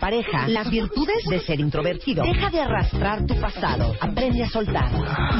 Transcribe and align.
pareja. 0.00 0.48
Las 0.48 0.68
virtudes 0.70 1.22
de 1.28 1.40
ser 1.40 1.60
introvertido. 1.60 2.24
Deja 2.24 2.50
de 2.50 2.60
arrastrar 2.60 3.26
tu 3.26 3.38
pasado. 3.38 3.94
Aprende 4.00 4.42
a 4.42 4.48
soltar. 4.48 4.90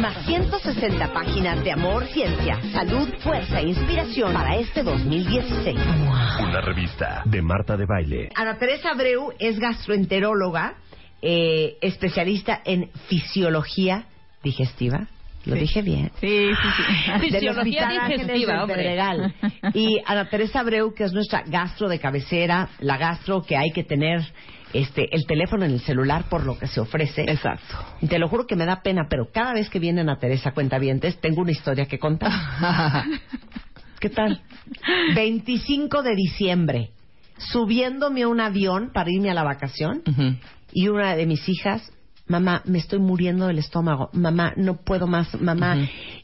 Más 0.01 0.24
160 0.27 1.12
páginas 1.12 1.64
de 1.64 1.73
amor, 1.73 2.06
ciencia, 2.09 2.60
salud, 2.73 3.09
fuerza 3.20 3.60
e 3.60 3.68
inspiración 3.68 4.32
para 4.32 4.56
este 4.56 4.82
2016. 4.82 5.77
Una 6.41 6.60
revista 6.60 7.23
de 7.24 7.42
Marta 7.42 7.77
de 7.77 7.87
Baile. 7.87 8.28
Ana 8.37 8.59
Teresa 8.59 8.91
Abreu 8.91 9.32
es 9.38 9.59
gastroenteróloga, 9.59 10.74
eh, 11.23 11.79
especialista 11.80 12.60
en 12.65 12.90
fisiología 13.09 14.04
digestiva. 14.42 15.09
Lo 15.47 15.55
dije 15.55 15.83
bien. 15.83 16.11
Sí, 16.21 16.51
sí, 16.51 16.69
sí. 16.77 17.12
Del 17.30 17.30
Fisiología 17.33 17.89
digestiva, 17.89 18.62
hombre. 18.65 18.99
Y 19.75 19.99
Ana 20.05 20.29
Teresa 20.29 20.61
Abreu, 20.61 20.93
que 20.95 21.05
es 21.05 21.13
nuestra 21.13 21.43
gastro 21.47 21.89
de 21.89 21.99
cabecera, 21.99 22.69
la 22.80 22.99
gastro 22.99 23.43
que 23.43 23.57
hay 23.57 23.71
que 23.71 23.85
tener 23.85 24.21
este 24.73 25.09
el 25.15 25.27
teléfono 25.27 25.65
en 25.65 25.73
el 25.73 25.80
celular 25.80 26.29
por 26.29 26.45
lo 26.45 26.59
que 26.59 26.66
se 26.66 26.80
ofrece. 26.80 27.23
Exacto. 27.23 27.77
Y 28.01 28.07
te 28.07 28.19
lo 28.19 28.29
juro 28.29 28.47
que 28.47 28.57
me 28.57 28.66
da 28.66 28.82
pena, 28.82 29.07
pero 29.09 29.30
cada 29.32 29.52
vez 29.55 29.71
que 29.71 29.79
viene 29.79 30.02
Ana 30.02 30.19
Teresa 30.19 30.52
Cuentavientes, 30.52 31.21
tengo 31.21 31.43
una 31.43 31.52
historia 31.52 31.87
que 31.87 31.99
contar. 31.99 32.32
¿Qué 33.99 34.10
tal? 34.10 34.41
25 35.15 36.02
de 36.02 36.15
diciembre, 36.15 36.91
subiéndome 37.38 38.23
a 38.23 38.29
un 38.29 38.41
avión 38.41 38.91
para 38.93 39.10
irme 39.10 39.30
a 39.30 39.35
la 39.35 39.43
vacación, 39.43 40.02
y 40.73 40.88
una 40.88 41.16
de 41.16 41.27
mis 41.27 41.47
hijas, 41.49 41.93
mamá, 42.30 42.62
me 42.64 42.78
estoy 42.78 43.00
muriendo 43.00 43.48
del 43.48 43.59
estómago, 43.59 44.09
mamá, 44.12 44.54
no 44.56 44.76
puedo 44.76 45.09
más, 45.09 45.38
mamá, 45.40 45.76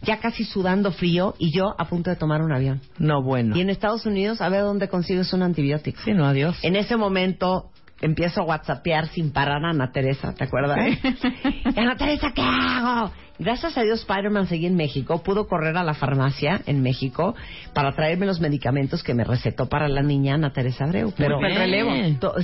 ya 0.02 0.18
casi 0.20 0.44
sudando 0.44 0.92
frío, 0.92 1.34
y 1.38 1.50
yo 1.50 1.74
a 1.76 1.88
punto 1.88 2.10
de 2.10 2.16
tomar 2.16 2.42
un 2.42 2.52
avión. 2.52 2.80
No, 2.98 3.22
bueno. 3.22 3.56
Y 3.56 3.60
en 3.60 3.70
Estados 3.70 4.06
Unidos, 4.06 4.40
a 4.40 4.48
ver 4.48 4.62
dónde 4.62 4.88
consigues 4.88 5.32
un 5.32 5.42
antibiótico. 5.42 6.00
Sí, 6.04 6.12
no, 6.12 6.24
adiós. 6.24 6.56
En 6.62 6.76
ese 6.76 6.96
momento 6.96 7.70
empiezo 8.00 8.42
a 8.42 8.44
whatsappear 8.44 9.08
sin 9.08 9.32
parar 9.32 9.64
a 9.64 9.70
Ana 9.70 9.90
Teresa, 9.92 10.34
¿te 10.34 10.44
acuerdas? 10.44 10.78
Ana 11.76 11.96
Teresa, 11.96 12.32
¿qué 12.34 12.42
hago? 12.42 13.12
Gracias 13.38 13.76
a 13.76 13.82
Dios 13.82 14.00
Spider-Man 14.00 14.46
seguí 14.46 14.64
en 14.64 14.76
México, 14.76 15.22
pudo 15.22 15.46
correr 15.46 15.76
a 15.76 15.84
la 15.84 15.92
farmacia 15.92 16.62
en 16.66 16.82
México 16.82 17.34
para 17.74 17.92
traerme 17.92 18.24
los 18.24 18.40
medicamentos 18.40 19.02
que 19.02 19.12
me 19.12 19.24
recetó 19.24 19.68
para 19.68 19.88
la 19.88 20.00
niña 20.02 20.34
Ana 20.36 20.52
Teresa 20.54 20.84
Abreu. 20.84 21.12
Pero 21.14 21.38
bien. 21.38 21.54
relevo. 21.54 21.92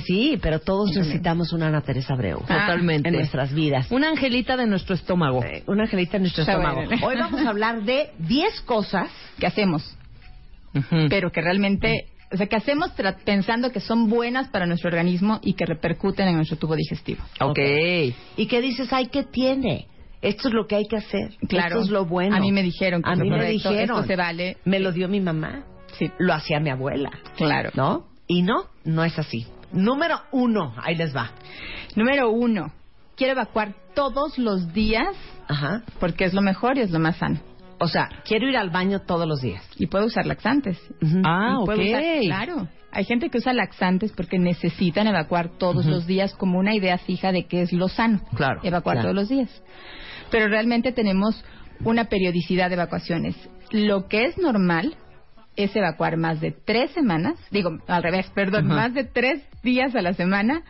Sí, 0.05 0.37
pero 0.39 0.59
todos 0.59 0.95
necesitamos 0.95 1.51
una 1.51 1.67
Ana 1.67 1.81
Teresa 1.81 2.13
Abreu. 2.13 2.39
Totalmente. 2.41 3.09
En 3.09 3.15
nuestras 3.15 3.51
vidas. 3.53 3.87
Una 3.91 4.09
angelita 4.09 4.55
de 4.55 4.67
nuestro 4.67 4.93
estómago. 4.93 5.43
Eh, 5.43 5.63
Una 5.65 5.83
angelita 5.83 6.17
en 6.17 6.23
nuestro 6.23 6.43
Está 6.43 6.53
estómago. 6.53 6.81
Hoy 7.03 7.15
vamos 7.17 7.41
a 7.43 7.49
hablar 7.49 7.81
de 7.81 8.11
10 8.19 8.61
cosas 8.61 9.09
que 9.39 9.47
hacemos, 9.47 9.97
pero 11.09 11.31
que 11.31 11.41
realmente, 11.41 12.05
o 12.33 12.37
sea, 12.37 12.47
que 12.47 12.55
hacemos 12.55 12.95
tra- 12.97 13.15
pensando 13.23 13.71
que 13.71 13.79
son 13.79 14.09
buenas 14.09 14.49
para 14.49 14.65
nuestro 14.65 14.89
organismo 14.89 15.39
y 15.43 15.53
que 15.53 15.65
repercuten 15.65 16.27
en 16.27 16.35
nuestro 16.35 16.57
tubo 16.57 16.75
digestivo. 16.75 17.23
Ok. 17.39 17.59
y 18.37 18.47
que 18.47 18.61
dices, 18.61 18.91
ay, 18.91 19.07
¿qué 19.07 19.23
tiene? 19.23 19.87
Esto 20.21 20.47
es 20.47 20.53
lo 20.53 20.65
que 20.67 20.75
hay 20.77 20.85
que 20.87 20.97
hacer. 20.97 21.35
Claro. 21.47 21.67
Esto 21.67 21.81
es 21.81 21.89
lo 21.89 22.05
bueno. 22.05 22.35
A 22.35 22.39
mí 22.39 22.51
me 22.51 22.63
dijeron 22.63 23.01
que 23.03 23.09
A 23.09 23.15
mí 23.15 23.29
me 23.29 23.35
correcto, 23.37 23.69
dijeron. 23.69 23.97
esto 23.97 24.07
se 24.07 24.15
vale. 24.15 24.57
Me 24.65 24.79
lo 24.79 24.91
dio 24.91 25.07
mi 25.09 25.19
mamá. 25.19 25.63
Sí, 25.99 26.09
Lo 26.17 26.33
hacía 26.33 26.59
mi 26.59 26.69
abuela. 26.69 27.11
claro. 27.37 27.69
¿No? 27.75 28.07
Y 28.25 28.41
no, 28.41 28.65
no 28.85 29.03
es 29.03 29.19
así. 29.19 29.45
Número 29.73 30.21
uno, 30.31 30.73
ahí 30.81 30.95
les 30.95 31.15
va. 31.15 31.31
Número 31.95 32.31
uno, 32.31 32.71
quiero 33.17 33.33
evacuar 33.33 33.73
todos 33.93 34.37
los 34.39 34.73
días 34.73 35.15
Ajá. 35.47 35.83
porque 35.99 36.23
es 36.25 36.33
lo 36.33 36.41
mejor 36.41 36.77
y 36.77 36.81
es 36.81 36.89
lo 36.91 36.99
más 36.99 37.17
sano. 37.17 37.39
O 37.83 37.87
sea, 37.87 38.09
quiero 38.25 38.47
ir 38.47 38.55
al 38.57 38.69
baño 38.69 38.99
todos 39.01 39.27
los 39.27 39.41
días. 39.41 39.61
Y 39.77 39.87
puedo 39.87 40.05
usar 40.05 40.25
laxantes. 40.25 40.79
Ah, 41.25 41.51
Y 41.51 41.63
ok. 41.63 41.69
usar- 41.77 42.21
claro. 42.25 42.67
Hay 42.91 43.05
gente 43.05 43.29
que 43.29 43.39
usa 43.39 43.53
laxantes 43.53 44.11
porque 44.11 44.37
necesitan 44.37 45.07
evacuar 45.07 45.57
todos 45.57 45.85
los 45.87 46.05
días 46.05 46.33
como 46.35 46.59
una 46.59 46.75
idea 46.75 46.97
fija 46.99 47.31
de 47.31 47.45
qué 47.45 47.63
es 47.63 47.73
lo 47.73 47.87
sano. 47.87 48.21
Claro, 48.35 48.59
Evacuar 48.63 48.95
claro. 48.97 49.09
todos 49.09 49.15
los 49.15 49.29
días. 49.29 49.63
Pero 50.29 50.47
realmente 50.47 50.91
tenemos 50.91 51.43
una 51.83 52.05
periodicidad 52.05 52.69
de 52.69 52.75
evacuaciones. 52.75 53.35
Lo 53.71 54.07
que 54.07 54.25
es 54.25 54.37
normal 54.37 54.95
es 55.55 55.75
evacuar 55.75 56.17
más 56.17 56.39
de 56.39 56.51
tres 56.51 56.91
semanas, 56.91 57.35
digo, 57.51 57.71
al 57.87 58.03
revés, 58.03 58.29
perdón, 58.33 58.67
más 58.67 58.93
de 58.93 59.03
tres 59.03 59.41
días 59.63 59.95
a 59.95 60.01
la 60.01 60.13
semana, 60.13 60.61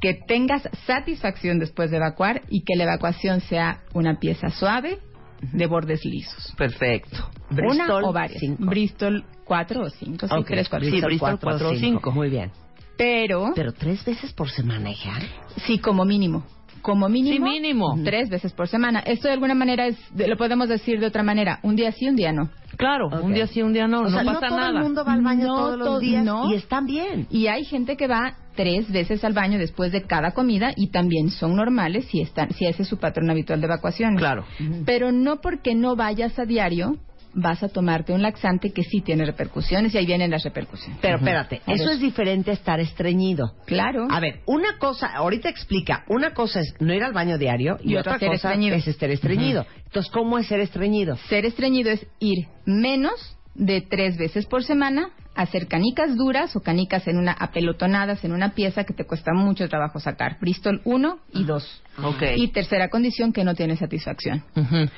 que 0.00 0.14
tengas 0.14 0.62
satisfacción 0.86 1.58
después 1.58 1.90
de 1.90 1.98
evacuar 1.98 2.42
y 2.48 2.62
que 2.64 2.76
la 2.76 2.84
evacuación 2.84 3.40
sea 3.42 3.80
una 3.94 4.18
pieza 4.18 4.48
suave 4.50 4.98
de 5.40 5.66
bordes 5.66 6.04
lisos. 6.04 6.52
Perfecto. 6.56 7.30
Bristol, 7.50 7.80
Una 8.02 8.08
o 8.08 8.12
varias. 8.12 8.40
cinco. 8.40 8.64
Bristol, 8.66 9.24
cuatro 9.44 9.82
o 9.82 9.90
cinco, 9.90 10.28
sí, 10.28 10.34
Ok, 10.36 10.46
tres, 10.46 10.68
cuatro. 10.68 10.88
Sí, 10.90 11.00
Bristol, 11.00 11.38
cuatro 11.40 11.70
o 11.70 11.74
cinco. 11.76 12.10
Muy 12.12 12.28
bien. 12.30 12.50
Pero, 12.96 13.52
Pero 13.54 13.72
tres 13.72 14.04
veces 14.04 14.32
por 14.32 14.50
semana, 14.50 14.90
hija. 14.90 15.18
sí, 15.66 15.78
como 15.78 16.04
mínimo. 16.04 16.44
Como 16.82 17.08
mínimo. 17.08 17.46
Sí, 17.46 17.52
mínimo. 17.52 17.94
Tres 18.04 18.28
veces 18.30 18.52
por 18.52 18.68
semana. 18.68 19.00
Esto 19.00 19.28
de 19.28 19.34
alguna 19.34 19.54
manera 19.54 19.86
es, 19.86 19.96
de- 20.14 20.28
lo 20.28 20.36
podemos 20.36 20.68
decir 20.68 20.98
de 21.00 21.06
otra 21.06 21.22
manera. 21.22 21.58
Un 21.62 21.76
día 21.76 21.92
sí, 21.92 22.08
un 22.08 22.16
día 22.16 22.32
no. 22.32 22.50
Claro, 22.76 23.08
un 23.22 23.34
día 23.34 23.46
sí, 23.46 23.60
un 23.60 23.72
día 23.74 23.86
no. 23.86 24.02
o 24.02 24.08
sea, 24.10 24.22
no 24.22 24.32
no 24.32 24.40
pasa 24.40 24.48
todo 24.48 24.58
nada. 24.58 24.78
el 24.78 24.84
mundo 24.84 25.04
va 25.04 25.12
al 25.12 25.22
baño 25.22 25.46
No 25.46 25.56
todos 25.56 25.78
los 25.78 25.88
to- 25.88 25.98
días 25.98 26.24
no. 26.24 26.50
y 26.50 26.54
están 26.54 26.86
bien. 26.86 27.26
Y 27.30 27.46
hay 27.48 27.64
gente 27.64 27.96
que 27.96 28.06
va 28.06 28.34
tres 28.56 28.90
veces 28.90 29.22
al 29.24 29.34
baño 29.34 29.58
después 29.58 29.92
de 29.92 30.02
cada 30.02 30.30
comida 30.32 30.70
y 30.76 30.90
también 30.90 31.30
son 31.30 31.56
normales 31.56 32.06
si, 32.06 32.20
están, 32.22 32.50
si 32.54 32.64
ese 32.66 32.82
es 32.82 32.88
su 32.88 32.98
patrón 32.98 33.28
habitual 33.30 33.60
de 33.60 33.66
evacuaciones. 33.66 34.18
Claro. 34.18 34.44
Pero 34.86 35.12
no 35.12 35.40
porque 35.42 35.74
no 35.74 35.94
vayas 35.96 36.38
a 36.38 36.44
diario 36.46 36.96
vas 37.34 37.62
a 37.62 37.68
tomarte 37.68 38.12
un 38.12 38.22
laxante 38.22 38.72
que 38.72 38.82
sí 38.82 39.00
tiene 39.00 39.24
repercusiones 39.24 39.94
y 39.94 39.98
ahí 39.98 40.06
vienen 40.06 40.30
las 40.30 40.42
repercusiones. 40.44 40.98
Pero 41.00 41.18
espérate, 41.18 41.60
A 41.66 41.72
eso 41.72 41.84
ver. 41.84 41.94
es 41.94 42.00
diferente 42.00 42.50
a 42.50 42.54
estar 42.54 42.80
estreñido. 42.80 43.52
Claro. 43.66 44.06
A 44.10 44.20
ver, 44.20 44.40
una 44.46 44.78
cosa, 44.78 45.06
ahorita 45.14 45.48
explica, 45.48 46.04
una 46.08 46.34
cosa 46.34 46.60
es 46.60 46.74
no 46.80 46.92
ir 46.94 47.02
al 47.02 47.12
baño 47.12 47.38
diario 47.38 47.78
y, 47.82 47.92
Y 47.92 47.96
otra 47.96 48.12
otra 48.16 48.18
ser 48.20 48.28
cosa 48.30 48.48
estreñido. 48.48 48.76
es 48.76 48.88
estar 48.88 49.10
estreñido. 49.10 49.66
Entonces, 49.86 50.10
¿cómo 50.12 50.38
es 50.38 50.46
ser 50.46 50.60
estreñido? 50.60 51.16
Ser 51.28 51.44
estreñido 51.44 51.90
es 51.90 52.06
ir 52.18 52.46
menos 52.66 53.36
de 53.54 53.80
tres 53.80 54.16
veces 54.16 54.46
por 54.46 54.62
semana, 54.64 55.10
hacer 55.34 55.66
canicas 55.68 56.16
duras 56.16 56.54
o 56.56 56.60
canicas 56.60 57.06
en 57.08 57.16
una 57.18 57.32
apelotonadas 57.32 58.24
en 58.24 58.32
una 58.32 58.50
pieza 58.54 58.84
que 58.84 58.94
te 58.94 59.04
cuesta 59.06 59.32
mucho 59.34 59.68
trabajo 59.68 60.00
sacar. 60.00 60.38
Bristol 60.40 60.80
1 60.84 61.18
y 61.34 61.44
2. 61.44 61.82
Ok. 62.04 62.22
Y 62.36 62.48
tercera 62.48 62.88
condición 62.88 63.32
que 63.32 63.44
no 63.44 63.54
tiene 63.54 63.76
satisfacción. 63.76 64.44
Ujú. 64.56 64.88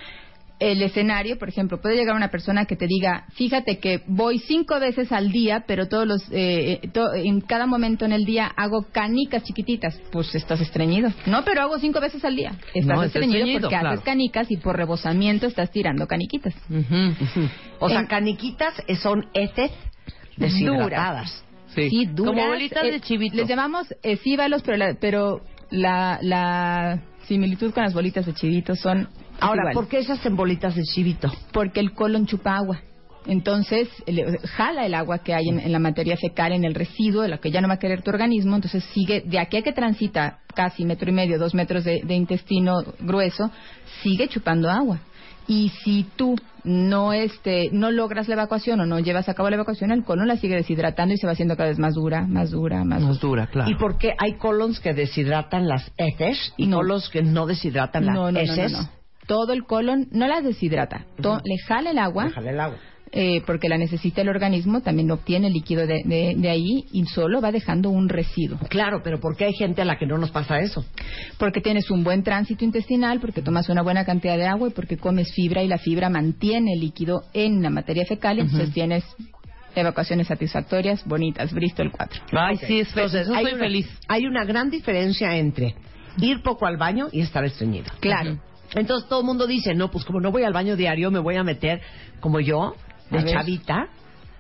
El 0.71 0.81
escenario, 0.83 1.39
por 1.39 1.49
ejemplo, 1.49 1.81
puede 1.81 1.97
llegar 1.97 2.15
una 2.15 2.29
persona 2.31 2.67
que 2.67 2.77
te 2.77 2.87
diga, 2.87 3.27
fíjate 3.33 3.79
que 3.79 4.03
voy 4.07 4.39
cinco 4.39 4.79
veces 4.79 5.11
al 5.11 5.33
día, 5.33 5.65
pero 5.67 5.89
todos 5.89 6.07
los, 6.07 6.23
eh, 6.31 6.79
eh, 6.83 6.89
to- 6.93 7.15
en 7.15 7.41
cada 7.41 7.67
momento 7.67 8.05
en 8.05 8.13
el 8.13 8.25
día 8.25 8.47
hago 8.57 8.87
canicas 8.93 9.43
chiquititas. 9.45 10.01
Pues 10.13 10.35
estás 10.35 10.61
estreñido. 10.61 11.11
No, 11.27 11.45
pero 11.45 11.63
hago 11.63 11.79
cinco 11.79 12.01
veces 12.01 12.25
al 12.25 12.37
día. 12.37 12.53
Estás 12.75 12.97
No, 12.97 13.03
estreñido, 13.03 13.39
estreñido, 13.39 13.61
porque 13.63 13.75
claro. 13.77 13.89
haces 13.91 14.05
canicas 14.05 14.51
y 14.51 14.57
por 14.57 14.77
rebosamiento 14.77 15.47
estás 15.47 15.71
tirando 15.71 16.07
caniquitas. 16.07 16.55
O 17.81 17.89
sea, 17.89 18.01
En- 18.01 18.07
caniquitas 18.07 18.75
eh, 18.87 18.97
son 18.97 19.27
heces 19.35 19.71
deshidratadas. 20.37 21.45
Sí. 21.75 21.89
Sí, 21.89 22.07
duras. 22.07 22.35
Como 22.35 22.47
bolitas 22.49 22.85
eh, 22.85 22.93
de 22.93 23.01
chivito. 23.01 23.37
Les 23.37 23.49
llamamos 23.49 23.95
esíbalos, 24.03 24.63
pero 24.63 24.77
la, 24.77 24.95
pero 25.01 25.41
la, 25.71 26.19
la 26.21 27.01
similitud 27.27 27.73
con 27.73 27.83
las 27.85 27.95
bolitas 27.95 28.27
de 28.27 28.35
chivito 28.35 28.75
son 28.77 29.09
Ahora. 29.43 29.73
¿por 29.73 29.89
qué 29.89 29.99
esas 29.99 30.25
en 30.27 30.37
bolitas 30.37 30.75
de 30.75 30.83
chivito? 30.83 31.31
porque 31.53 31.81
el 31.81 31.93
colon 31.93 32.27
chupa 32.27 32.57
agua. 32.57 32.81
Entonces, 33.27 33.89
le- 34.07 34.37
jala 34.57 34.85
el 34.85 34.95
agua 34.95 35.19
que 35.19 35.33
hay 35.33 35.49
en, 35.49 35.61
en 35.61 35.71
la 35.71 35.79
materia 35.79 36.17
fecal, 36.17 36.51
en 36.53 36.65
el 36.65 36.75
residuo, 36.75 37.23
de 37.23 37.29
lo 37.29 37.39
que 37.41 37.53
ya 37.53 37.61
no 37.61 37.69
va 37.69 37.75
a 37.75 37.79
querer 37.79 38.03
tu 38.03 38.11
organismo. 38.11 38.57
Entonces, 38.57 38.83
sigue, 38.93 39.21
de 39.25 39.39
aquí 39.39 39.59
a 39.59 39.63
que 39.63 39.73
transita 39.73 40.41
casi 40.57 40.85
metro 40.85 41.09
y 41.09 41.13
medio, 41.13 41.39
dos 41.39 41.55
metros 41.55 41.85
de, 41.85 42.01
de 42.03 42.15
intestino 42.15 42.83
grueso, 42.99 43.51
sigue 44.03 44.27
chupando 44.29 44.69
agua. 44.69 44.99
Y 45.47 45.71
si 45.85 46.05
tú 46.17 46.37
no 46.65 47.13
este 47.13 47.69
no 47.73 47.91
logras 47.91 48.29
la 48.29 48.35
evacuación 48.35 48.79
o 48.81 48.87
no 48.87 49.01
llevas 49.01 49.29
a 49.29 49.35
cabo 49.35 49.51
la 49.51 49.57
evacuación, 49.57 49.91
el 49.91 50.05
colon 50.05 50.27
la 50.29 50.37
sigue 50.37 50.55
deshidratando 50.55 51.15
y 51.15 51.17
se 51.19 51.27
va 51.27 51.33
haciendo 51.33 51.57
cada 51.57 51.69
vez 51.69 51.79
más 51.81 51.95
dura, 51.95 52.27
más 52.27 52.51
dura, 52.53 52.85
más 52.85 53.03
Más 53.03 53.21
dura. 53.21 53.49
claro. 53.49 53.69
¿Y 53.71 53.75
por 53.75 53.99
qué 53.99 54.15
hay 54.19 54.35
colons 54.35 54.79
que 54.81 54.95
deshidratan 54.95 55.67
las 55.69 55.91
heces 55.97 56.55
y 56.57 56.67
No. 56.69 56.77
colons 56.79 57.09
que 57.09 57.23
no 57.23 57.47
deshidratan 57.47 58.07
las 58.07 58.15
No, 58.15 58.31
no, 58.31 58.33
no, 58.33 58.47
no, 58.47 58.53
heces? 58.53 58.73
no. 58.73 58.89
Todo 59.33 59.55
el 59.55 59.65
colon 59.65 60.09
no 60.11 60.27
las 60.29 60.45
deshidrata. 60.45 61.07
To- 61.23 61.41
Le 61.43 61.57
jala 61.67 61.91
el 61.93 61.99
agua, 61.99 62.25
Déjale 62.27 62.51
el 62.51 62.61
agua. 62.61 62.77
eh, 63.13 63.41
porque 63.47 63.69
la 63.71 63.79
necesita 63.79 64.21
el 64.21 64.29
organismo, 64.29 64.83
también 64.83 65.11
obtiene 65.11 65.49
líquido 65.51 65.87
de, 65.87 66.03
de, 66.05 66.35
de 66.37 66.51
ahí 66.51 66.85
y 66.93 67.05
solo 67.07 67.41
va 67.41 67.51
dejando 67.51 67.89
un 67.89 68.09
residuo. 68.11 68.59
Claro, 68.69 69.01
pero 69.03 69.21
¿por 69.21 69.37
qué 69.37 69.45
hay 69.47 69.55
gente 69.55 69.81
a 69.81 69.85
la 69.87 69.97
que 69.99 70.07
no 70.07 70.19
nos 70.19 70.31
pasa 70.31 70.59
eso? 70.61 70.85
Porque 71.39 71.61
tienes 71.63 71.91
un 71.91 72.05
buen 72.05 72.23
tránsito 72.23 72.63
intestinal, 72.65 73.21
porque 73.21 73.41
tomas 73.41 73.69
una 73.71 73.81
buena 73.83 74.05
cantidad 74.05 74.37
de 74.37 74.47
agua 74.47 74.69
y 74.69 74.73
porque 74.73 74.97
comes 74.99 75.33
fibra 75.35 75.63
y 75.63 75.69
la 75.69 75.79
fibra 75.79 76.11
mantiene 76.11 76.75
el 76.75 76.81
líquido 76.81 77.23
en 77.33 77.63
la 77.63 77.71
materia 77.71 78.05
fecal, 78.07 78.39
entonces 78.39 78.71
tienes 78.75 79.05
evacuaciones 79.75 80.27
satisfactorias, 80.27 81.05
bonitas, 81.07 81.53
Bristol 81.55 81.91
4. 81.91 82.23
Ay, 82.33 82.57
sí, 82.59 82.81
es 82.81 82.89
Entonces, 82.89 83.29
hay 83.31 83.45
soy 83.45 83.55
una, 83.55 83.65
feliz. 83.65 83.99
hay 84.09 84.27
una 84.27 84.45
gran 84.45 84.69
diferencia 84.71 85.35
entre 85.37 85.75
ir 86.19 86.43
poco 86.43 86.67
al 86.67 86.77
baño 86.77 87.09
y 87.11 87.21
estar 87.23 87.43
estreñido. 87.45 87.91
Claro. 88.01 88.39
Entonces 88.75 89.09
todo 89.09 89.21
el 89.21 89.27
mundo 89.27 89.47
dice, 89.47 89.75
no, 89.75 89.91
pues 89.91 90.05
como 90.05 90.21
no 90.21 90.31
voy 90.31 90.45
al 90.45 90.53
baño 90.53 90.77
diario, 90.77 91.11
me 91.11 91.19
voy 91.19 91.37
a 91.37 91.45
meter 91.45 91.81
como 92.21 92.41
yo, 92.41 92.75
de 93.11 93.19
ver. 93.23 93.35
chavita. 93.35 93.89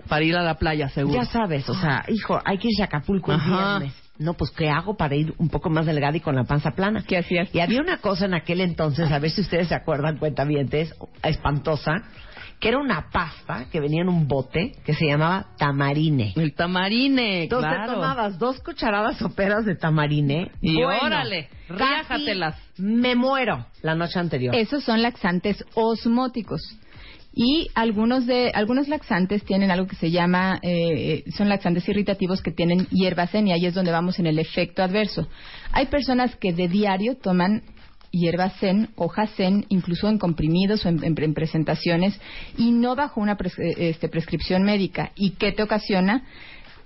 Para 0.08 0.24
ir 0.24 0.34
a 0.36 0.42
la 0.42 0.54
playa, 0.56 0.88
seguro. 0.88 1.14
Ya 1.14 1.24
sabes, 1.24 1.68
o 1.68 1.74
sea, 1.74 2.04
hijo, 2.08 2.40
hay 2.44 2.58
que 2.58 2.68
irse 2.68 2.82
a 2.82 2.86
Acapulco 2.86 3.32
el 3.32 3.38
Ajá. 3.38 3.78
viernes. 3.78 4.02
No, 4.18 4.34
pues 4.34 4.50
¿qué 4.50 4.68
hago 4.68 4.96
para 4.96 5.14
ir 5.14 5.32
un 5.38 5.48
poco 5.48 5.70
más 5.70 5.86
delgada 5.86 6.16
y 6.16 6.20
con 6.20 6.34
la 6.34 6.44
panza 6.44 6.72
plana? 6.72 7.04
¿Qué 7.06 7.18
hacías? 7.18 7.54
Y 7.54 7.60
había 7.60 7.80
una 7.80 7.98
cosa 7.98 8.26
en 8.26 8.34
aquel 8.34 8.60
entonces, 8.60 9.10
a 9.10 9.18
ver 9.18 9.30
si 9.30 9.40
ustedes 9.40 9.68
se 9.68 9.74
acuerdan, 9.74 10.18
cuentavientes, 10.18 10.94
espantosa, 11.22 12.02
que 12.62 12.68
era 12.68 12.78
una 12.78 13.10
pasta 13.10 13.66
que 13.72 13.80
venía 13.80 14.02
en 14.02 14.08
un 14.08 14.28
bote 14.28 14.76
que 14.84 14.94
se 14.94 15.04
llamaba 15.04 15.48
tamarine. 15.58 16.32
El 16.36 16.54
tamarine, 16.54 17.42
Entonces 17.42 17.72
claro. 17.72 17.94
tomabas 17.94 18.38
dos 18.38 18.60
cucharadas 18.60 19.18
soperas 19.18 19.64
de 19.64 19.74
tamarine 19.74 20.52
Y 20.60 20.80
Bueno, 20.80 21.06
órale, 21.06 21.48
casi 21.66 21.82
riájatelas. 21.82 22.56
Me 22.78 23.16
muero 23.16 23.66
la 23.82 23.96
noche 23.96 24.20
anterior. 24.20 24.54
Esos 24.54 24.84
son 24.84 25.02
laxantes 25.02 25.64
osmóticos. 25.74 26.60
Y 27.34 27.68
algunos 27.74 28.26
de 28.26 28.52
algunos 28.54 28.86
laxantes 28.86 29.42
tienen 29.44 29.72
algo 29.72 29.88
que 29.88 29.96
se 29.96 30.12
llama 30.12 30.60
eh, 30.62 31.24
son 31.36 31.48
laxantes 31.48 31.88
irritativos 31.88 32.42
que 32.42 32.52
tienen 32.52 32.86
hierbacén 32.90 33.48
y 33.48 33.52
ahí 33.52 33.66
es 33.66 33.74
donde 33.74 33.90
vamos 33.90 34.20
en 34.20 34.26
el 34.26 34.38
efecto 34.38 34.84
adverso. 34.84 35.26
Hay 35.72 35.86
personas 35.86 36.36
que 36.36 36.52
de 36.52 36.68
diario 36.68 37.16
toman 37.16 37.62
hierbacén, 38.12 38.90
hojacén, 38.94 39.66
incluso 39.68 40.08
en 40.08 40.18
comprimidos 40.18 40.86
o 40.86 40.88
en, 40.88 41.02
en- 41.02 41.20
en 41.20 41.34
presentaciones 41.34 42.18
y 42.56 42.70
no 42.70 42.94
bajo 42.94 43.20
una 43.20 43.36
pres- 43.36 43.58
eh, 43.58 43.88
este, 43.90 44.08
prescripción 44.08 44.62
médica. 44.62 45.10
¿Y 45.16 45.32
qué 45.32 45.50
te 45.52 45.62
ocasiona? 45.64 46.22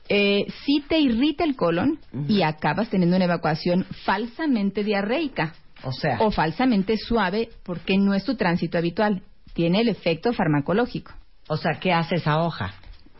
Eh, 0.08 0.46
sí 0.64 0.84
te 0.88 0.98
irrita 1.00 1.42
el 1.44 1.56
colon 1.56 1.98
y 2.28 2.42
acabas 2.42 2.88
teniendo 2.88 3.16
una 3.16 3.24
evacuación 3.24 3.84
falsamente 4.04 4.84
diarreica 4.84 5.54
o 5.82 5.90
sea, 5.92 6.18
o 6.20 6.30
falsamente 6.30 6.96
suave 6.96 7.48
porque 7.64 7.98
no 7.98 8.14
es 8.14 8.24
tu 8.24 8.36
tránsito 8.36 8.78
habitual. 8.78 9.22
Tiene 9.52 9.80
el 9.80 9.88
efecto 9.88 10.32
farmacológico. 10.32 11.12
o 11.48 11.56
sea, 11.56 11.78
¿qué 11.80 11.92
hace 11.92 12.16
esa 12.16 12.40
hoja? 12.42 12.74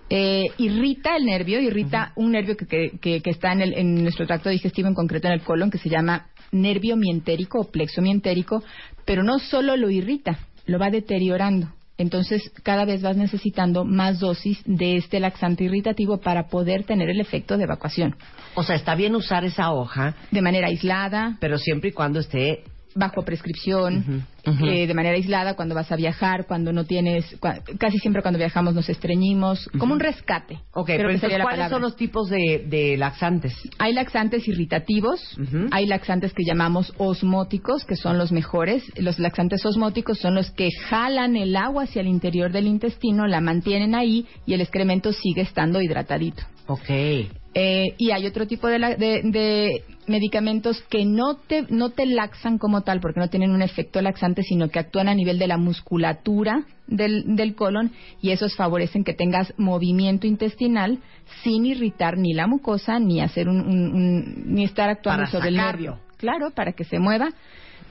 Eh, 0.08 0.44
irrita 0.58 1.16
el 1.16 1.24
nervio, 1.26 1.60
irrita 1.60 2.12
un 2.14 2.30
nervio 2.30 2.56
que, 2.56 2.66
que- 2.66 2.90
que- 3.00 3.20
que 3.20 3.30
está 3.30 3.52
en, 3.52 3.60
el- 3.62 3.74
en 3.74 4.02
nuestro 4.04 4.24
tracto 4.26 4.48
digestivo, 4.50 4.86
en 4.86 4.94
concreto 4.94 5.26
en 5.26 5.34
el 5.34 5.42
colon, 5.42 5.68
que 5.70 5.78
se 5.78 5.88
llama 5.88 6.26
nervio 6.52 6.96
mientérico 6.96 7.60
o 7.60 7.70
plexo 7.70 8.02
mientérico, 8.02 8.62
pero 9.04 9.22
no 9.22 9.38
solo 9.38 9.76
lo 9.76 9.90
irrita, 9.90 10.38
lo 10.66 10.78
va 10.78 10.90
deteriorando. 10.90 11.72
Entonces, 11.98 12.50
cada 12.62 12.84
vez 12.84 13.00
vas 13.00 13.16
necesitando 13.16 13.84
más 13.84 14.20
dosis 14.20 14.60
de 14.66 14.96
este 14.96 15.18
laxante 15.18 15.64
irritativo 15.64 16.18
para 16.18 16.48
poder 16.48 16.84
tener 16.84 17.08
el 17.08 17.20
efecto 17.20 17.56
de 17.56 17.64
evacuación. 17.64 18.16
O 18.54 18.62
sea, 18.62 18.76
está 18.76 18.94
bien 18.94 19.14
usar 19.14 19.44
esa 19.44 19.72
hoja, 19.72 20.14
De 20.30 20.42
manera 20.42 20.68
aislada, 20.68 21.38
pero 21.40 21.56
siempre 21.58 21.90
y 21.90 21.92
cuando 21.92 22.20
esté 22.20 22.64
bajo 22.96 23.22
prescripción, 23.22 24.24
eh, 24.44 24.86
de 24.86 24.94
manera 24.94 25.14
aislada 25.16 25.54
cuando 25.54 25.74
vas 25.74 25.90
a 25.92 25.96
viajar, 25.96 26.46
cuando 26.46 26.72
no 26.72 26.84
tienes, 26.84 27.38
cua- 27.40 27.62
casi 27.78 27.98
siempre 27.98 28.22
cuando 28.22 28.38
viajamos 28.38 28.74
nos 28.74 28.88
estreñimos, 28.88 29.68
como 29.78 29.92
un 29.94 30.00
rescate. 30.00 30.54
Ok, 30.72 30.86
pero 30.88 31.10
entonces, 31.10 31.38
¿cuáles 31.42 31.58
son 31.70 31.82
los 31.82 31.96
tipos 31.96 32.28
de, 32.30 32.64
de 32.68 32.96
laxantes? 32.96 33.54
Hay 33.78 33.92
laxantes 33.92 34.46
irritativos, 34.48 35.20
hay 35.70 35.86
laxantes 35.86 36.32
que 36.32 36.44
llamamos 36.44 36.92
osmóticos, 36.98 37.84
que 37.84 37.96
son 37.96 38.18
los 38.18 38.32
mejores. 38.32 38.82
Los 38.96 39.18
laxantes 39.18 39.64
osmóticos 39.66 40.18
son 40.18 40.34
los 40.34 40.50
que 40.50 40.68
jalan 40.88 41.36
el 41.36 41.54
agua 41.56 41.84
hacia 41.84 42.00
el 42.00 42.08
interior 42.08 42.52
del 42.52 42.66
intestino, 42.66 43.26
la 43.26 43.40
mantienen 43.40 43.94
ahí 43.94 44.26
y 44.46 44.54
el 44.54 44.60
excremento 44.60 45.12
sigue 45.12 45.42
estando 45.42 45.80
hidratadito. 45.82 46.42
Ok. 46.68 46.88
Eh, 47.58 47.94
y 47.98 48.10
hay 48.10 48.26
otro 48.26 48.46
tipo 48.46 48.66
de, 48.68 48.78
la- 48.78 48.94
de- 48.96 49.22
de 49.24 49.84
medicamentos 50.06 50.80
que 50.88 51.04
no 51.04 51.36
te, 51.36 51.66
no 51.70 51.90
te 51.90 52.06
laxan 52.06 52.58
como 52.58 52.82
tal, 52.82 53.00
porque 53.00 53.20
no 53.20 53.28
tienen 53.28 53.50
un 53.50 53.62
efecto 53.62 54.00
laxante, 54.00 54.42
sino 54.42 54.68
que 54.68 54.78
actúan 54.78 55.08
a 55.08 55.14
nivel 55.14 55.38
de 55.38 55.46
la 55.46 55.56
musculatura 55.58 56.64
del, 56.86 57.36
del 57.36 57.54
colon 57.54 57.92
y 58.22 58.30
esos 58.30 58.54
favorecen 58.56 59.02
que 59.04 59.12
tengas 59.14 59.52
movimiento 59.56 60.26
intestinal 60.26 60.98
sin 61.42 61.66
irritar 61.66 62.16
ni 62.18 62.32
la 62.34 62.46
mucosa 62.46 62.98
ni 62.98 63.20
hacer 63.20 63.48
un, 63.48 63.60
un- 63.60 63.94
un- 63.94 64.54
ni 64.54 64.64
estar 64.64 64.88
actuando 64.88 65.22
Para 65.24 65.30
sobre 65.32 65.48
el 65.48 65.56
nervio. 65.56 65.98
Claro, 66.16 66.50
para 66.52 66.72
que 66.72 66.84
se 66.84 66.98
mueva, 66.98 67.28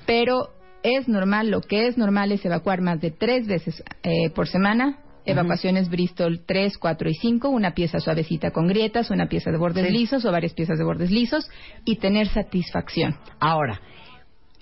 pero 0.05 0.49
es 0.83 1.07
normal, 1.07 1.49
lo 1.49 1.61
que 1.61 1.87
es 1.87 1.97
normal 1.97 2.31
es 2.31 2.45
evacuar 2.45 2.81
más 2.81 3.01
de 3.01 3.11
tres 3.11 3.47
veces 3.47 3.83
eh, 4.03 4.29
por 4.29 4.47
semana. 4.47 4.99
Evacuaciones 5.25 5.89
Bristol 5.89 6.41
3, 6.45 6.77
4 6.77 7.09
y 7.09 7.13
5, 7.15 7.49
una 7.49 7.73
pieza 7.73 7.99
suavecita 7.99 8.51
con 8.51 8.67
grietas, 8.67 9.09
una 9.09 9.27
pieza 9.27 9.51
de 9.51 9.57
bordes 9.57 9.87
Sí. 9.87 9.91
lisos 9.93 10.23
o 10.25 10.31
varias 10.31 10.53
piezas 10.53 10.77
de 10.77 10.83
bordes 10.83 11.11
lisos 11.11 11.49
y 11.83 11.95
tener 11.97 12.27
satisfacción. 12.27 13.15
Ahora, 13.39 13.81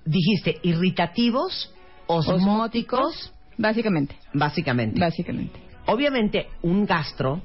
dijiste 0.05 0.57
irritativos, 0.63 1.73
osmóticos, 2.07 3.33
Básicamente, 3.57 4.15
básicamente. 4.33 4.99
básicamente. 4.99 5.59
Obviamente, 5.85 6.47
un 6.63 6.85
gastro 6.85 7.41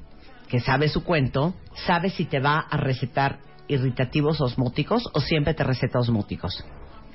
que 0.47 0.59
sabe 0.59 0.89
su 0.89 1.03
cuento, 1.03 1.53
sabe 1.85 2.09
si 2.09 2.25
te 2.25 2.39
va 2.39 2.59
a 2.59 2.77
recetar 2.77 3.37
irritativos 3.67 4.41
osmóticos 4.41 5.03
o 5.13 5.19
siempre 5.21 5.53
te 5.53 5.63
receta 5.63 5.99
osmóticos. 5.99 6.65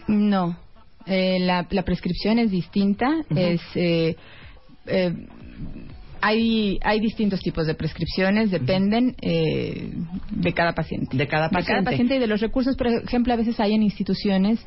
No, 0.07 0.57
eh, 1.07 1.39
la, 1.41 1.67
la 1.71 1.83
prescripción 1.83 2.39
es 2.39 2.51
distinta, 2.53 3.09
es... 3.35 3.61
eh, 3.75 4.17
eh, 4.87 5.13
hay, 6.27 6.79
hay 6.83 7.01
distintos 7.01 7.41
tipos 7.41 7.67
de 7.67 7.75
prescripciones, 7.75 8.51
dependen 8.51 9.15
eh, 9.21 9.93
de 10.31 10.53
cada 10.55 10.73
paciente. 10.73 11.17
De 11.17 11.27
cada 11.27 11.49
De 11.49 11.51
cada 11.51 11.61
paciente. 11.65 11.91
paciente 11.91 12.17
y 12.17 12.19
de 12.19 12.27
los 12.27 12.41
recursos. 12.41 12.77
Por 12.77 12.87
ejemplo, 12.87 13.33
a 13.33 13.37
veces 13.37 13.61
hay 13.61 13.75
en 13.75 13.83
instituciones, 13.83 14.65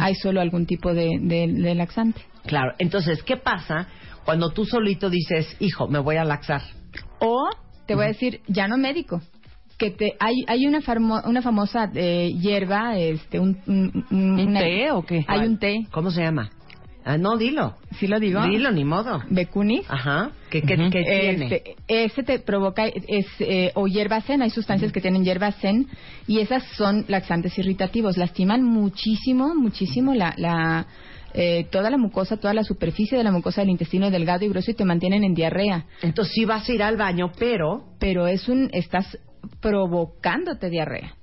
hay 0.00 0.14
solo 0.16 0.40
algún 0.40 0.66
tipo 0.66 0.92
de, 0.94 1.18
de- 1.20 1.46
de 1.52 1.74
laxante. 1.74 2.20
Claro, 2.46 2.72
entonces, 2.78 3.22
¿qué 3.22 3.36
pasa 3.36 3.86
cuando 4.24 4.50
tú 4.50 4.64
solito 4.64 5.08
dices, 5.10 5.56
hijo, 5.60 5.86
me 5.88 5.98
voy 6.00 6.16
a 6.16 6.24
laxar? 6.24 6.62
O, 7.20 7.48
te 7.86 7.94
voy 7.94 8.04
a 8.04 8.08
decir, 8.08 8.40
ya 8.48 8.66
no 8.66 8.76
médico. 8.76 9.20
Que 9.78 9.90
te, 9.90 10.14
hay, 10.18 10.34
hay 10.48 10.66
una, 10.66 10.80
farmo- 10.80 11.22
una 11.26 11.42
famosa 11.42 11.90
eh, 11.94 12.32
hierba, 12.40 12.96
este, 12.98 13.38
un, 13.38 13.58
un, 13.66 14.04
un- 14.10 14.30
¿Un 14.40 14.48
una- 14.48 14.60
té 14.60 14.90
o 14.90 15.02
qué? 15.04 15.24
Hay 15.28 15.46
un 15.46 15.58
té, 15.58 15.86
¿Cómo 15.90 16.10
se 16.10 16.22
llama? 16.22 16.50
Ah, 17.06 17.18
no, 17.18 17.36
dilo. 17.36 17.76
¿sí 18.00 18.08
lo 18.08 18.18
digo? 18.18 18.42
Dilo, 18.42 18.72
ni 18.72 18.84
modo. 18.84 19.22
Becunis. 19.30 19.86
Ajá. 19.88 20.32
¿Qué, 20.50 20.60
qué, 20.62 20.76
qué 20.90 21.04
tiene? 21.04 21.44
Este, 21.44 21.76
ese 21.86 22.22
te 22.24 22.40
provoca, 22.40 22.86
es, 22.86 23.26
eh, 23.38 23.70
o 23.74 23.86
hierbacén, 23.86 24.42
hay 24.42 24.50
sustancias 24.50 24.90
que 24.90 25.00
tienen 25.00 25.24
hierbacén 25.24 25.86
y 26.26 26.40
esas 26.40 26.64
son 26.76 27.04
laxantes 27.06 27.56
irritativos, 27.58 28.16
lastiman 28.16 28.64
muchísimo, 28.64 29.54
muchísimo 29.54 30.14
la, 30.14 30.34
la, 30.36 30.86
eh, 31.32 31.66
toda 31.70 31.90
la 31.90 31.96
mucosa, 31.96 32.38
toda 32.38 32.54
la 32.54 32.64
superficie 32.64 33.16
de 33.16 33.22
la 33.22 33.30
mucosa 33.30 33.60
del 33.60 33.70
intestino 33.70 34.10
delgado 34.10 34.44
y 34.44 34.48
grueso 34.48 34.72
y 34.72 34.74
te 34.74 34.84
mantienen 34.84 35.22
en 35.22 35.34
diarrea. 35.34 35.84
Entonces 36.02 36.34
sí 36.34 36.44
vas 36.44 36.68
a 36.68 36.72
ir 36.72 36.82
al 36.82 36.96
baño, 36.96 37.30
pero 37.38 37.84
Pero 37.98 38.26
es 38.26 38.48
un, 38.48 38.68
estás 38.72 39.18
provocándote 39.60 40.70
diarrea. 40.70 41.14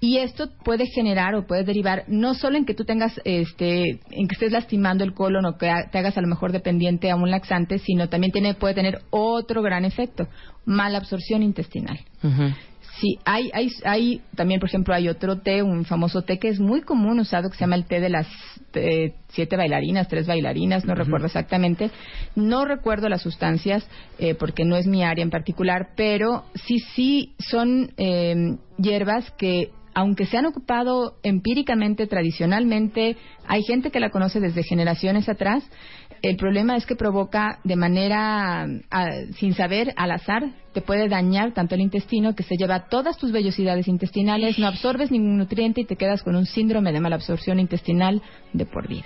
Y 0.00 0.18
esto 0.18 0.48
puede 0.64 0.86
generar 0.86 1.34
o 1.34 1.46
puede 1.46 1.64
derivar 1.64 2.04
no 2.08 2.34
solo 2.34 2.56
en 2.56 2.64
que 2.64 2.74
tú 2.74 2.84
tengas, 2.84 3.20
este, 3.24 4.00
en 4.10 4.28
que 4.28 4.34
estés 4.34 4.52
lastimando 4.52 5.04
el 5.04 5.14
colon 5.14 5.46
o 5.46 5.56
que 5.58 5.72
te 5.90 5.98
hagas 5.98 6.16
a 6.18 6.20
lo 6.20 6.28
mejor 6.28 6.52
dependiente 6.52 7.10
a 7.10 7.16
un 7.16 7.30
laxante, 7.30 7.78
sino 7.78 8.08
también 8.08 8.32
tiene, 8.32 8.54
puede 8.54 8.74
tener 8.74 9.00
otro 9.10 9.62
gran 9.62 9.84
efecto, 9.84 10.28
mala 10.64 10.98
absorción 10.98 11.42
intestinal. 11.42 12.00
Sí, 13.00 13.18
hay, 13.24 13.50
hay, 13.54 13.68
hay, 13.84 14.20
también, 14.36 14.60
por 14.60 14.68
ejemplo, 14.68 14.94
hay 14.94 15.08
otro 15.08 15.40
té, 15.40 15.62
un 15.62 15.84
famoso 15.84 16.22
té 16.22 16.38
que 16.38 16.48
es 16.48 16.60
muy 16.60 16.82
común 16.82 17.20
usado, 17.20 17.48
que 17.48 17.56
se 17.56 17.64
llama 17.64 17.76
el 17.76 17.86
té 17.86 18.00
de 18.00 18.10
las 18.10 18.28
eh, 18.74 19.14
siete 19.28 19.56
bailarinas, 19.56 20.08
tres 20.08 20.26
bailarinas, 20.26 20.84
no 20.84 20.94
recuerdo 20.94 21.26
exactamente. 21.26 21.90
No 22.36 22.64
recuerdo 22.66 23.08
las 23.08 23.22
sustancias, 23.22 23.86
eh, 24.18 24.34
porque 24.34 24.64
no 24.64 24.76
es 24.76 24.86
mi 24.86 25.02
área 25.04 25.22
en 25.22 25.30
particular, 25.30 25.88
pero 25.96 26.44
sí, 26.54 26.78
sí 26.94 27.34
son 27.38 27.92
eh, 27.96 28.56
hierbas 28.76 29.30
que, 29.32 29.70
aunque 29.94 30.26
se 30.26 30.36
han 30.36 30.46
ocupado 30.46 31.16
empíricamente, 31.22 32.06
tradicionalmente, 32.06 33.16
hay 33.46 33.62
gente 33.62 33.90
que 33.90 34.00
la 34.00 34.10
conoce 34.10 34.38
desde 34.38 34.62
generaciones 34.64 35.28
atrás, 35.30 35.64
el 36.20 36.36
problema 36.36 36.76
es 36.76 36.86
que 36.86 36.94
provoca 36.94 37.58
de 37.64 37.74
manera, 37.76 38.66
ah, 38.90 39.10
sin 39.38 39.54
saber, 39.54 39.92
al 39.96 40.12
azar, 40.12 40.44
te 40.72 40.80
puede 40.80 41.08
dañar 41.08 41.52
tanto 41.52 41.74
el 41.74 41.80
intestino 41.82 42.34
que 42.34 42.42
se 42.42 42.56
lleva 42.56 42.88
todas 42.88 43.18
tus 43.18 43.30
vellosidades 43.32 43.88
intestinales, 43.88 44.58
no 44.58 44.66
absorbes 44.66 45.10
ningún 45.10 45.38
nutriente 45.38 45.82
y 45.82 45.84
te 45.84 45.96
quedas 45.96 46.22
con 46.22 46.34
un 46.36 46.46
síndrome 46.46 46.92
de 46.92 47.00
mala 47.00 47.16
absorción 47.16 47.58
intestinal 47.60 48.22
de 48.52 48.64
por 48.66 48.88
vida. 48.88 49.04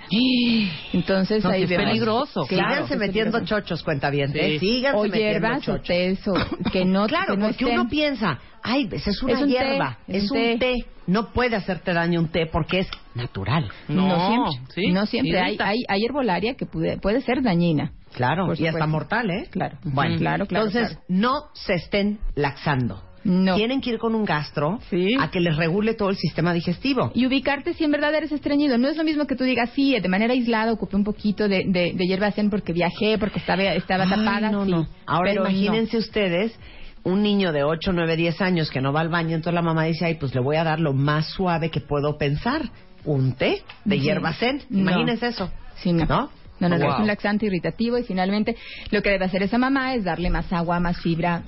Entonces 0.93 1.43
No, 1.43 1.49
ahí 1.49 1.63
es 1.63 1.69
vemos- 1.69 1.85
peligroso, 1.85 2.45
Claro, 2.47 2.69
Síganse 2.69 2.93
es 2.93 2.99
metiendo 2.99 3.31
peligroso. 3.39 3.61
chochos, 3.61 3.83
cuenta 3.83 4.09
bien. 4.09 4.31
Sí. 4.33 4.59
Síganse 4.59 4.97
o 4.99 5.03
metiendo 5.03 5.17
hierbas 5.31 5.59
o 5.67 5.71
chochos. 5.77 5.87
tés 5.87 6.27
o 6.27 6.33
que 6.71 6.85
no 6.85 7.07
Claro, 7.07 7.33
que 7.35 7.39
no 7.39 7.45
porque 7.47 7.65
estén- 7.65 7.79
uno 7.79 7.89
piensa, 7.89 8.39
ay, 8.63 8.85
pues 8.87 9.07
es 9.07 9.21
una 9.23 9.33
Es 9.33 9.39
un 9.41 9.45
té, 9.47 9.51
hierba, 9.53 9.97
es 10.07 10.23
es, 10.23 10.31
un 10.31 10.37
té. 10.37 10.57
té. 10.59 10.75
No 11.07 11.31
puede 11.31 11.55
hacerte 11.55 11.93
daño 11.93 12.19
un 12.19 12.27
té 12.29 12.47
porque 12.47 12.79
es 12.79 12.87
natural. 13.15 13.69
No, 13.87 14.07
No, 14.07 14.27
siempre. 14.51 14.73
¿sí? 14.75 14.87
No 14.91 15.05
siempre. 15.05 15.39
Hay, 15.39 15.57
hay, 15.59 15.77
hay 15.87 16.03
herbolaria 16.05 16.55
que 16.55 16.65
puede, 16.65 16.97
puede 16.97 17.21
ser 17.21 17.41
dañina. 17.41 17.93
Claro, 18.17 18.53
y 18.57 18.67
hasta 18.67 18.85
mortal, 18.87 19.29
¿eh? 19.31 19.47
Claro. 19.49 19.77
Bueno, 19.83 20.17
Claro, 20.17 20.45
claro, 20.45 20.65
Entonces, 20.65 20.89
claro. 20.97 21.05
no 21.07 21.33
se 21.53 21.75
estén 21.75 22.19
laxando. 22.35 23.01
No. 23.23 23.55
Tienen 23.55 23.81
que 23.81 23.89
ir 23.91 23.97
con 23.99 24.15
un 24.15 24.23
gastro 24.23 24.79
Sí. 24.89 25.15
a 25.19 25.29
que 25.29 25.39
les 25.41 25.55
regule 25.57 25.93
todo 25.95 26.09
el 26.09 26.15
sistema 26.15 26.53
digestivo. 26.53 27.11
Y 27.13 27.25
ubicarte 27.25 27.73
si 27.73 27.83
en 27.83 27.91
verdad 27.91 28.15
eres 28.15 28.31
estreñido. 28.31 28.77
No 28.77 28.87
es 28.87 28.95
lo 28.97 29.03
mismo 29.03 29.27
que 29.27 29.35
tú 29.35 29.43
digas, 29.43 29.69
sí, 29.75 29.99
de 29.99 30.07
manera 30.07 30.33
aislada 30.33 30.71
ocupé 30.71 30.95
un 30.95 31.03
poquito 31.03 31.47
de, 31.49 31.65
de, 31.67 31.91
de 31.93 32.05
hierba 32.07 32.31
zen 32.31 32.49
porque 32.49 32.71
viajé, 32.73 33.17
porque 33.17 33.39
estaba, 33.39 33.63
estaba 33.63 34.03
Ay, 34.05 34.09
tapada. 34.11 34.49
no, 34.51 34.65
sí. 34.65 34.71
no. 34.71 34.87
Ahora 35.05 35.31
Pero 35.31 35.43
no. 35.43 35.49
imagínense 35.49 35.97
ustedes 35.97 36.57
un 37.03 37.21
niño 37.21 37.51
de 37.51 37.63
8, 37.63 37.91
9, 37.93 38.15
10 38.15 38.41
años 38.41 38.69
que 38.71 38.79
no 38.81 38.93
va 38.93 39.01
al 39.01 39.09
baño, 39.09 39.35
entonces 39.35 39.53
la 39.53 39.61
mamá 39.61 39.83
dice, 39.85 40.05
ay, 40.05 40.15
pues 40.15 40.33
le 40.33 40.41
voy 40.41 40.55
a 40.57 40.63
dar 40.63 40.79
lo 40.79 40.93
más 40.93 41.27
suave 41.27 41.69
que 41.69 41.81
puedo 41.81 42.17
pensar. 42.17 42.69
Un 43.05 43.33
té 43.33 43.61
de 43.85 43.95
Sí. 43.97 44.01
hierba 44.03 44.33
zen. 44.33 44.61
No. 44.69 44.79
Imagínense 44.81 45.27
eso. 45.27 45.49
Sí, 45.77 45.91
no. 45.93 46.05
¿No? 46.05 46.29
No, 46.59 46.69
no, 46.69 46.77
no, 46.77 46.85
Wow. 46.85 46.93
es 46.95 46.99
un 47.01 47.07
laxante 47.07 47.45
irritativo 47.45 47.97
y 47.97 48.03
finalmente 48.03 48.55
lo 48.91 49.01
que 49.01 49.09
debe 49.11 49.25
hacer 49.25 49.43
esa 49.43 49.57
mamá 49.57 49.93
es 49.95 50.03
darle 50.03 50.29
más 50.29 50.51
agua, 50.51 50.79
más 50.79 50.97
fibra, 51.01 51.43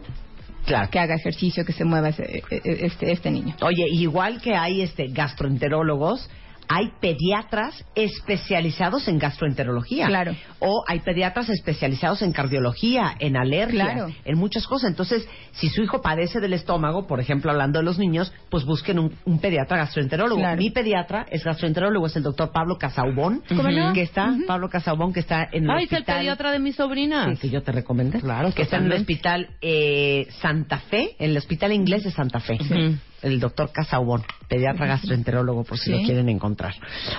Claro. 0.66 0.90
que 0.92 1.00
haga 1.00 1.16
ejercicio, 1.16 1.66
que 1.66 1.74
se 1.74 1.84
mueva 1.86 2.10
ese- 2.10 2.44
e- 2.52 2.62
e- 2.64 2.86
este, 2.86 3.12
este 3.12 3.32
niño. 3.32 3.56
Oye, 3.62 3.86
igual 3.92 4.40
que 4.42 4.56
hay 4.56 4.82
este 4.82 5.08
gastroenterólogos, 5.08 6.30
hay 6.72 6.92
pediatras 7.02 7.84
especializados 7.96 9.08
en 9.08 9.18
gastroenterología. 9.18 10.06
Claro. 10.08 10.36
O 10.60 10.84
hay 10.88 11.00
pediatras 11.00 11.50
especializados 11.50 12.22
en 12.22 12.32
cardiología, 12.32 13.16
en 13.20 13.36
alergias, 13.38 13.88
Claro. 13.94 14.14
en 14.24 14.38
muchas 14.38 14.68
cosas. 14.68 14.92
Entonces, 14.92 15.28
si 15.54 15.68
su 15.70 15.82
hijo 15.82 16.02
padece 16.02 16.40
del 16.40 16.54
estómago, 16.54 17.08
por 17.08 17.20
ejemplo, 17.20 17.50
hablando 17.52 17.80
de 17.80 17.86
los 17.86 17.98
niños, 17.98 18.32
pues 18.52 18.66
busquen 18.66 19.00
un, 19.00 19.16
un 19.26 19.40
pediatra 19.40 19.78
gastroenterólogo. 19.78 20.40
Claro. 20.42 20.58
Mi 20.58 20.70
pediatra 20.70 21.26
es 21.32 21.44
gastroenterólogo, 21.44 22.06
es 22.06 22.16
el 22.16 22.24
doctor 22.24 22.52
Pablo 22.52 22.78
Casaubón. 22.78 23.42
¿Cómo 23.50 23.64
no? 23.64 23.94
Que 23.94 24.04
está, 24.04 24.36
Pablo 24.48 24.70
Casaubón, 24.70 25.12
que 25.12 25.22
está 25.22 25.50
en 25.52 25.64
el 25.64 25.72
Ay, 25.72 25.86
es 25.86 25.92
el 25.92 25.98
hospital. 26.00 26.18
pediatra 26.20 26.52
de 26.52 26.60
mi 26.60 26.72
sobrina. 26.72 27.30
Sí, 27.34 27.38
que 27.42 27.50
yo 27.50 27.64
te 27.64 27.72
recomendé. 27.72 28.20
Claro, 28.22 28.54
que 28.54 28.62
está 28.62 28.78
en 28.78 28.86
el 28.86 28.94
hospital 28.94 29.50
eh, 29.62 30.28
Santa 30.40 30.78
Fe, 30.78 31.16
en 31.18 31.32
el 31.32 31.38
hospital 31.38 31.72
inglés 31.74 32.04
de 32.04 32.12
Santa 32.12 32.40
Fe. 32.40 32.54
Ujú. 32.62 32.96
El 33.22 33.40
doctor 33.40 33.72
Casaubón, 33.72 34.24
pediatra 34.48 34.86
gastroenterólogo, 34.88 35.64
por 35.64 35.78
si 35.78 35.86
Sí. 35.86 35.92
lo 35.92 35.98
quieren 36.06 36.30
encontrar. 36.30 36.74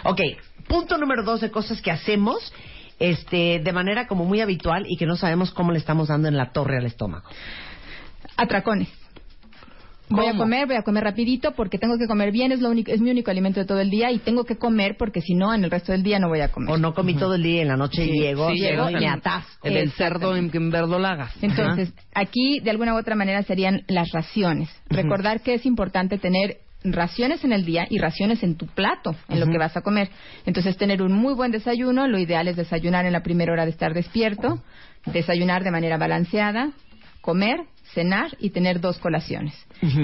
Ok, 0.05 0.21
punto 0.69 0.97
número 0.99 1.23
dos 1.25 1.41
de 1.41 1.51
cosas 1.51 1.81
que 1.83 1.91
hacemos 1.91 2.53
este, 2.99 3.61
de 3.61 3.73
manera 3.73 4.07
como 4.07 4.25
muy 4.25 4.41
habitual 4.41 4.85
y 4.87 4.97
que 4.97 5.07
no 5.07 5.17
sabemos 5.17 5.51
cómo 5.53 5.73
le 5.73 5.79
estamos 5.79 6.09
dando 6.09 6.29
en 6.29 6.37
la 6.37 6.53
torre 6.53 6.77
al 6.79 6.87
estómago. 6.87 7.27
Atracones. 8.37 8.89
Voy 10.11 10.27
a 10.27 10.37
comer, 10.37 10.67
voy 10.67 10.77
a 10.77 10.83
comer 10.83 11.05
rapidito 11.05 11.53
porque 11.53 11.79
tengo 11.79 11.97
que 11.97 12.07
comer 12.07 12.33
bien, 12.33 12.53
es 12.53 12.61
lo 12.61 12.69
único, 12.71 12.91
es 12.91 13.01
mi 13.01 13.11
único 13.11 13.31
alimento 13.31 13.61
de 13.61 13.67
todo 13.67 13.81
el 13.81 13.91
día 13.91 14.11
y 14.11 14.19
tengo 14.19 14.45
que 14.45 14.57
comer 14.57 14.97
porque 14.99 15.21
si 15.21 15.35
no 15.35 15.55
en 15.55 15.65
el 15.65 15.71
resto 15.71 15.93
del 15.93 16.03
día 16.03 16.19
no 16.19 16.29
voy 16.29 16.41
a 16.41 16.49
comer. 16.51 16.71
O 16.75 16.79
no 16.79 16.95
comí 16.95 17.15
todo 17.15 17.35
el 17.37 17.43
día 17.43 17.59
y 17.59 17.61
en 17.61 17.69
la 17.69 17.77
noche 17.77 18.05
Sí, 18.05 18.11
llego, 18.13 18.51
Sí, 18.51 18.57
llego 18.61 18.89
y 18.89 18.93
llegó 18.95 19.01
me 19.01 19.07
el- 19.07 19.13
atasco. 19.19 19.67
El 19.69 19.75
del 19.75 19.93
cerdo 19.93 20.37
en, 20.37 20.51
en 20.53 20.71
verdolagas. 20.71 21.33
Entonces, 21.43 21.93
aquí 22.15 22.61
de 22.61 22.71
alguna 22.71 22.95
u 22.95 22.99
otra 22.99 23.15
manera 23.15 23.43
serían 23.45 23.83
las 23.89 24.11
raciones. 24.13 24.69
Recordar 24.89 25.41
que 25.43 25.55
es 25.55 25.65
importante 25.65 26.19
tener 26.19 26.59
raciones 26.83 27.45
en 27.45 27.53
el 27.53 27.65
día 27.65 27.87
y 27.91 27.99
raciones 27.99 28.43
en 28.43 28.57
tu 28.57 28.67
plato, 28.67 29.15
en 29.29 29.39
lo 29.39 29.47
que 29.47 29.59
vas 29.59 29.77
a 29.77 29.83
comer. 29.83 30.09
Entonces, 30.47 30.77
tener 30.79 31.03
un 31.03 31.13
muy 31.13 31.35
buen 31.35 31.53
desayuno, 31.53 32.09
lo 32.09 32.19
ideal 32.19 32.49
es 32.49 32.57
desayunar 32.57 33.05
en 33.05 33.13
la 33.13 33.23
primera 33.23 33.53
hora 33.53 33.65
de 33.67 33.71
estar 33.71 33.93
despierto, 33.93 34.63
desayunar 35.07 35.63
de 35.63 35.71
manera 35.71 35.99
balanceada, 35.99 36.73
comer, 37.21 37.61
cenar 37.95 38.37
y 38.39 38.51
tener 38.51 38.81
dos 38.81 38.99
colaciones. 38.99 39.55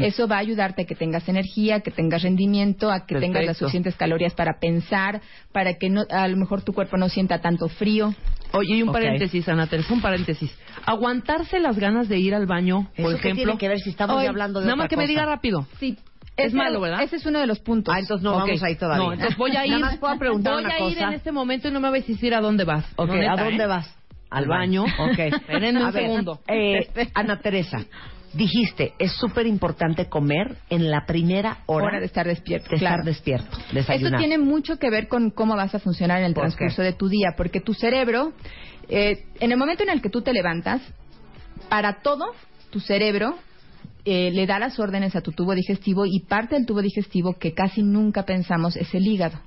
Eso 0.02 0.26
va 0.26 0.36
a 0.36 0.38
ayudarte 0.40 0.82
a 0.82 0.84
que 0.86 0.94
tengas 0.94 1.28
energía, 1.28 1.80
que 1.80 1.90
tengas 1.90 2.22
rendimiento, 2.22 2.90
a 2.90 3.06
que 3.06 3.16
tengas 3.20 3.44
las 3.44 3.58
suficientes 3.58 3.94
calorías 3.96 4.32
para 4.34 4.58
pensar, 4.58 5.20
para 5.52 5.74
que 5.74 5.90
no, 5.90 6.02
a 6.10 6.26
lo 6.28 6.36
mejor 6.36 6.62
tu 6.62 6.72
cuerpo 6.72 6.96
no 6.96 7.08
sienta 7.08 7.40
tanto 7.40 7.68
frío. 7.68 8.14
Oye, 8.52 8.76
y 8.76 8.82
un 8.82 8.92
paréntesis, 8.92 9.48
Ana 9.48 9.66
Teresa, 9.66 9.92
un 9.92 10.00
paréntesis. 10.00 10.50
Aguantarse 10.86 11.60
las 11.60 11.78
ganas 11.78 12.08
de 12.08 12.18
ir 12.18 12.34
al 12.34 12.46
baño, 12.46 12.88
por 12.96 13.12
¿Eso 13.12 13.20
qué 13.22 13.28
ejemplo. 13.28 13.44
tiene 13.44 13.58
que 13.58 13.68
ver 13.68 13.78
si 13.80 13.90
estamos 13.90 14.16
Hoy- 14.16 14.26
hablando 14.26 14.60
de 14.60 14.66
Nada 14.66 14.76
más 14.76 14.88
que 14.88 14.96
me 14.96 15.06
diga 15.06 15.26
rápido. 15.26 15.66
Sí. 15.78 15.98
Es 16.38 16.52
malo, 16.52 16.80
¿verdad? 16.80 17.02
Ese 17.02 17.16
es 17.16 17.24
uno 17.24 17.38
de 17.40 17.46
los 17.46 17.60
puntos. 17.60 17.94
Ah, 17.94 17.98
entonces 17.98 18.22
no 18.22 18.32
Ok. 18.34 18.40
vamos 18.40 18.62
ahí 18.62 18.76
todavía. 18.76 19.06
No, 19.06 19.12
entonces 19.14 19.38
voy 19.38 19.56
a 19.56 19.64
ir. 19.64 19.72
Nada 19.72 19.86
más 19.86 19.96
puedo 19.98 20.18
preguntar 20.18 20.52
voy 20.54 20.64
una 20.64 20.74
a 20.74 20.80
ir 20.90 20.98
en 20.98 21.12
este 21.14 21.32
momento 21.32 21.68
y 21.68 21.70
no 21.70 21.80
me 21.80 21.88
vas 21.90 22.02
a 22.02 22.06
decir 22.06 22.34
a 22.34 22.40
dónde 22.42 22.64
vas. 22.64 22.84
Ok, 22.96 23.08
No, 23.08 23.32
¿a 23.32 23.42
dónde 23.42 23.64
¿eh? 23.64 23.66
vas? 23.66 23.90
Al 24.36 24.46
baño. 24.46 24.84
Ok. 24.84 25.18
Espérenme 25.18 25.84
un 25.84 25.92
ver, 25.92 26.02
segundo. 26.04 26.40
eh, 26.48 26.88
Ana 27.14 27.40
Teresa, 27.40 27.78
dijiste, 28.32 28.92
es 28.98 29.12
súper 29.12 29.46
importante 29.46 30.08
comer 30.08 30.56
en 30.68 30.90
la 30.90 31.06
primera 31.06 31.58
hora, 31.66 31.86
hora 31.86 32.00
de 32.00 32.06
estar 32.06 32.26
despierto. 32.26 32.68
de 32.70 32.76
claro. 32.78 32.96
estar 32.96 33.04
despierto, 33.06 33.56
Esto 33.58 33.74
desayunar. 33.74 34.18
tiene 34.20 34.38
mucho 34.38 34.78
que 34.78 34.90
ver 34.90 35.08
con 35.08 35.30
cómo 35.30 35.56
vas 35.56 35.74
a 35.74 35.78
funcionar 35.78 36.18
en 36.20 36.26
el 36.26 36.34
¿Por 36.34 36.42
transcurso 36.42 36.76
qué? 36.82 36.82
de 36.88 36.92
tu 36.92 37.08
día, 37.08 37.30
porque 37.36 37.60
tu 37.60 37.72
cerebro, 37.72 38.32
eh, 38.88 39.24
en 39.40 39.52
el 39.52 39.56
momento 39.58 39.82
en 39.84 39.90
el 39.90 40.02
que 40.02 40.10
tú 40.10 40.20
te 40.22 40.32
levantas, 40.32 40.82
para 41.70 42.00
todo, 42.02 42.26
tu 42.70 42.80
cerebro 42.80 43.36
eh, 44.04 44.30
le 44.32 44.46
da 44.46 44.58
las 44.58 44.78
órdenes 44.78 45.16
a 45.16 45.20
tu 45.22 45.32
tubo 45.32 45.54
digestivo 45.54 46.04
y 46.06 46.20
parte 46.28 46.54
del 46.56 46.66
tubo 46.66 46.82
digestivo 46.82 47.34
que 47.38 47.54
casi 47.54 47.82
nunca 47.82 48.24
pensamos 48.24 48.76
es 48.76 48.92
el 48.94 49.06
hígado. 49.06 49.38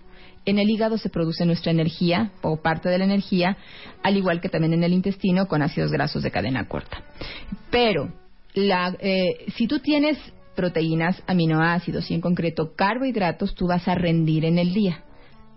En 0.50 0.58
el 0.58 0.68
hígado 0.68 0.98
se 0.98 1.10
produce 1.10 1.46
nuestra 1.46 1.70
energía 1.70 2.32
o 2.42 2.58
parte 2.58 2.90
de 2.90 2.98
la 2.98 3.04
energía, 3.04 3.56
al 4.02 4.18
igual 4.18 4.42
que 4.42 4.50
también 4.50 4.74
en 4.74 4.84
el 4.84 4.94
intestino 4.94 5.48
con 5.48 5.62
ácidos 5.62 5.92
grasos 5.92 6.24
de 6.24 6.32
cadena 6.32 6.68
corta. 6.68 7.04
Pero 7.70 8.12
la, 8.56 8.98
eh, 9.00 9.46
si 9.56 9.68
tú 9.68 9.78
tienes 9.78 10.18
proteínas, 10.56 11.22
aminoácidos 11.28 12.10
y 12.10 12.16
en 12.16 12.22
concreto 12.22 12.74
carbohidratos, 12.76 13.54
tú 13.54 13.68
vas 13.68 13.88
a 13.88 13.94
rendir 13.94 14.44
en 14.44 14.58
el 14.58 14.74
día. 14.74 15.04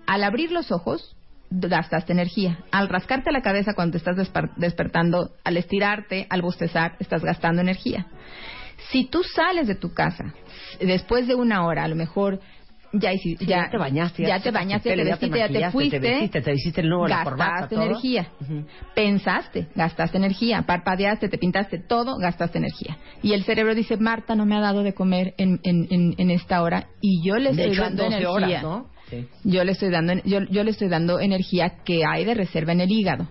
Al 0.07 0.25
abrir 0.25 0.53
los 0.53 0.71
ojos, 0.71 1.17
gastaste 1.49 2.13
energía. 2.13 2.59
Al 2.71 2.91
rascarte 2.91 3.33
la 3.33 3.41
cabeza 3.41 3.73
cuando 3.73 3.93
te 3.93 3.99
estás 3.99 4.31
despertando, 4.57 5.31
al 5.43 5.57
estirarte, 5.57 6.27
al 6.29 6.43
bostezar, 6.43 6.97
estás 6.99 7.23
gastando 7.23 7.63
energía. 7.63 8.09
Si 8.91 9.07
tú 9.07 9.23
sales 9.23 9.69
de 9.69 9.75
tu 9.75 9.95
casa 9.95 10.35
después 10.81 11.27
de 11.27 11.35
una 11.35 11.65
hora, 11.65 11.85
a 11.85 11.89
lo 11.89 11.97
mejor 11.97 12.41
ya, 12.93 13.13
hici- 13.13 13.37
Sí, 13.39 13.47
ya, 13.47 13.65
ya 13.65 13.71
te 13.71 13.79
bañaste, 13.79 14.23
ya 14.23 14.41
te 14.41 14.51
bañaste, 14.51 14.91
te 14.91 14.97
te 14.97 15.05
vestiste, 15.05 15.39
ya 15.39 15.49
te 15.49 15.71
fuiste, 15.71 16.01
te 16.01 16.09
vestiste, 16.11 16.41
te 16.43 16.53
hiciste 16.53 16.81
el 16.83 16.91
la 16.91 17.25
gastaste 17.25 17.75
todo. 17.75 17.85
energía. 17.87 18.29
Ujú. 18.41 18.65
Pensaste, 18.95 19.69
gastaste 19.75 20.17
energía, 20.19 20.63
parpadeaste, 20.63 21.29
te 21.29 21.39
pintaste, 21.39 21.79
todo, 21.79 22.17
gastaste 22.19 22.59
energía. 22.59 22.99
Y 23.23 23.33
el 23.33 23.45
cerebro 23.45 23.75
dice, 23.75 23.97
Marta 23.97 24.35
no 24.35 24.45
me 24.47 24.57
ha 24.57 24.61
dado 24.61 24.83
de 24.83 24.93
comer 24.95 25.35
en, 25.39 25.61
en, 25.63 25.87
en, 25.91 26.15
en 26.19 26.31
esta 26.31 26.63
hora 26.63 26.89
y 27.01 27.23
yo 27.27 27.37
le 27.37 27.51
estoy 27.51 27.73
hecho, 27.73 27.83
dando 27.83 28.05
12 28.05 28.17
energía. 28.17 28.31
horas, 28.33 28.63
¿no? 28.63 28.87
Sí. 29.11 29.27
Yo 29.45 29.65
le 29.65 29.73
estoy 29.73 29.91
dando 29.91 30.15
yo, 30.25 30.41
yo 30.51 30.65
le 30.65 30.71
estoy 30.71 30.89
dando 30.89 31.19
energía 31.21 31.79
que 31.85 32.03
hay 32.07 32.25
de 32.25 32.35
reserva 32.35 32.73
en 32.73 32.81
el 32.81 32.91
hígado. 32.91 33.29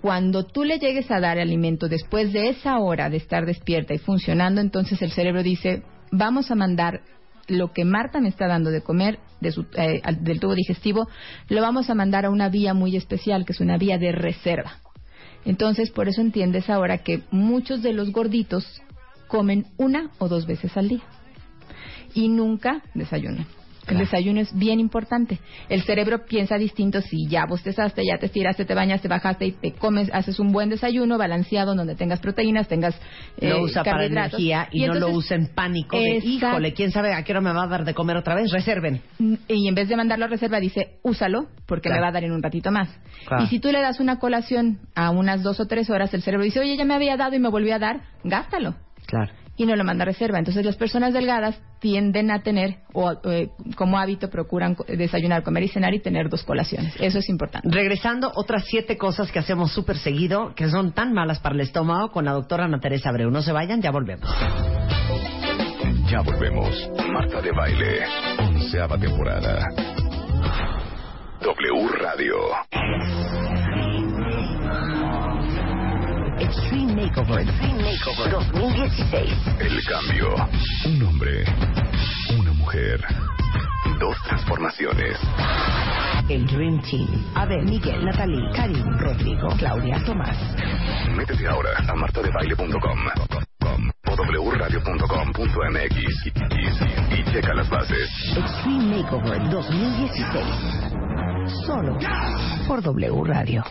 Cuando 0.00 0.44
tú 0.44 0.62
le 0.64 0.78
llegues 0.78 1.10
a 1.10 1.18
dar 1.18 1.38
alimento 1.38 1.88
después 1.88 2.32
de 2.32 2.50
esa 2.50 2.78
hora 2.78 3.10
de 3.10 3.16
estar 3.16 3.44
despierta 3.46 3.94
y 3.94 3.98
funcionando, 3.98 4.60
entonces 4.60 5.02
el 5.02 5.10
cerebro 5.10 5.42
dice, 5.42 5.82
vamos 6.12 6.50
a 6.50 6.54
mandar 6.54 7.00
lo 7.48 7.72
que 7.72 7.84
Marta 7.84 8.20
me 8.20 8.28
está 8.28 8.46
dando 8.46 8.70
de 8.70 8.82
comer 8.82 9.18
de 9.40 9.52
su, 9.52 9.66
eh, 9.76 10.00
del 10.20 10.40
tubo 10.40 10.54
digestivo, 10.54 11.08
lo 11.48 11.60
vamos 11.60 11.90
a 11.90 11.94
mandar 11.94 12.26
a 12.26 12.30
una 12.30 12.48
vía 12.48 12.74
muy 12.74 12.96
especial, 12.96 13.44
que 13.44 13.52
es 13.52 13.60
una 13.60 13.78
vía 13.78 13.98
de 13.98 14.12
reserva. 14.12 14.78
Entonces, 15.44 15.90
por 15.90 16.08
eso 16.08 16.20
entiendes 16.20 16.68
ahora 16.68 16.98
que 16.98 17.22
muchos 17.30 17.82
de 17.82 17.92
los 17.92 18.12
gorditos 18.12 18.82
comen 19.28 19.66
una 19.76 20.10
o 20.18 20.28
dos 20.28 20.46
veces 20.46 20.76
al 20.76 20.88
día 20.88 21.02
y 22.14 22.28
nunca 22.28 22.82
desayunan. 22.94 23.46
El 23.94 23.98
desayuno 23.98 24.40
es 24.40 24.56
bien 24.56 24.80
importante. 24.80 25.38
El 25.68 25.82
cerebro 25.82 26.24
piensa 26.26 26.56
distinto 26.56 27.00
si 27.00 27.26
ya 27.28 27.46
bostezaste, 27.46 28.02
ya 28.04 28.18
te 28.18 28.26
estiraste, 28.26 28.64
te 28.64 28.74
bañaste, 28.74 29.08
te 29.08 29.08
bajaste 29.08 29.46
y 29.46 29.52
te 29.52 29.72
comes, 29.72 30.10
haces 30.12 30.38
un 30.38 30.52
buen 30.52 30.68
desayuno 30.68 31.18
balanceado 31.18 31.74
donde 31.74 31.94
tengas 31.94 32.20
proteínas, 32.20 32.68
tengas 32.68 32.94
eh, 33.38 33.50
lo 33.50 33.62
usa 33.62 33.84
para 33.84 34.04
energía 34.04 34.68
y, 34.70 34.84
no 34.86 34.94
lo 34.94 35.10
usa 35.10 35.36
en 35.36 35.48
pánico 35.54 35.96
de, 35.96 36.18
híjole, 36.18 36.72
quién 36.72 36.90
sabe 36.90 37.12
a 37.14 37.22
qué 37.22 37.32
hora 37.32 37.40
me 37.40 37.52
va 37.52 37.64
a 37.64 37.68
dar 37.68 37.84
de 37.84 37.94
comer 37.94 38.16
otra 38.16 38.34
vez, 38.34 38.50
reserven. 38.52 39.00
mm, 39.18 39.34
Y 39.48 39.68
en 39.68 39.74
vez 39.74 39.88
de 39.88 39.96
mandarlo 39.96 40.24
a 40.26 40.28
reserva, 40.28 40.60
dice, 40.60 40.98
úsalo 41.02 41.48
porque 41.66 41.88
Claro. 41.88 42.00
me 42.00 42.02
va 42.02 42.08
a 42.08 42.12
dar 42.12 42.24
en 42.24 42.32
un 42.32 42.42
ratito 42.42 42.70
más. 42.70 42.88
Claro. 43.26 43.44
Y 43.44 43.46
si 43.48 43.60
tú 43.60 43.70
le 43.70 43.80
das 43.80 44.00
una 44.00 44.18
colación 44.18 44.78
a 44.94 45.10
unas 45.10 45.42
dos 45.42 45.60
o 45.60 45.66
tres 45.66 45.90
horas, 45.90 46.12
el 46.14 46.22
cerebro 46.22 46.44
dice, 46.44 46.60
oye, 46.60 46.76
ya 46.76 46.84
me 46.84 46.94
había 46.94 47.16
dado 47.16 47.34
y 47.36 47.38
me 47.38 47.48
volvió 47.48 47.74
a 47.74 47.78
dar, 47.78 48.00
gástalo. 48.24 48.74
Claro. 49.06 49.32
Y 49.58 49.66
no 49.66 49.76
lo 49.76 49.84
manda 49.84 50.04
a 50.04 50.06
reserva. 50.06 50.38
Entonces 50.38 50.64
las 50.64 50.76
personas 50.76 51.12
delgadas 51.12 51.60
tienden 51.80 52.30
a 52.30 52.42
tener, 52.42 52.78
o 52.94 53.12
eh, 53.24 53.50
como 53.76 53.98
hábito 53.98 54.30
procuran 54.30 54.76
desayunar, 54.86 55.42
comer 55.42 55.64
y 55.64 55.68
cenar 55.68 55.92
y 55.92 56.00
tener 56.00 56.30
dos 56.30 56.44
colaciones. 56.44 56.94
Eso 56.98 57.18
es 57.18 57.28
importante. 57.28 57.68
Regresando, 57.70 58.32
otras 58.34 58.64
siete 58.66 58.96
cosas 58.96 59.30
que 59.30 59.40
hacemos 59.40 59.72
súper 59.72 59.98
seguido, 59.98 60.54
que 60.54 60.68
son 60.70 60.92
tan 60.92 61.12
malas 61.12 61.40
para 61.40 61.56
el 61.56 61.60
estómago, 61.60 62.10
con 62.12 62.24
la 62.24 62.32
doctora 62.32 62.64
Ana 62.64 62.80
Teresa 62.80 63.10
Abreu. 63.10 63.30
No 63.30 63.42
se 63.42 63.52
vayan, 63.52 63.82
ya 63.82 63.90
volvemos. 63.90 64.30
Ya 66.10 66.22
volvemos. 66.22 66.90
Marta 67.12 67.42
de 67.42 67.52
Baile. 67.52 68.06
Onceava 68.38 68.96
temporada. 68.96 69.66
W 71.40 71.88
Radio. 72.00 73.47
Extreme 76.40 76.94
Makeover, 76.94 77.40
Extreme 77.40 77.82
Makeover 77.82 78.30
2016. 78.30 79.32
El 79.60 79.82
cambio. 79.84 80.34
Un 80.86 81.02
hombre. 81.02 81.44
Una 82.38 82.52
mujer. 82.52 83.00
Dos 83.98 84.16
transformaciones. 84.22 85.18
El 86.28 86.46
Dream 86.46 86.80
Team. 86.82 87.08
Abel, 87.34 87.64
Miguel, 87.64 88.04
Natalie, 88.04 88.50
Karim, 88.54 88.84
Rodrigo, 88.98 89.48
Claudia, 89.58 90.02
Tomás. 90.04 90.36
Métete 91.16 91.46
ahora 91.48 91.70
a 91.88 91.94
martadebaile.com 91.94 92.78
com, 93.60 93.90
o 94.06 94.16
wradio.com.mx 94.50 95.96
y, 95.96 96.28
y- 96.28 97.20
y 97.20 97.24
checa 97.32 97.54
las 97.54 97.68
bases. 97.68 98.08
Extreme 98.36 99.02
Makeover 99.02 99.48
2016. 99.50 100.44
Solo 101.66 101.98
por 102.66 102.82
W 102.82 103.24
Radio. 103.24 103.64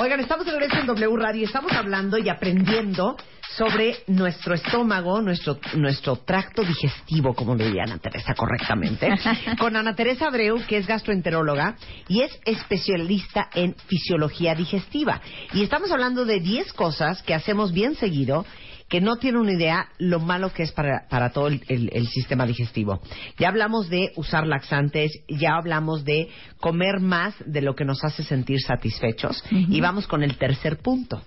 Oigan, 0.00 0.20
estamos 0.20 0.46
de 0.46 0.52
regreso 0.52 0.78
en 0.78 0.86
W 0.86 1.16
Radio 1.16 1.40
y 1.40 1.44
estamos 1.44 1.72
hablando 1.72 2.18
y 2.18 2.28
aprendiendo 2.28 3.16
sobre 3.56 3.96
nuestro 4.06 4.54
estómago, 4.54 5.20
nuestro, 5.20 5.58
nuestro 5.74 6.14
tracto 6.18 6.62
digestivo, 6.62 7.34
como 7.34 7.56
lo 7.56 7.64
diría 7.64 7.82
Ana 7.82 7.98
Teresa 7.98 8.32
correctamente, 8.34 9.08
con 9.58 9.74
Ana 9.74 9.96
Teresa 9.96 10.28
Abreu, 10.28 10.64
que 10.68 10.76
es 10.76 10.86
gastroenteróloga 10.86 11.74
y 12.06 12.20
es 12.20 12.30
especialista 12.44 13.50
en 13.52 13.74
fisiología 13.88 14.54
digestiva. 14.54 15.20
Y 15.52 15.64
estamos 15.64 15.90
hablando 15.90 16.24
de 16.24 16.38
10 16.38 16.74
cosas 16.74 17.20
que 17.24 17.34
hacemos 17.34 17.72
bien 17.72 17.96
seguido 17.96 18.46
que 18.88 19.00
no 19.00 19.16
tiene 19.16 19.38
una 19.38 19.52
idea 19.52 19.88
lo 19.98 20.18
malo 20.18 20.52
que 20.52 20.62
es 20.62 20.72
para, 20.72 21.06
para 21.08 21.30
todo 21.30 21.48
el, 21.48 21.62
el- 21.68 21.90
el 21.92 22.06
sistema 22.08 22.46
digestivo. 22.46 23.00
Ya 23.38 23.48
hablamos 23.48 23.88
de 23.90 24.12
usar 24.16 24.46
laxantes, 24.46 25.12
ya 25.28 25.56
hablamos 25.56 26.04
de 26.04 26.28
comer 26.58 27.00
más 27.00 27.34
de 27.44 27.60
lo 27.62 27.74
que 27.74 27.84
nos 27.84 28.02
hace 28.04 28.22
sentir 28.24 28.60
satisfechos. 28.60 29.44
Y 29.50 29.80
vamos 29.80 30.06
con 30.06 30.22
el 30.22 30.36
tercer 30.38 30.78
punto. 30.78 31.22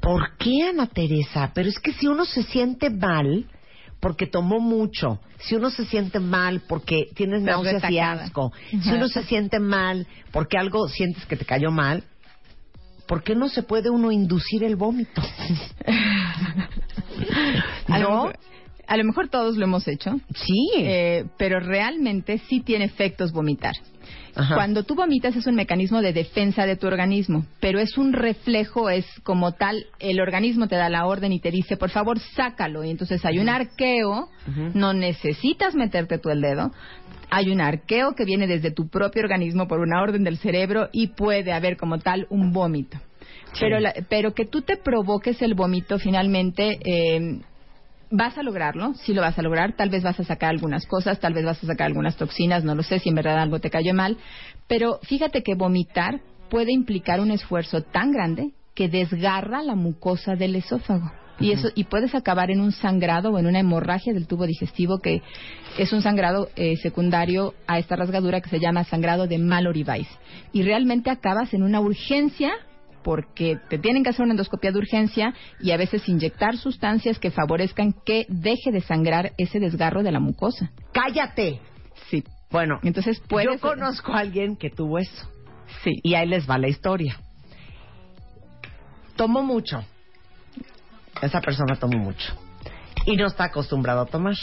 ¿Por 0.00 0.36
qué, 0.36 0.64
Ana 0.68 0.86
Teresa? 0.86 1.50
Pero 1.54 1.68
es 1.68 1.78
que 1.78 1.92
si 1.92 2.06
uno 2.06 2.24
se 2.26 2.42
siente 2.42 2.90
mal 2.90 3.46
porque 4.00 4.26
tomó 4.26 4.60
mucho, 4.60 5.18
si 5.38 5.54
uno 5.54 5.70
se 5.70 5.86
siente 5.86 6.20
mal 6.20 6.62
porque 6.68 7.06
tienes 7.14 7.40
náuseas 7.52 7.76
y 7.90 7.98
asco, 8.24 8.52
si 8.82 8.90
uno 8.90 9.08
se 9.08 9.22
siente 9.24 9.58
mal 9.60 10.06
porque 10.30 10.58
algo 10.58 10.88
sientes 10.88 11.24
que 11.24 11.36
te 11.36 11.46
cayó 11.46 11.70
mal, 11.70 12.04
¿por 13.06 13.22
qué 13.22 13.34
no 13.34 13.48
se 13.48 13.62
puede 13.62 13.90
uno 13.90 14.10
inducir 14.12 14.64
el 14.64 14.76
vómito? 14.76 15.22
A 17.88 17.98
lo, 17.98 18.08
¿No? 18.08 18.14
mejor, 18.16 18.36
a 18.86 18.96
lo 18.96 19.04
mejor 19.04 19.28
todos 19.28 19.56
lo 19.56 19.64
hemos 19.64 19.86
hecho, 19.88 20.18
Sí. 20.34 20.70
eh, 20.78 21.24
pero 21.38 21.60
realmente 21.60 22.38
sí 22.48 22.60
tiene 22.60 22.84
efectos 22.86 23.32
vomitar. 23.32 23.74
Ajá. 24.36 24.56
Cuando 24.56 24.82
tú 24.82 24.96
vomitas 24.96 25.36
es 25.36 25.46
un 25.46 25.54
mecanismo 25.54 26.02
de 26.02 26.12
defensa 26.12 26.66
de 26.66 26.74
tu 26.76 26.88
organismo, 26.88 27.46
pero 27.60 27.78
es 27.78 27.96
un 27.96 28.12
reflejo, 28.12 28.90
es 28.90 29.06
como 29.22 29.52
tal, 29.52 29.86
el 30.00 30.20
organismo 30.20 30.66
te 30.66 30.74
da 30.74 30.88
la 30.88 31.06
orden 31.06 31.32
y 31.32 31.38
te 31.40 31.52
dice, 31.52 31.76
por 31.76 31.90
favor, 31.90 32.18
sácalo. 32.18 32.82
Y 32.82 32.90
entonces 32.90 33.24
hay 33.24 33.38
un 33.38 33.48
arqueo, 33.48 34.28
no 34.74 34.92
necesitas 34.92 35.74
meterte 35.76 36.18
tú 36.18 36.30
el 36.30 36.40
dedo, 36.40 36.72
hay 37.34 37.50
un 37.50 37.60
arqueo 37.60 38.14
que 38.14 38.24
viene 38.24 38.46
desde 38.46 38.70
tu 38.70 38.88
propio 38.88 39.22
organismo 39.22 39.66
por 39.66 39.80
una 39.80 40.00
orden 40.02 40.22
del 40.24 40.38
cerebro 40.38 40.88
y 40.92 41.08
puede 41.08 41.52
haber 41.52 41.76
como 41.76 41.98
tal 41.98 42.26
un 42.30 42.52
vómito. 42.52 42.98
Pero, 43.58 43.80
la- 43.80 43.94
pero 44.08 44.32
que 44.34 44.44
tú 44.46 44.62
te 44.62 44.76
provoques 44.76 45.40
el 45.42 45.54
vómito 45.54 45.98
finalmente... 45.98 46.78
eh, 46.84 47.40
Vas 48.16 48.38
a 48.38 48.44
lograrlo, 48.44 48.94
sí 48.94 49.12
lo 49.12 49.22
vas 49.22 49.36
a 49.38 49.42
lograr, 49.42 49.72
tal 49.72 49.88
vez 49.90 50.04
vas 50.04 50.20
a 50.20 50.24
sacar 50.24 50.50
algunas 50.50 50.86
cosas, 50.86 51.18
tal 51.18 51.32
vez 51.34 51.44
vas 51.44 51.60
a 51.64 51.66
sacar 51.66 51.88
algunas 51.88 52.16
toxinas, 52.16 52.62
no 52.62 52.76
lo 52.76 52.84
sé 52.84 53.00
si 53.00 53.08
en 53.08 53.16
verdad 53.16 53.38
algo 53.40 53.58
te 53.58 53.70
cayó 53.70 53.92
mal, 53.92 54.18
pero 54.68 55.00
fíjate 55.02 55.42
que 55.42 55.56
vomitar 55.56 56.20
puede 56.48 56.70
implicar 56.72 57.18
un 57.18 57.32
esfuerzo 57.32 57.82
tan 57.82 58.12
grande 58.12 58.52
que 58.76 58.88
desgarra 58.88 59.62
la 59.64 59.74
mucosa 59.74 60.36
del 60.36 60.54
esófago. 60.54 61.10
Y 61.40 61.52
eso 61.52 61.68
y 61.74 61.84
puedes 61.84 62.14
acabar 62.14 62.50
en 62.50 62.60
un 62.60 62.72
sangrado 62.72 63.30
o 63.30 63.38
en 63.38 63.46
una 63.46 63.58
hemorragia 63.58 64.12
del 64.12 64.26
tubo 64.26 64.46
digestivo 64.46 64.98
que 64.98 65.22
es 65.78 65.92
un 65.92 66.02
sangrado 66.02 66.48
eh, 66.56 66.76
secundario 66.76 67.54
a 67.66 67.78
esta 67.78 67.96
rasgadura 67.96 68.40
que 68.40 68.50
se 68.50 68.60
llama 68.60 68.84
sangrado 68.84 69.26
de 69.26 69.38
Mallory 69.38 69.82
Weiss. 69.82 70.08
Y 70.52 70.62
realmente 70.62 71.10
acabas 71.10 71.52
en 71.52 71.62
una 71.62 71.80
urgencia 71.80 72.52
porque 73.02 73.58
te 73.68 73.78
tienen 73.78 74.02
que 74.02 74.10
hacer 74.10 74.22
una 74.22 74.32
endoscopia 74.32 74.72
de 74.72 74.78
urgencia 74.78 75.34
y 75.60 75.72
a 75.72 75.76
veces 75.76 76.08
inyectar 76.08 76.56
sustancias 76.56 77.18
que 77.18 77.30
favorezcan 77.30 77.94
que 78.04 78.26
deje 78.28 78.72
de 78.72 78.80
sangrar 78.80 79.32
ese 79.36 79.60
desgarro 79.60 80.02
de 80.02 80.12
la 80.12 80.20
mucosa. 80.20 80.70
¡Cállate! 80.92 81.60
Sí. 82.08 82.24
Bueno, 82.50 82.78
Entonces 82.82 83.20
puedes... 83.28 83.60
yo 83.60 83.60
conozco 83.60 84.12
a 84.12 84.20
alguien 84.20 84.56
que 84.56 84.70
tuvo 84.70 84.98
eso. 84.98 85.28
Sí. 85.82 86.00
Y 86.02 86.14
ahí 86.14 86.26
les 86.26 86.48
va 86.48 86.56
la 86.56 86.68
historia. 86.68 87.18
Tomó 89.16 89.42
mucho. 89.42 89.84
Esa 91.22 91.40
persona 91.40 91.76
tomó 91.76 91.98
mucho. 91.98 92.34
Y 93.06 93.16
no 93.16 93.26
está 93.26 93.44
acostumbrado 93.44 94.00
a 94.02 94.06
tomar. 94.06 94.34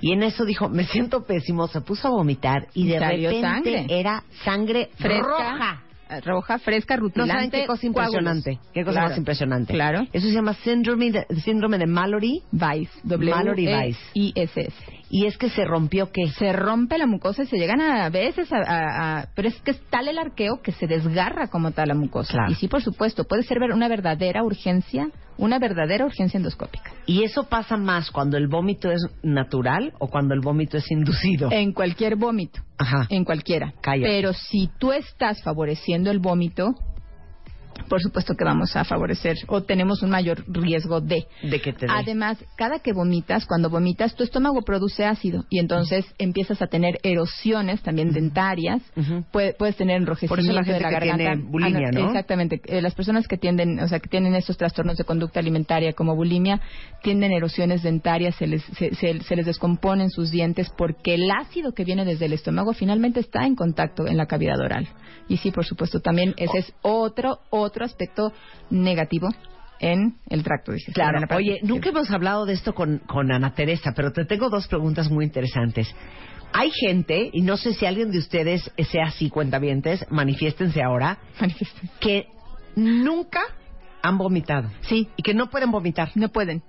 Y 0.00 0.12
en 0.12 0.22
eso 0.22 0.44
dijo, 0.44 0.68
me 0.68 0.84
siento 0.84 1.24
pésimo, 1.24 1.66
se 1.68 1.80
puso 1.80 2.08
a 2.08 2.10
vomitar 2.10 2.66
y 2.74 2.86
de 2.88 2.98
Salió 2.98 3.30
repente 3.30 3.48
sangre. 3.48 3.86
era 3.88 4.24
sangre 4.44 4.90
Fresca. 4.98 5.22
roja. 5.22 5.82
eh, 6.10 6.20
Roja, 6.20 6.58
fresca, 6.58 6.96
No 6.96 7.02
rutilante. 7.04 7.32
saben 7.34 7.50
qué 7.50 7.66
cosa 7.66 7.86
impresionante. 7.86 8.60
Qué 8.74 8.80
cosa 8.84 8.92
Claro. 8.92 9.08
más 9.08 9.18
impresionante. 9.18 9.72
Claro. 9.72 10.06
Eso 10.12 10.26
se 10.28 10.32
llama 10.34 10.52
síndrome 10.54 11.10
de, 11.10 11.26
síndrome 11.42 11.78
de 11.78 11.86
Mallory. 11.86 12.42
Weiss. 12.52 12.90
W 13.04 13.30
Mallory 13.34 13.66
E 13.68 13.74
Weiss. 13.78 13.98
I 14.14 14.32
S 14.36 14.60
S. 14.60 14.74
Y 15.08 15.26
es 15.26 15.38
que 15.38 15.48
se 15.50 15.64
rompió 15.64 16.10
qué? 16.10 16.28
Se 16.30 16.52
rompe 16.52 16.98
la 16.98 17.06
mucosa 17.06 17.44
y 17.44 17.46
se 17.46 17.56
llegan 17.58 17.80
a 17.80 18.08
veces 18.10 18.52
a, 18.52 18.56
a- 18.58 19.18
a- 19.20 19.28
pero 19.36 19.48
es 19.48 19.54
que 19.60 19.70
es 19.70 19.80
tal 19.88 20.08
el 20.08 20.18
arqueo 20.18 20.60
que 20.62 20.72
se 20.72 20.86
desgarra 20.88 21.46
como 21.46 21.70
tal 21.70 21.88
la 21.88 21.94
mucosa. 21.94 22.32
Claro. 22.32 22.50
Y 22.50 22.56
sí, 22.56 22.66
por 22.66 22.82
supuesto, 22.82 23.24
puede 23.24 23.44
ser 23.44 23.58
una 23.72 23.86
verdadera 23.88 24.42
urgencia, 24.42 25.08
una 25.38 25.58
verdadera 25.60 26.04
urgencia 26.06 26.38
endoscópica. 26.38 26.90
Y 27.06 27.22
eso 27.22 27.44
pasa 27.44 27.76
más 27.76 28.10
cuando 28.10 28.36
el 28.36 28.48
vómito 28.48 28.90
es 28.90 29.06
natural 29.22 29.92
o 30.00 30.08
cuando 30.08 30.34
el 30.34 30.40
vómito 30.40 30.76
es 30.76 30.90
inducido. 30.90 31.50
En 31.52 31.72
cualquier 31.72 32.16
vómito. 32.16 32.60
Ajá. 32.78 33.06
En 33.08 33.24
cualquiera. 33.24 33.74
Cállate. 33.80 34.08
Pero 34.08 34.32
si 34.32 34.68
tú 34.78 34.90
estás 34.92 35.40
favoreciendo 35.42 36.10
el 36.10 36.18
vómito, 36.18 36.74
por 37.88 38.00
supuesto 38.00 38.34
que 38.34 38.44
vamos 38.44 38.74
a 38.76 38.84
favorecer 38.84 39.36
o 39.48 39.62
tenemos 39.62 40.02
un 40.02 40.10
mayor 40.10 40.44
riesgo 40.48 41.00
de. 41.00 41.26
De 41.42 41.60
que 41.60 41.72
te 41.72 41.86
dé. 41.86 41.92
Además, 41.94 42.38
cada 42.56 42.78
que 42.80 42.92
vomitas, 42.92 43.46
cuando 43.46 43.70
vomitas, 43.70 44.14
tu 44.14 44.22
estómago 44.24 44.62
produce 44.62 45.04
ácido 45.04 45.44
y 45.50 45.58
entonces 45.58 46.04
empiezas 46.18 46.60
a 46.62 46.66
tener 46.66 46.98
erosiones 47.02 47.82
también 47.82 48.12
dentarias. 48.12 48.82
Puede- 49.32 49.54
puedes 49.54 49.76
tener 49.76 49.96
enrojecimiento 49.96 50.28
Por 50.34 50.40
eso 50.40 50.52
la 50.52 50.64
gente 50.64 50.74
de 50.74 50.80
la 50.80 50.88
que 50.88 50.94
garganta. 51.06 51.32
tiene 51.32 51.50
bulimia, 51.50 51.90
¿no? 51.92 52.06
Exactamente. 52.08 52.60
Eh, 52.66 52.82
las 52.82 52.94
personas 52.94 53.26
que 53.28 53.36
tienden, 53.38 53.78
o 53.80 53.88
sea, 53.88 54.00
que 54.00 54.08
tienen 54.08 54.34
estos 54.34 54.56
trastornos 54.56 54.96
de 54.96 55.04
conducta 55.04 55.40
alimentaria 55.40 55.92
como 55.92 56.14
bulimia, 56.16 56.60
tienden 57.02 57.32
erosiones 57.32 57.82
dentarias, 57.82 58.34
se 58.36 58.46
les, 58.46 58.62
se, 58.64 58.94
se- 58.94 59.20
se 59.22 59.36
les 59.36 59.46
descomponen 59.46 60.10
sus 60.10 60.30
dientes 60.30 60.70
porque 60.76 61.14
el 61.14 61.30
ácido 61.30 61.72
que 61.72 61.84
viene 61.84 62.04
desde 62.04 62.26
el 62.26 62.32
estómago 62.32 62.72
finalmente 62.72 63.20
está 63.20 63.46
en 63.46 63.54
contacto 63.54 64.06
en 64.06 64.16
la 64.16 64.26
cavidad 64.26 64.58
oral. 64.60 64.88
Y 65.28 65.38
sí, 65.38 65.50
por 65.50 65.64
supuesto, 65.64 66.00
también 66.00 66.34
ese 66.36 66.58
es 66.58 66.72
otro, 66.82 67.40
otro 67.50 67.65
aspecto 67.84 68.32
negativo 68.70 69.28
en 69.78 70.16
el 70.28 70.42
tracto 70.42 70.72
digestivo. 70.72 70.94
Claro, 70.94 71.26
oye, 71.36 71.58
nunca 71.62 71.90
hemos 71.90 72.10
hablado 72.10 72.46
de 72.46 72.54
esto 72.54 72.74
con, 72.74 72.98
con 72.98 73.30
Ana 73.30 73.54
Teresa, 73.54 73.92
pero 73.94 74.12
te 74.12 74.24
tengo 74.24 74.48
dos 74.48 74.66
preguntas 74.68 75.10
muy 75.10 75.24
interesantes. 75.24 75.94
Hay 76.52 76.70
gente, 76.70 77.28
y 77.32 77.42
no 77.42 77.56
sé 77.56 77.74
si 77.74 77.84
alguien 77.84 78.10
de 78.10 78.18
ustedes 78.18 78.70
sea 78.90 79.06
así, 79.06 79.28
cuentavientes, 79.28 80.06
manifiéstense 80.10 80.82
ahora, 80.82 81.18
que 82.00 82.26
nunca 82.76 83.40
han 84.02 84.16
vomitado. 84.16 84.70
Sí, 84.82 85.08
Y 85.16 85.22
que 85.22 85.34
no 85.34 85.50
pueden 85.50 85.70
vomitar. 85.70 86.10
no 86.14 86.28
pueden. 86.28 86.62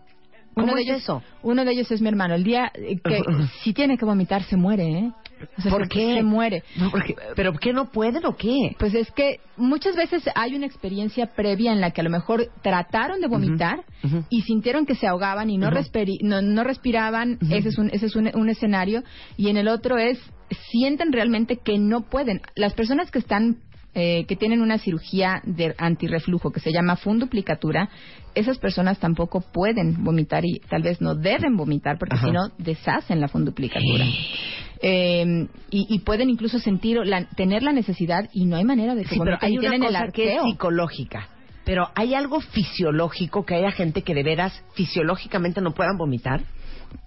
¿Cómo 0.61 0.75
de 0.75 0.81
es 0.81 0.87
ellos, 0.87 1.01
eso? 1.03 1.23
Uno 1.43 1.63
de 1.65 1.71
ellos 1.71 1.91
es 1.91 2.01
mi 2.01 2.07
hermano. 2.09 2.35
El 2.35 2.43
día 2.43 2.71
eh, 2.75 2.97
que 3.03 3.21
si 3.63 3.73
tiene 3.73 3.97
que 3.97 4.05
vomitar 4.05 4.43
se 4.43 4.57
muere, 4.57 4.89
¿eh? 4.89 5.11
O 5.57 5.61
sea, 5.61 5.71
¿Por 5.71 5.83
se- 5.83 5.89
qué? 5.89 6.15
Se 6.15 6.23
muere. 6.23 6.63
No, 6.77 6.89
porque- 6.89 7.15
¿Pero 7.35 7.53
qué 7.53 7.71
no 7.71 7.91
pueden 7.91 8.25
o 8.25 8.35
qué? 8.35 8.75
Pues 8.79 8.93
es 8.95 9.11
que 9.11 9.39
muchas 9.55 9.95
veces 9.95 10.23
hay 10.35 10.55
una 10.55 10.65
experiencia 10.65 11.27
previa 11.35 11.71
en 11.71 11.79
la 11.81 11.91
que 11.91 12.01
a 12.01 12.03
lo 12.03 12.09
mejor 12.09 12.49
trataron 12.63 13.21
de 13.21 13.27
vomitar 13.27 13.83
y 14.29 14.41
sintieron 14.41 14.85
que 14.87 14.95
se 14.95 15.05
ahogaban 15.07 15.49
y 15.51 15.57
no, 15.59 15.69
no, 15.69 16.41
no 16.41 16.63
respiraban. 16.63 17.37
Ese 17.51 17.69
es, 17.69 17.77
un, 17.77 17.89
ese 17.91 18.07
es 18.07 18.15
un, 18.15 18.31
un 18.35 18.49
escenario. 18.49 19.03
Y 19.37 19.49
en 19.49 19.57
el 19.57 19.67
otro 19.67 19.97
es, 19.97 20.19
sienten 20.71 21.11
realmente 21.13 21.57
que 21.57 21.77
no 21.77 22.01
pueden. 22.01 22.41
Las 22.55 22.73
personas 22.73 23.11
que 23.11 23.19
están 23.19 23.57
eh, 23.99 24.25
que 24.27 24.35
tienen 24.35 24.61
una 24.61 24.77
cirugía 24.77 25.41
de 25.43 25.73
antirreflujo 25.79 26.51
que 26.51 26.59
se 26.59 26.71
llama 26.71 26.97
funduplicatura, 26.97 27.89
esas 28.35 28.59
personas 28.59 28.99
tampoco 28.99 29.41
pueden 29.41 30.03
vomitar 30.03 30.45
y 30.45 30.59
tal 30.69 30.83
vez 30.83 31.01
no 31.01 31.15
deben 31.15 31.57
vomitar 31.57 31.97
porque 31.97 32.17
si 32.17 32.29
no 32.29 32.49
deshacen 32.59 33.19
la 33.19 33.27
funduplicatura. 33.27 34.05
Eh, 34.83 35.47
y, 35.71 35.87
y 35.89 35.99
pueden 35.99 36.29
incluso 36.29 36.59
sentir, 36.59 36.97
la- 37.05 37.25
tener 37.29 37.63
la 37.63 37.71
necesidad 37.71 38.29
y 38.33 38.45
no 38.45 38.55
hay 38.57 38.63
manera 38.63 38.93
de 38.93 39.01
que 39.03 39.09
Sí, 39.09 39.19
pero 39.19 39.31
vomiten 39.31 39.47
hay 39.49 39.53
y 39.55 39.57
una 39.57 39.75
el 39.75 39.81
cosa 39.81 40.05
que 40.13 40.35
es 40.35 40.41
psicológica. 40.43 41.29
Pero 41.65 41.89
hay 41.95 42.13
algo 42.13 42.39
fisiológico 42.39 43.45
que 43.45 43.55
haya 43.55 43.71
gente 43.71 44.03
que 44.03 44.13
de 44.13 44.23
veras 44.23 44.63
fisiológicamente 44.75 45.59
no 45.59 45.73
puedan 45.73 45.97
vomitar. 45.97 46.41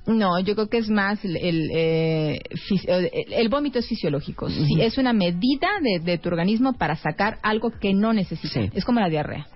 No, 0.06 0.38
yo 0.40 0.54
creo 0.54 0.68
que 0.68 0.78
es 0.78 0.88
más 0.88 1.24
el, 1.24 1.36
el, 1.36 1.70
eh, 1.72 2.40
el- 2.86 3.32
el 3.32 3.48
vómito 3.48 3.78
es 3.78 3.86
fisiológico. 3.86 4.48
Sí, 4.48 4.80
es 4.80 4.98
una 4.98 5.12
medida 5.12 5.68
de, 5.82 6.00
de 6.04 6.18
tu 6.18 6.28
organismo 6.28 6.72
para 6.72 6.96
sacar 6.96 7.38
algo 7.42 7.70
que 7.70 7.94
no 7.94 8.12
necesitas. 8.12 8.64
Sí. 8.64 8.70
Es 8.74 8.84
como 8.84 9.00
la 9.00 9.08
diarrea. 9.08 9.46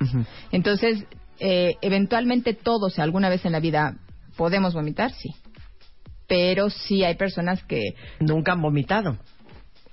Entonces, 0.52 1.04
eh, 1.40 1.74
eventualmente 1.82 2.54
todos 2.54 2.98
alguna 2.98 3.28
vez 3.28 3.44
en 3.44 3.52
la 3.52 3.60
vida 3.60 3.96
podemos 4.36 4.74
vomitar, 4.74 5.12
sí. 5.12 5.30
Pero 6.26 6.70
sí 6.70 7.04
hay 7.04 7.16
personas 7.16 7.62
que 7.64 7.80
Nunca 8.20 8.52
han 8.52 8.62
vomitado. 8.62 9.18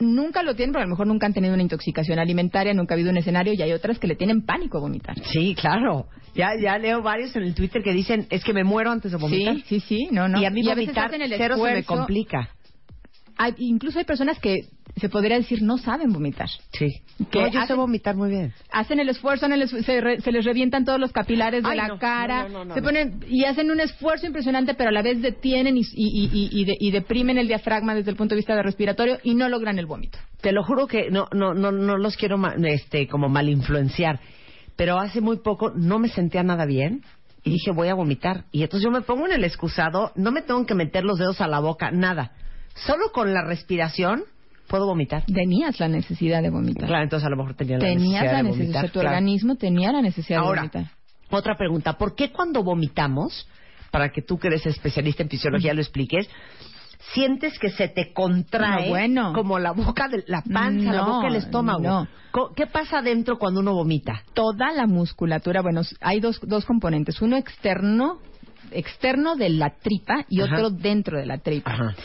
Nunca 0.02 0.44
lo 0.44 0.56
tienen, 0.56 0.74
pero 0.74 0.84
a 0.84 0.86
lo 0.86 0.92
mejor 0.92 1.08
nunca 1.08 1.28
han 1.28 1.34
tenido 1.34 1.54
una 1.54 1.64
intoxicación 1.64 2.20
alimentaria, 2.20 2.74
nunca 2.74 2.94
ha 2.94 2.96
habido 2.96 3.12
un 3.12 3.18
escenario 3.18 3.54
y 3.54 3.62
hay 3.62 3.72
otras 3.72 4.00
que 4.00 4.08
le 4.08 4.16
tienen 4.16 4.46
pánico 4.46 4.78
a 4.78 4.82
vomitar. 4.82 5.16
Sí, 5.32 5.56
claro. 5.56 6.08
Ya, 6.36 6.52
ya 6.62 6.78
leo 6.78 7.02
varios 7.02 7.36
en 7.36 7.44
el 7.44 7.54
Twitter 7.56 7.82
que 7.84 7.94
dicen, 7.94 8.28
es 8.30 8.44
que 8.44 8.54
me 8.54 8.64
muero 8.64 8.92
antes 8.92 9.12
de 9.12 9.18
vomitar. 9.18 9.56
Sí, 9.56 9.64
sí, 9.68 9.80
sí, 9.82 10.08
no, 10.12 10.28
no. 10.28 10.42
Y 10.42 10.46
a 10.46 10.50
mí 10.50 10.62
veces 10.62 10.76
vomitar 10.76 11.06
hacen 11.06 11.22
el 11.22 11.34
cero 11.38 11.56
se 11.58 11.74
me 11.74 11.84
complica. 11.84 12.50
Hay- 13.42 13.56
incluso 13.58 14.00
hay 14.00 14.06
personas 14.06 14.40
que 14.40 14.66
se 14.98 15.08
podría 15.10 15.38
decir 15.38 15.62
no 15.62 15.78
saben 15.78 16.12
vomitar. 16.12 16.50
Sí. 16.74 16.90
Que 17.32 17.40
No, 17.40 17.46
yo 17.48 17.52
sé 17.54 17.58
hacen- 17.60 17.78
vomitar 17.78 18.16
muy 18.16 18.30
bien. 18.30 18.54
hacen 18.72 19.00
el 19.00 19.08
esfuerzo, 19.10 19.46
el 19.46 19.68
se, 19.68 20.02
re- 20.02 20.20
se 20.22 20.32
les 20.32 20.44
revientan 20.44 20.84
todos 20.86 21.00
los 21.00 21.12
capilares 21.12 21.64
de 21.64 21.70
Ay, 21.70 21.78
la 21.78 21.88
no, 21.88 21.98
cara, 22.00 22.50
no, 22.50 22.74
se 22.74 22.82
ponen 22.82 23.24
y 23.28 23.46
hacen 23.46 23.72
un 23.72 23.80
esfuerzo 23.80 24.26
impresionante, 24.28 24.74
pero 24.74 24.90
a 24.90 24.92
la 24.94 25.02
vez 25.02 25.22
detienen 25.22 25.78
y, 25.78 25.82
y- 25.82 25.86
y- 25.96 26.30
y- 26.34 26.62
y 26.62 26.66
de- 26.66 26.78
y 26.80 26.92
deprimen 26.92 27.38
el 27.38 27.48
diafragma 27.48 27.96
desde 27.96 28.12
el 28.12 28.18
punto 28.18 28.36
de 28.36 28.40
vista 28.40 28.54
de 28.56 28.64
respiratorio 28.64 29.18
y 29.24 29.34
no 29.34 29.48
logran 29.50 29.80
el 29.80 29.86
vómito. 29.86 30.20
Te 30.42 30.52
lo 30.52 30.64
juro 30.64 30.88
que 30.88 31.10
no, 31.10 31.28
no, 31.32 31.54
no, 31.54 31.72
no 31.72 31.98
los 31.98 32.18
quiero 32.18 32.38
este, 32.66 33.08
como 33.08 33.30
mal 33.30 33.48
influenciar. 33.50 34.20
Pero 34.76 35.00
hace 35.00 35.22
muy 35.22 35.38
poco 35.38 35.72
no 35.76 36.00
me 36.00 36.10
sentía 36.10 36.44
nada 36.44 36.66
bien 36.66 37.04
y 37.44 37.52
dije 37.52 37.72
voy 37.72 37.88
a 37.88 37.94
vomitar. 37.94 38.44
Y 38.52 38.64
entonces 38.64 38.84
yo 38.84 38.92
me 38.92 39.02
pongo 39.02 39.26
en 39.28 39.34
el 39.34 39.44
excusado, 39.46 40.12
no 40.16 40.32
me 40.32 40.42
tengo 40.42 40.66
que 40.66 40.76
meter 40.76 41.04
los 41.06 41.18
dedos 41.18 41.40
a 41.42 41.48
la 41.48 41.60
boca, 41.60 41.92
nada. 41.92 42.32
Solo 42.76 43.12
con 43.14 43.34
la 43.34 43.44
respiración 43.44 44.24
puedo 44.68 44.86
vomitar. 44.86 45.24
Tenías 45.26 45.80
la 45.80 45.88
necesidad 45.88 46.42
de 46.42 46.50
vomitar. 46.50 46.88
Claro, 46.88 47.04
entonces 47.04 47.28
a 47.28 47.30
lo 47.30 47.36
mejor 47.38 47.56
tenía 47.56 47.78
la 47.78 47.84
Tenías 47.84 48.00
necesidad 48.24 48.32
la 48.32 48.38
de 48.38 48.44
necesidad, 48.44 48.68
vomitar. 48.68 48.86
tu 48.92 49.00
claro. 49.00 49.10
organismo 49.10 49.56
tenía 49.56 49.92
la 49.92 50.02
necesidad 50.02 50.40
Ahora, 50.40 50.62
de 50.64 50.68
vomitar. 50.70 50.92
otra 51.30 51.58
pregunta. 51.58 51.98
¿Por 51.98 52.16
qué 52.16 52.32
cuando 52.32 52.64
vomitamos, 52.64 53.48
para 53.92 54.10
que 54.12 54.22
tú 54.22 54.38
que 54.40 54.48
eres 54.48 54.66
especialista 54.66 55.24
en 55.24 55.30
fisiología 55.30 55.74
lo 55.74 55.82
expliques, 55.82 56.30
sientes 57.14 57.58
que 57.60 57.70
se 57.72 57.90
te 57.90 58.14
contrae 58.14 58.84
No, 58.86 58.90
bueno. 58.90 59.34
como 59.34 59.60
la 59.60 59.72
boca, 59.72 60.08
de, 60.08 60.24
la 60.28 60.42
panza, 60.42 60.94
la 60.94 61.02
boca, 61.04 61.28
el 61.28 61.36
estómago? 61.36 61.80
no. 61.82 62.08
¿Qué 62.56 62.66
pasa 62.66 63.00
adentro 63.00 63.38
cuando 63.38 63.60
uno 63.60 63.74
vomita? 63.74 64.24
Toda 64.34 64.72
la 64.72 64.88
musculatura, 64.88 65.62
bueno, 65.62 65.82
hay 66.00 66.22
dos, 66.22 66.40
dos 66.44 66.64
componentes, 66.64 67.22
uno 67.22 67.36
externo 67.36 68.20
externo 68.72 69.36
de 69.36 69.50
la 69.50 69.76
tripa 69.82 70.26
y 70.30 70.42
Ajá. 70.42 70.56
otro 70.56 70.70
dentro 70.70 71.20
de 71.20 71.26
la 71.26 71.38
tripa. 71.40 71.72
Ajá. 71.72 71.96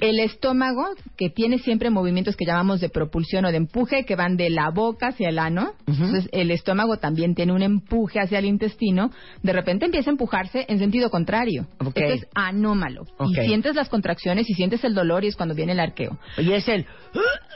El 0.00 0.20
estómago, 0.20 0.84
que 1.16 1.28
tiene 1.28 1.58
siempre 1.58 1.90
movimientos 1.90 2.36
que 2.36 2.44
llamamos 2.44 2.80
de 2.80 2.88
propulsión 2.88 3.44
o 3.44 3.50
de 3.50 3.56
empuje, 3.56 4.04
que 4.04 4.14
van 4.14 4.36
de 4.36 4.48
la 4.48 4.70
boca 4.70 5.08
hacia 5.08 5.28
el 5.28 5.40
ano. 5.40 5.72
Entonces, 5.88 6.28
el 6.30 6.52
estómago 6.52 6.98
también 6.98 7.34
tiene 7.34 7.52
un 7.52 7.62
empuje 7.62 8.20
hacia 8.20 8.38
el 8.38 8.44
intestino. 8.44 9.10
De 9.42 9.52
repente 9.52 9.86
empieza 9.86 10.10
a 10.10 10.12
empujarse 10.12 10.66
en 10.68 10.78
sentido 10.78 11.10
contrario. 11.10 11.66
Ok. 11.80 11.96
Esto 11.96 12.14
es 12.14 12.26
anómalo. 12.32 13.06
Y 13.26 13.34
sientes 13.34 13.74
las 13.74 13.88
contracciones 13.88 14.48
y 14.48 14.54
sientes 14.54 14.84
el 14.84 14.94
dolor 14.94 15.24
y 15.24 15.28
es 15.28 15.36
cuando 15.36 15.56
viene 15.56 15.72
el 15.72 15.80
arqueo. 15.80 16.16
Y 16.36 16.52
es 16.52 16.68
el... 16.68 16.86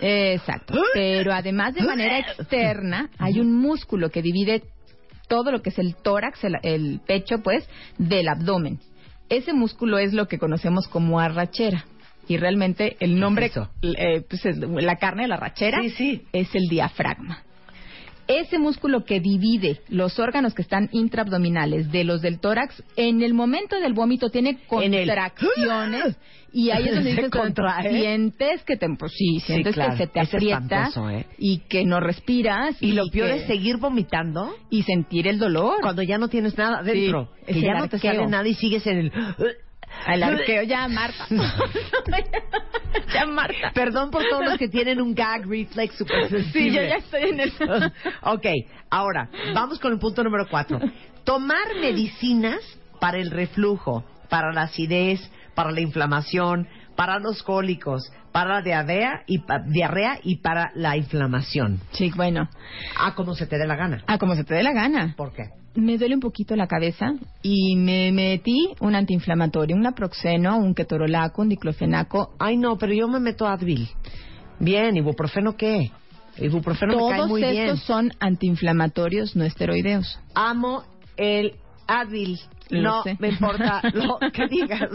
Exacto. 0.01 0.75
Pero 0.95 1.33
además, 1.33 1.75
de 1.75 1.83
manera 1.83 2.19
externa, 2.19 3.09
hay 3.19 3.39
un 3.39 3.55
músculo 3.55 4.11
que 4.11 4.21
divide 4.21 4.65
todo 5.33 5.51
lo 5.51 5.63
que 5.63 5.71
es 5.71 5.79
el 5.79 5.97
tórax, 5.97 6.45
el, 6.45 6.59
el 6.63 7.01
pecho, 7.07 7.39
pues, 7.43 7.67
del 7.97 8.29
abdomen. 8.29 8.81
Ese 9.31 9.55
músculo 9.55 9.97
es 9.97 10.13
lo 10.13 10.29
que 10.29 10.39
conocemos 10.39 10.87
como 10.89 11.21
arrachera. 11.21 11.87
Y 12.29 12.37
realmente 12.37 12.99
el 13.01 13.19
nombre, 13.19 13.47
es 13.47 13.57
eh, 13.81 14.23
pues, 14.29 14.45
es 14.45 14.59
la 14.59 14.97
carne 14.97 15.23
de 15.23 15.29
la 15.29 15.37
arrachera, 15.37 15.81
Sí, 15.81 15.89
sí. 15.89 16.23
es 16.35 16.55
el 16.55 16.69
diafragma. 16.69 17.45
Ese 18.41 18.59
músculo 18.59 19.05
que 19.05 19.21
divide 19.21 19.81
los 19.89 20.19
órganos 20.19 20.55
que 20.55 20.63
están 20.63 20.89
intraabdominales 20.93 21.91
de 21.93 22.05
los 22.05 22.23
del 22.23 22.39
tórax, 22.41 22.83
en 22.97 23.23
el 23.23 23.35
momento 23.35 23.79
del 23.81 23.93
vómito 23.93 24.31
tiene 24.31 24.59
En 24.71 24.95
el- 24.95 25.07
contracciones 25.07 26.17
y 26.53 26.71
ahí 26.71 26.87
es 26.89 26.95
donde 26.95 27.11
dices, 27.11 27.31
contrae. 27.31 27.91
sientes 27.91 28.63
que 28.65 28.77
te, 28.77 28.87
pues 28.99 29.13
sí, 29.17 29.41
sientes 29.41 29.75
claro. 29.75 29.93
que 29.93 29.97
se 29.99 30.07
te 30.07 30.21
aprieta 30.21 30.91
¿eh? 31.13 31.27
y 31.39 31.59
que 31.69 31.85
no 31.85 31.99
respiras 32.01 32.77
Y 32.83 32.93
lo 32.93 33.07
peor 33.11 33.29
que- 33.31 33.37
es 33.37 33.47
seguir 33.47 33.79
vomitando 33.79 34.55
y 34.71 34.83
sentir 34.83 35.27
el 35.29 35.39
dolor. 35.39 35.77
cuando 35.81 36.03
ya 36.03 36.19
no 36.19 36.29
tienes 36.29 36.57
nada 36.59 36.83
dentro. 36.83 37.31
Sí, 37.47 37.55
que 37.55 37.61
ya 37.63 37.75
no 37.75 37.89
te 37.89 37.99
sale 37.99 38.27
nada 38.27 38.47
y 38.49 38.55
sigues 38.55 38.87
en 38.87 38.99
el... 38.99 39.13
El 40.07 40.23
arqueo 40.23 40.63
ya, 40.65 40.89
Marta. 40.89 41.27
ya, 43.15 43.27
Marta. 43.27 43.73
Perdón 43.75 44.11
por 44.11 44.25
todos 44.29 44.45
los 44.45 44.59
que 44.59 44.69
tienen 44.71 45.01
un 45.01 45.15
gag 45.15 45.47
reflex 45.47 45.97
super 45.97 46.29
Sí, 46.53 46.71
yo 46.71 46.83
ya 46.83 46.97
estoy 46.97 47.31
en 47.31 47.41
el... 47.41 47.53
ok, 48.23 48.47
ahora, 48.91 49.29
vamos 49.55 49.79
con 49.79 49.93
el 49.93 49.99
punto 49.99 50.25
número 50.25 50.47
cuatro. 50.51 50.81
Tomar 51.25 51.77
medicinas 51.81 52.61
para 53.01 53.19
el 53.19 53.31
reflujo, 53.31 54.05
para 54.29 54.53
la 54.53 54.63
acidez, 54.63 55.21
para 55.55 55.71
la 55.71 55.81
inflamación, 55.81 56.67
para 56.97 57.19
los 57.19 57.43
cólicos, 57.43 58.11
para 58.33 58.55
la 58.55 58.63
diarrea 58.63 59.23
y, 59.27 59.39
pa- 59.41 59.61
diarrea 59.67 60.19
y 60.23 60.37
para 60.37 60.71
la 60.75 60.97
inflamación. 60.97 61.81
Sí, 61.93 62.11
bueno. 62.15 62.49
Ah, 62.99 63.15
como 63.15 63.35
se 63.35 63.47
te 63.47 63.59
dé 63.59 63.67
la 63.67 63.77
gana. 63.77 64.03
Ah, 64.07 64.19
como 64.19 64.35
se 64.35 64.45
te 64.45 64.55
dé 64.55 64.63
la 64.63 64.73
gana. 64.73 65.15
¿Por 65.17 65.33
qué? 65.33 65.45
me 65.75 65.97
duele 65.97 66.15
un 66.15 66.21
poquito 66.21 66.55
la 66.55 66.67
cabeza 66.67 67.15
y 67.41 67.77
me 67.77 68.13
metí 68.13 68.75
un 68.81 68.95
antiinflamatorio, 68.95 69.75
un 69.75 69.81
naproxeno, 69.81 70.59
un 70.59 70.75
ketorolaco, 70.75 71.41
un 71.41 71.49
diclofenaco. 71.49 72.35
Ay, 72.39 72.59
no, 72.59 72.77
pero 72.77 72.93
yo 72.93 73.09
me 73.09 73.21
meto 73.21 73.47
Advil. 73.47 73.89
Bien, 74.61 74.95
¿ibuprofeno 74.97 75.57
qué? 75.57 75.91
Ibuprofeno 76.37 76.95
me 76.95 77.09
cae 77.09 77.17
Todos 77.17 77.29
muy 77.31 77.43
estos 77.43 77.57
bien. 77.65 77.77
son 77.79 78.11
antiinflamatorios 78.21 79.35
no 79.35 79.45
esteroideos. 79.45 80.21
Amo 80.35 80.85
el 81.17 81.55
Lo 82.71 82.83
no 82.83 83.03
sé. 83.03 83.17
me 83.19 83.29
importa 83.29 83.83
lo 83.93 84.19
que 84.33 84.47
digas. 84.49 84.91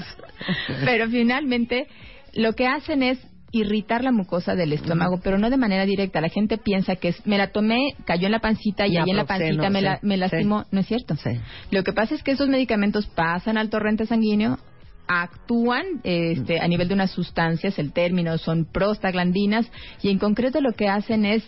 Pero 0.84 1.08
finalmente 1.10 1.88
lo 2.34 2.54
que 2.54 2.68
hacen 2.68 3.04
es 3.04 3.20
irritar 3.52 4.04
la 4.04 4.12
mucosa 4.12 4.56
del 4.56 4.74
estómago, 4.74 5.20
pero 5.24 5.38
no 5.38 5.50
de 5.50 5.58
manera 5.58 5.86
directa. 5.86 6.22
La 6.22 6.30
gente 6.30 6.58
piensa 6.58 6.96
que 6.96 7.10
es, 7.10 7.26
me 7.26 7.38
la 7.38 7.52
tomé, 7.52 7.94
cayó 8.06 8.26
en 8.26 8.34
la 8.34 8.40
pancita 8.40 8.88
y 8.88 8.98
ahí 8.98 9.10
en 9.10 9.16
la 9.16 9.26
pancita 9.26 9.70
me, 9.70 9.82
la, 9.82 10.00
me 10.02 10.18
lastimó. 10.18 10.64
sí. 10.64 10.70
No 10.72 10.80
es 10.82 10.88
cierto. 10.88 11.16
Sí. 11.16 11.32
Lo 11.72 11.84
que 11.84 11.94
pasa 11.94 12.16
es 12.16 12.24
que 12.24 12.32
esos 12.32 12.50
medicamentos 12.50 13.08
pasan 13.08 13.58
al 13.58 13.70
torrente 13.70 14.06
sanguíneo, 14.06 14.60
actúan 15.08 15.86
este, 16.04 16.60
a 16.60 16.68
nivel 16.68 16.90
de 16.90 16.94
unas 16.94 17.12
sustancias, 17.12 17.80
el 17.80 17.94
término 17.94 18.38
son 18.38 18.66
prostaglandinas, 18.66 19.72
y 20.02 20.10
en 20.10 20.20
concreto 20.20 20.60
lo 20.62 20.74
que 20.74 20.90
hacen 20.90 21.26
es 21.26 21.44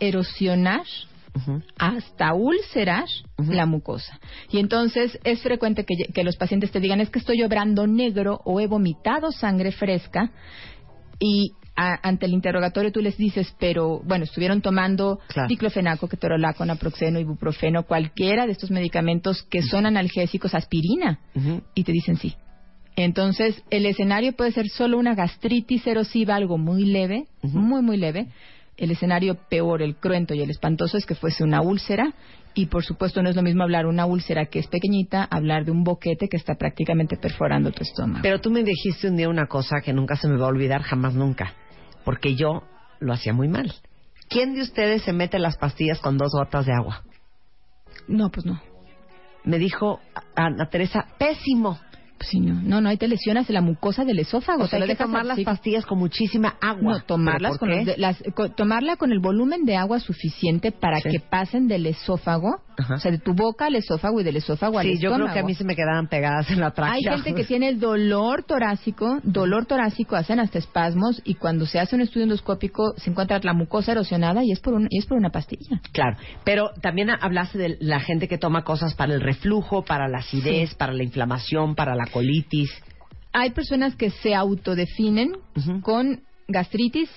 erosionar 0.00 0.82
Hasta 1.78 2.32
úlcerar 2.34 3.04
Ujú. 3.38 3.52
la 3.52 3.66
mucosa. 3.66 4.20
Y 4.50 4.58
entonces 4.58 5.18
es 5.24 5.40
frecuente 5.42 5.84
que, 5.84 6.12
que 6.12 6.24
los 6.24 6.36
pacientes 6.36 6.70
te 6.70 6.80
digan 6.80 7.00
es 7.00 7.10
que 7.10 7.18
estoy 7.18 7.42
obrando 7.42 7.86
negro 7.86 8.40
o 8.44 8.60
he 8.60 8.66
vomitado 8.66 9.32
sangre 9.32 9.72
fresca 9.72 10.30
y 11.18 11.52
a- 11.76 11.98
ante 12.08 12.26
el 12.26 12.32
interrogatorio 12.34 12.92
tú 12.92 13.00
les 13.00 13.16
dices, 13.16 13.52
pero 13.58 14.00
bueno, 14.04 14.24
estuvieron 14.24 14.60
tomando 14.62 15.18
Claro. 15.28 15.48
diclofenaco, 15.48 16.06
ketorolaco, 16.08 16.64
naproxeno, 16.64 17.18
ibuprofeno, 17.18 17.82
cualquiera 17.82 18.46
de 18.46 18.52
estos 18.52 18.70
medicamentos 18.70 19.42
que 19.50 19.60
son 19.62 19.86
analgésicos, 19.86 20.54
aspirina, 20.54 21.18
y 21.74 21.82
te 21.82 21.90
dicen 21.92 22.16
sí. 22.16 22.34
Entonces, 22.96 23.60
el 23.70 23.86
escenario 23.86 24.34
puede 24.36 24.52
ser 24.52 24.68
solo 24.68 24.98
una 24.98 25.16
gastritis 25.16 25.84
erosiva, 25.84 26.36
algo 26.36 26.58
muy 26.58 26.84
leve, 26.84 27.26
muy, 27.42 27.82
muy 27.82 27.96
leve. 27.96 28.28
El 28.76 28.90
escenario 28.90 29.36
peor, 29.48 29.82
el 29.82 29.96
cruento 29.96 30.34
y 30.34 30.42
el 30.42 30.50
espantoso 30.50 30.96
es 30.96 31.06
que 31.06 31.14
fuese 31.14 31.44
una 31.44 31.60
úlcera. 31.60 32.12
Y 32.54 32.66
por 32.66 32.84
supuesto, 32.84 33.22
no 33.22 33.30
es 33.30 33.36
lo 33.36 33.42
mismo 33.42 33.62
hablar 33.62 33.86
una 33.86 34.06
úlcera 34.06 34.46
que 34.46 34.60
es 34.60 34.66
pequeñita, 34.68 35.24
hablar 35.24 35.64
de 35.64 35.72
un 35.72 35.82
boquete 35.82 36.28
que 36.28 36.36
está 36.36 36.54
prácticamente 36.54 37.16
perforando 37.16 37.72
tu 37.72 37.82
estómago. 37.82 38.22
Pero 38.22 38.40
tú 38.40 38.50
me 38.50 38.62
dijiste 38.62 39.08
un 39.08 39.16
día 39.16 39.28
una 39.28 39.46
cosa 39.46 39.80
que 39.84 39.92
nunca 39.92 40.16
se 40.16 40.28
me 40.28 40.36
va 40.36 40.46
a 40.46 40.50
olvidar, 40.50 40.82
jamás 40.82 41.14
nunca. 41.14 41.54
Porque 42.04 42.34
yo 42.36 42.62
lo 43.00 43.12
hacía 43.12 43.32
muy 43.32 43.48
mal. 43.48 43.72
¿Quién 44.28 44.54
de 44.54 44.62
ustedes 44.62 45.02
se 45.02 45.12
mete 45.12 45.38
las 45.38 45.56
pastillas 45.56 46.00
con 46.00 46.16
dos 46.16 46.32
gotas 46.32 46.66
de 46.66 46.72
agua? 46.72 47.02
No, 48.08 48.30
pues 48.30 48.46
no. 48.46 48.60
Me 49.44 49.58
dijo 49.58 50.00
Ana 50.34 50.68
Teresa, 50.70 51.06
pésimo. 51.18 51.78
Sí, 52.30 52.40
no, 52.40 52.54
no, 52.62 52.80
no, 52.80 52.88
ahí 52.88 52.96
te 52.96 53.06
lesionas 53.08 53.48
la 53.50 53.60
mucosa 53.60 54.04
del 54.04 54.18
esófago. 54.18 54.64
O 54.64 54.66
sea, 54.66 54.80
hay 54.80 54.86
que 54.88 54.96
tomar 54.96 55.24
las 55.26 55.40
pastillas 55.40 55.84
con 55.86 55.98
muchísima 55.98 56.56
agua. 56.60 56.98
No, 56.98 57.00
tomarlas 57.04 57.58
¿Pero 57.58 57.72
con, 57.84 57.94
las- 57.98 58.22
co- 58.34 58.50
tomarla 58.50 58.96
con 58.96 59.12
el 59.12 59.20
volumen 59.20 59.64
de 59.64 59.76
agua 59.76 60.00
suficiente 60.00 60.72
para 60.72 60.98
Sí. 61.00 61.10
que 61.10 61.20
pasen 61.20 61.68
del 61.68 61.86
esófago, 61.86 62.60
Ajá. 62.76 62.94
o 62.94 62.98
sea, 62.98 63.10
de 63.10 63.18
tu 63.18 63.34
boca 63.34 63.66
al 63.66 63.76
esófago 63.76 64.20
y 64.20 64.24
del 64.24 64.36
esófago 64.36 64.78
al 64.78 64.86
Sí, 64.86 64.92
yo 64.98 65.08
estómago. 65.10 65.24
creo 65.24 65.34
que 65.34 65.40
a 65.40 65.42
mí 65.44 65.54
se 65.54 65.64
me 65.64 65.76
quedaban 65.76 66.08
pegadas 66.08 66.50
en 66.50 66.60
la 66.60 66.72
tráquea. 66.72 67.12
Hay 67.12 67.18
gente 67.20 67.34
que 67.34 67.44
tiene 67.44 67.74
dolor 67.74 68.42
torácico, 68.42 69.20
dolor 69.22 69.66
torácico, 69.66 70.16
hacen 70.16 70.40
hasta 70.40 70.58
espasmos 70.58 71.20
y 71.24 71.34
cuando 71.34 71.66
se 71.66 71.78
hace 71.80 71.94
un 71.96 72.02
estudio 72.02 72.24
endoscópico 72.24 72.94
se 72.96 73.10
encuentra 73.10 73.38
la 73.42 73.52
mucosa 73.52 73.92
erosionada 73.92 74.42
y 74.44 74.52
es 74.52 74.60
por 74.60 74.74
un, 74.74 74.86
y 74.90 74.98
es 74.98 75.06
por 75.06 75.18
una 75.18 75.30
pastilla. 75.30 75.80
Claro, 75.92 76.16
pero 76.44 76.70
también 76.80 77.10
hablaste 77.10 77.58
de 77.58 77.76
la 77.80 78.00
gente 78.00 78.28
que 78.28 78.38
toma 78.38 78.64
cosas 78.64 78.94
para 78.94 79.14
el 79.14 79.20
reflujo, 79.20 79.84
para 79.84 80.08
la 80.08 80.18
acidez, 80.18 80.74
para 80.74 80.92
la 80.92 81.02
inflamación, 81.04 81.74
para 81.74 81.94
la 81.94 82.06
colitis. 82.06 82.70
Hay 83.32 83.50
personas 83.50 83.96
que 83.96 84.10
se 84.10 84.34
autodefinen 84.34 85.32
con 85.82 86.20
gastritis 86.48 87.10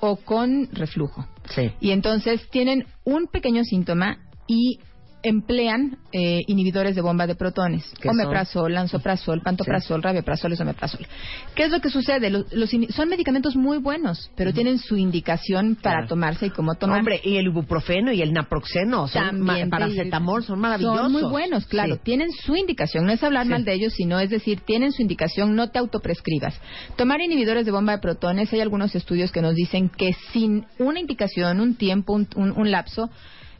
o 0.00 0.16
con 0.16 0.68
reflujo. 0.72 1.26
Sí. 1.50 1.72
Y 1.80 1.90
entonces 1.90 2.48
tienen 2.50 2.86
un 3.04 3.26
pequeño 3.26 3.64
síntoma 3.64 4.18
y 4.46 4.78
emplean 5.22 5.98
eh, 6.12 6.42
inhibidores 6.46 6.94
de 6.94 7.00
bomba 7.02 7.26
de 7.26 7.34
protones. 7.34 7.84
Omeprazol, 8.04 8.72
lansoprazol, 8.72 9.42
pantoprazol, 9.42 10.02
rabioprazol, 10.02 10.52
esomeprazol. 10.52 11.06
¿Qué 11.54 11.64
es 11.64 11.70
lo 11.70 11.80
que 11.80 11.90
sucede? 11.90 12.30
Los, 12.30 12.52
los 12.52 12.70
son 12.94 13.08
medicamentos 13.08 13.56
muy 13.56 13.78
buenos, 13.78 14.30
pero 14.36 14.52
tienen 14.52 14.78
su 14.78 14.96
indicación 14.96 15.76
para 15.80 15.96
Claro. 15.98 16.08
tomarse 16.08 16.46
y 16.46 16.50
cómo 16.50 16.74
tomar. 16.76 16.98
Hombre, 17.00 17.20
y 17.24 17.36
el 17.36 17.46
ibuprofeno 17.46 18.12
y 18.12 18.22
el 18.22 18.32
naproxeno, 18.32 19.08
son 19.08 19.22
También 19.24 19.68
ma- 19.68 19.78
paracetamol, 19.78 20.44
son 20.44 20.60
maravillosos. 20.60 21.00
Son 21.00 21.12
muy 21.12 21.22
buenos, 21.24 21.66
claro. 21.66 21.96
Sí. 21.96 22.00
Tienen 22.04 22.30
su 22.32 22.54
indicación. 22.56 23.04
No 23.04 23.12
es 23.12 23.22
hablar 23.22 23.44
Sí. 23.44 23.50
mal 23.50 23.64
de 23.64 23.72
ellos, 23.74 23.92
sino 23.94 24.20
es 24.20 24.30
decir, 24.30 24.60
tienen 24.60 24.92
su 24.92 25.02
indicación, 25.02 25.56
no 25.56 25.70
te 25.70 25.78
autoprescribas. 25.78 26.60
Tomar 26.96 27.20
inhibidores 27.20 27.66
de 27.66 27.72
bomba 27.72 27.92
de 27.92 27.98
protones, 27.98 28.52
hay 28.52 28.60
algunos 28.60 28.94
estudios 28.94 29.32
que 29.32 29.42
nos 29.42 29.54
dicen 29.54 29.88
que 29.88 30.12
sin 30.32 30.66
una 30.78 31.00
indicación, 31.00 31.60
un 31.60 31.74
tiempo, 31.74 32.12
un, 32.12 32.28
un- 32.36 32.52
un 32.52 32.70
lapso, 32.70 33.10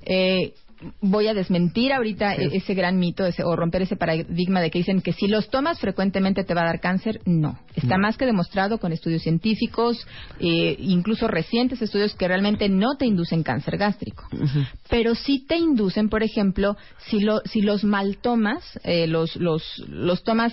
eh, 0.04 0.54
voy 1.00 1.26
a 1.28 1.34
desmentir 1.34 1.92
ahorita 1.92 2.36
Sí. 2.36 2.42
e- 2.42 2.56
ese 2.58 2.74
gran 2.74 2.98
mito 2.98 3.24
ese, 3.26 3.42
o 3.44 3.56
romper 3.56 3.82
ese 3.82 3.96
paradigma 3.96 4.60
de 4.60 4.70
que 4.70 4.78
dicen 4.78 5.00
que 5.00 5.12
si 5.12 5.26
los 5.28 5.48
tomas 5.50 5.78
frecuentemente 5.80 6.44
te 6.44 6.54
va 6.54 6.62
a 6.62 6.66
dar 6.66 6.80
cáncer. 6.80 7.20
No. 7.24 7.58
Está 7.74 7.96
No. 7.96 8.02
más 8.02 8.16
que 8.16 8.26
demostrado 8.26 8.78
con 8.78 8.92
estudios 8.92 9.22
científicos, 9.22 10.06
eh, 10.40 10.76
incluso 10.78 11.28
recientes 11.28 11.82
estudios 11.82 12.14
que 12.14 12.28
realmente 12.28 12.68
no 12.68 12.96
te 12.98 13.06
inducen 13.06 13.42
cáncer 13.42 13.76
gástrico 13.76 14.24
pero 14.88 15.14
sí 15.14 15.44
te 15.46 15.56
inducen, 15.56 16.08
por 16.08 16.22
ejemplo, 16.22 16.76
si, 17.08 17.20
lo, 17.20 17.40
si 17.44 17.60
los 17.60 17.84
mal 17.84 18.16
tomas, 18.18 18.78
eh, 18.84 19.06
los, 19.06 19.36
los, 19.36 19.62
los 19.88 20.22
tomas 20.24 20.52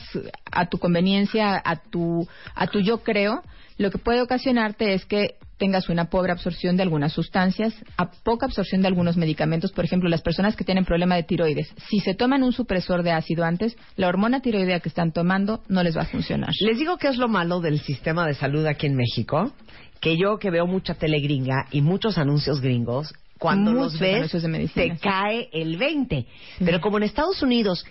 a 0.52 0.68
tu 0.68 0.78
conveniencia, 0.78 1.62
a 1.64 1.78
tu, 1.78 2.28
a 2.54 2.68
tu 2.68 2.80
yo 2.80 3.00
creo, 3.04 3.42
lo 3.78 3.92
que 3.92 3.98
puede 3.98 4.22
ocasionarte 4.22 4.94
es 4.94 5.06
que 5.06 5.36
tengas 5.58 5.90
una 5.90 6.06
pobre 6.10 6.32
absorción 6.32 6.76
de 6.78 6.84
algunas 6.84 7.14
sustancias, 7.14 7.74
a 7.98 8.12
poca 8.12 8.46
absorción 8.46 8.82
de 8.82 8.88
algunos 8.88 9.18
medicamentos, 9.18 9.72
por 9.72 9.86
ejemplo, 9.86 10.10
las 10.10 10.22
personas 10.22 10.56
que 10.56 10.64
tienen 10.64 10.86
problema 10.86 11.16
de 11.16 11.24
tiroides, 11.24 11.74
si 11.90 12.00
se 12.00 12.14
toman 12.14 12.44
un 12.44 12.52
supresor 12.52 13.04
de 13.04 13.12
ácido 13.12 13.44
antes, 13.44 13.78
la 13.96 14.08
hormona 14.08 14.42
tiroidea 14.42 14.80
que 14.80 14.90
están 14.90 15.12
tomando 15.12 15.62
no 15.68 15.84
les 15.84 15.98
va 15.98 16.02
a 16.02 16.06
funcionar. 16.06 16.52
Les 16.60 16.78
digo 16.78 16.98
que 16.98 17.08
es 17.08 17.18
lo 17.18 17.28
malo 17.28 17.62
del 17.62 17.80
sistema 17.80 18.26
de 18.28 18.34
salud 18.34 18.66
aquí 18.66 18.88
en 18.88 18.96
México, 18.96 19.52
que 20.02 20.18
yo 20.18 20.38
que 20.38 20.52
veo 20.52 20.68
mucha 20.68 20.96
tele 20.96 21.20
gringa 21.20 21.68
y 21.72 21.82
muchos 21.82 22.18
anuncios 22.18 22.62
gringos, 22.62 23.14
cuando 23.38 23.72
Muchos 23.72 23.94
los 23.94 24.00
ves 24.00 24.32
de 24.32 24.68
te 24.70 24.98
cae 24.98 25.50
el 25.52 25.78
20. 25.78 26.26
Pero 26.60 26.80
como 26.80 26.98
en 26.98 27.04
Estados 27.04 27.42
Unidos 27.42 27.86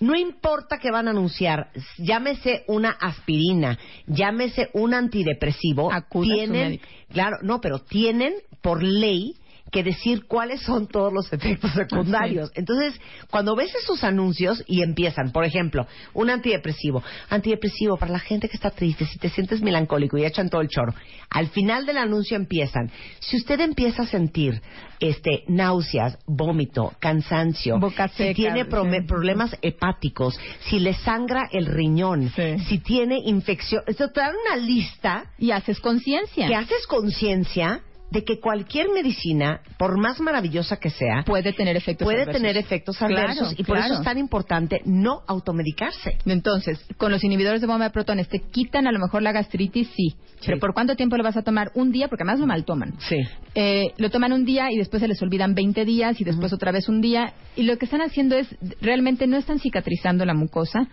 no 0.00 0.14
importa 0.14 0.78
que 0.78 0.90
van 0.90 1.08
a 1.08 1.10
anunciar, 1.10 1.70
llámese 1.98 2.64
una 2.68 2.90
aspirina, 2.90 3.78
llámese 4.06 4.70
un 4.74 4.94
antidepresivo, 4.94 5.92
Acuda 5.92 6.26
a 6.26 6.28
su 6.28 6.34
tienen, 6.34 6.70
médico. 6.70 6.86
claro, 7.10 7.38
no, 7.42 7.60
pero 7.60 7.80
tienen 7.80 8.34
por 8.62 8.82
ley 8.82 9.34
que 9.70 9.82
decir 9.82 10.26
cuáles 10.26 10.60
son 10.62 10.86
todos 10.86 11.12
los 11.12 11.32
efectos 11.32 11.72
secundarios. 11.72 12.50
Entonces, 12.54 12.98
cuando 13.30 13.54
ves 13.56 13.74
esos 13.74 14.02
anuncios 14.04 14.62
y 14.66 14.82
empiezan, 14.82 15.32
por 15.32 15.44
ejemplo, 15.44 15.86
un 16.14 16.30
antidepresivo, 16.30 17.02
antidepresivo 17.28 17.96
para 17.96 18.12
la 18.12 18.18
gente 18.18 18.48
que 18.48 18.56
está 18.56 18.70
triste, 18.70 19.06
si 19.06 19.18
te 19.18 19.28
sientes 19.28 19.60
melancólico 19.60 20.16
y 20.18 20.24
echan 20.24 20.48
todo 20.48 20.60
el 20.60 20.68
choro. 20.68 20.94
Al 21.30 21.48
final 21.48 21.84
del 21.86 21.98
anuncio 21.98 22.36
empiezan, 22.36 22.90
si 23.20 23.36
usted 23.36 23.60
empieza 23.60 24.02
a 24.02 24.06
sentir 24.06 24.60
este 25.00 25.44
náuseas, 25.48 26.18
vómito, 26.26 26.92
cansancio, 26.98 27.78
Boca 27.78 28.08
si 28.08 28.34
tiene 28.34 28.64
sí. 28.64 29.02
problemas 29.06 29.56
hepáticos, 29.62 30.38
si 30.68 30.80
le 30.80 30.94
sangra 30.94 31.48
el 31.52 31.66
riñón, 31.66 32.30
Sí. 32.34 32.58
si 32.68 32.78
tiene 32.78 33.18
infección, 33.24 33.82
te 33.86 33.94
dan 34.20 34.34
una 34.46 34.56
lista 34.56 35.24
Y 35.38 35.50
haces 35.50 35.78
conciencia. 35.80 36.48
que 36.48 36.54
haces 36.56 36.86
conciencia 36.86 37.82
de 38.10 38.24
que 38.24 38.40
cualquier 38.40 38.88
medicina, 38.94 39.60
por 39.78 39.98
más 40.00 40.20
maravillosa 40.20 40.76
que 40.78 40.90
sea, 40.90 41.24
Puede 41.26 41.52
tener 41.52 41.76
efectos 41.76 42.06
puede 42.06 42.22
adversos. 42.22 42.40
tener 42.42 42.56
efectos 42.56 42.96
Claro, 42.96 43.14
adversos 43.16 43.52
y 43.58 43.64
por 43.64 43.76
claro. 43.76 43.92
eso 43.92 44.00
es 44.00 44.04
tan 44.04 44.18
importante 44.18 44.80
no 44.86 45.20
automedicarse. 45.26 46.16
Entonces, 46.24 46.78
con 46.96 47.12
los 47.12 47.22
inhibidores 47.22 47.60
de 47.60 47.66
bomba 47.66 47.84
de 47.84 47.90
protones, 47.90 48.28
¿te 48.28 48.40
quitan 48.40 48.86
a 48.86 48.92
lo 48.92 48.98
mejor 48.98 49.22
la 49.22 49.32
gastritis? 49.32 49.88
Sí. 49.94 50.14
Pero 50.44 50.58
¿por 50.58 50.72
cuánto 50.72 50.96
tiempo 50.96 51.16
lo 51.16 51.24
vas 51.24 51.36
a 51.36 51.42
tomar? 51.42 51.70
Un 51.74 51.92
día, 51.92 52.08
porque 52.08 52.22
además 52.22 52.40
lo 52.40 52.46
mal 52.46 52.64
toman. 52.64 52.94
Sí. 53.00 53.16
Eh, 53.54 53.92
lo 53.98 54.08
toman 54.10 54.32
un 54.32 54.44
día 54.44 54.68
y 54.70 54.76
después 54.76 55.00
se 55.02 55.08
les 55.08 55.20
olvidan 55.20 55.54
20 55.54 55.84
días 55.84 56.20
y 56.20 56.24
después 56.24 56.52
otra 56.52 56.72
vez 56.72 56.88
un 56.88 57.00
día. 57.00 57.34
Y 57.56 57.64
lo 57.64 57.76
que 57.76 57.84
están 57.84 58.00
haciendo 58.00 58.36
es, 58.36 58.46
realmente 58.80 59.26
no 59.26 59.36
están 59.36 59.58
cicatrizando 59.58 60.24
la 60.24 60.34
mucosa, 60.34 60.88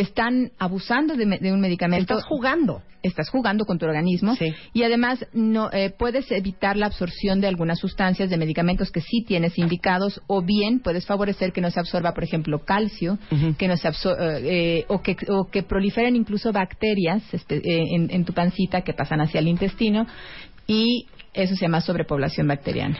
están 0.00 0.52
abusando 0.58 1.16
de, 1.16 1.26
me- 1.26 1.38
de 1.38 1.52
un 1.52 1.60
medicamento. 1.60 2.14
Estás 2.14 2.24
jugando. 2.28 2.82
Estás 3.02 3.28
jugando 3.30 3.64
con 3.66 3.78
tu 3.78 3.86
organismo 3.86 4.34
Sí. 4.36 4.52
y 4.72 4.82
además 4.82 5.24
no 5.32 5.70
eh, 5.72 5.90
puedes 5.96 6.30
evitar 6.32 6.76
la 6.76 6.86
absorción 6.86 7.40
de 7.40 7.46
algunas 7.46 7.78
sustancias 7.78 8.30
de 8.30 8.36
medicamentos 8.36 8.90
que 8.90 9.00
sí 9.00 9.22
tienes 9.26 9.56
indicados 9.58 10.20
o 10.26 10.42
bien 10.42 10.80
puedes 10.80 11.06
favorecer 11.06 11.52
que 11.52 11.60
no 11.60 11.70
se 11.70 11.78
absorba, 11.78 12.12
por 12.14 12.24
ejemplo, 12.24 12.64
calcio, 12.64 13.18
que 13.58 13.68
no 13.68 13.76
se 13.76 13.88
absor- 13.88 14.16
eh, 14.20 14.78
eh, 14.80 14.84
o 14.88 15.02
que 15.02 15.16
o 15.28 15.46
que 15.50 15.62
proliferen 15.62 16.16
incluso 16.16 16.52
bacterias 16.52 17.22
eh, 17.32 17.60
en, 17.64 18.10
en 18.10 18.24
tu 18.24 18.32
pancita 18.32 18.82
que 18.82 18.92
pasan 18.92 19.20
hacia 19.20 19.38
el 19.40 19.48
intestino 19.48 20.06
y 20.66 21.06
eso 21.32 21.54
se 21.54 21.60
llama 21.62 21.80
sobrepoblación 21.80 22.48
bacteriana. 22.48 22.98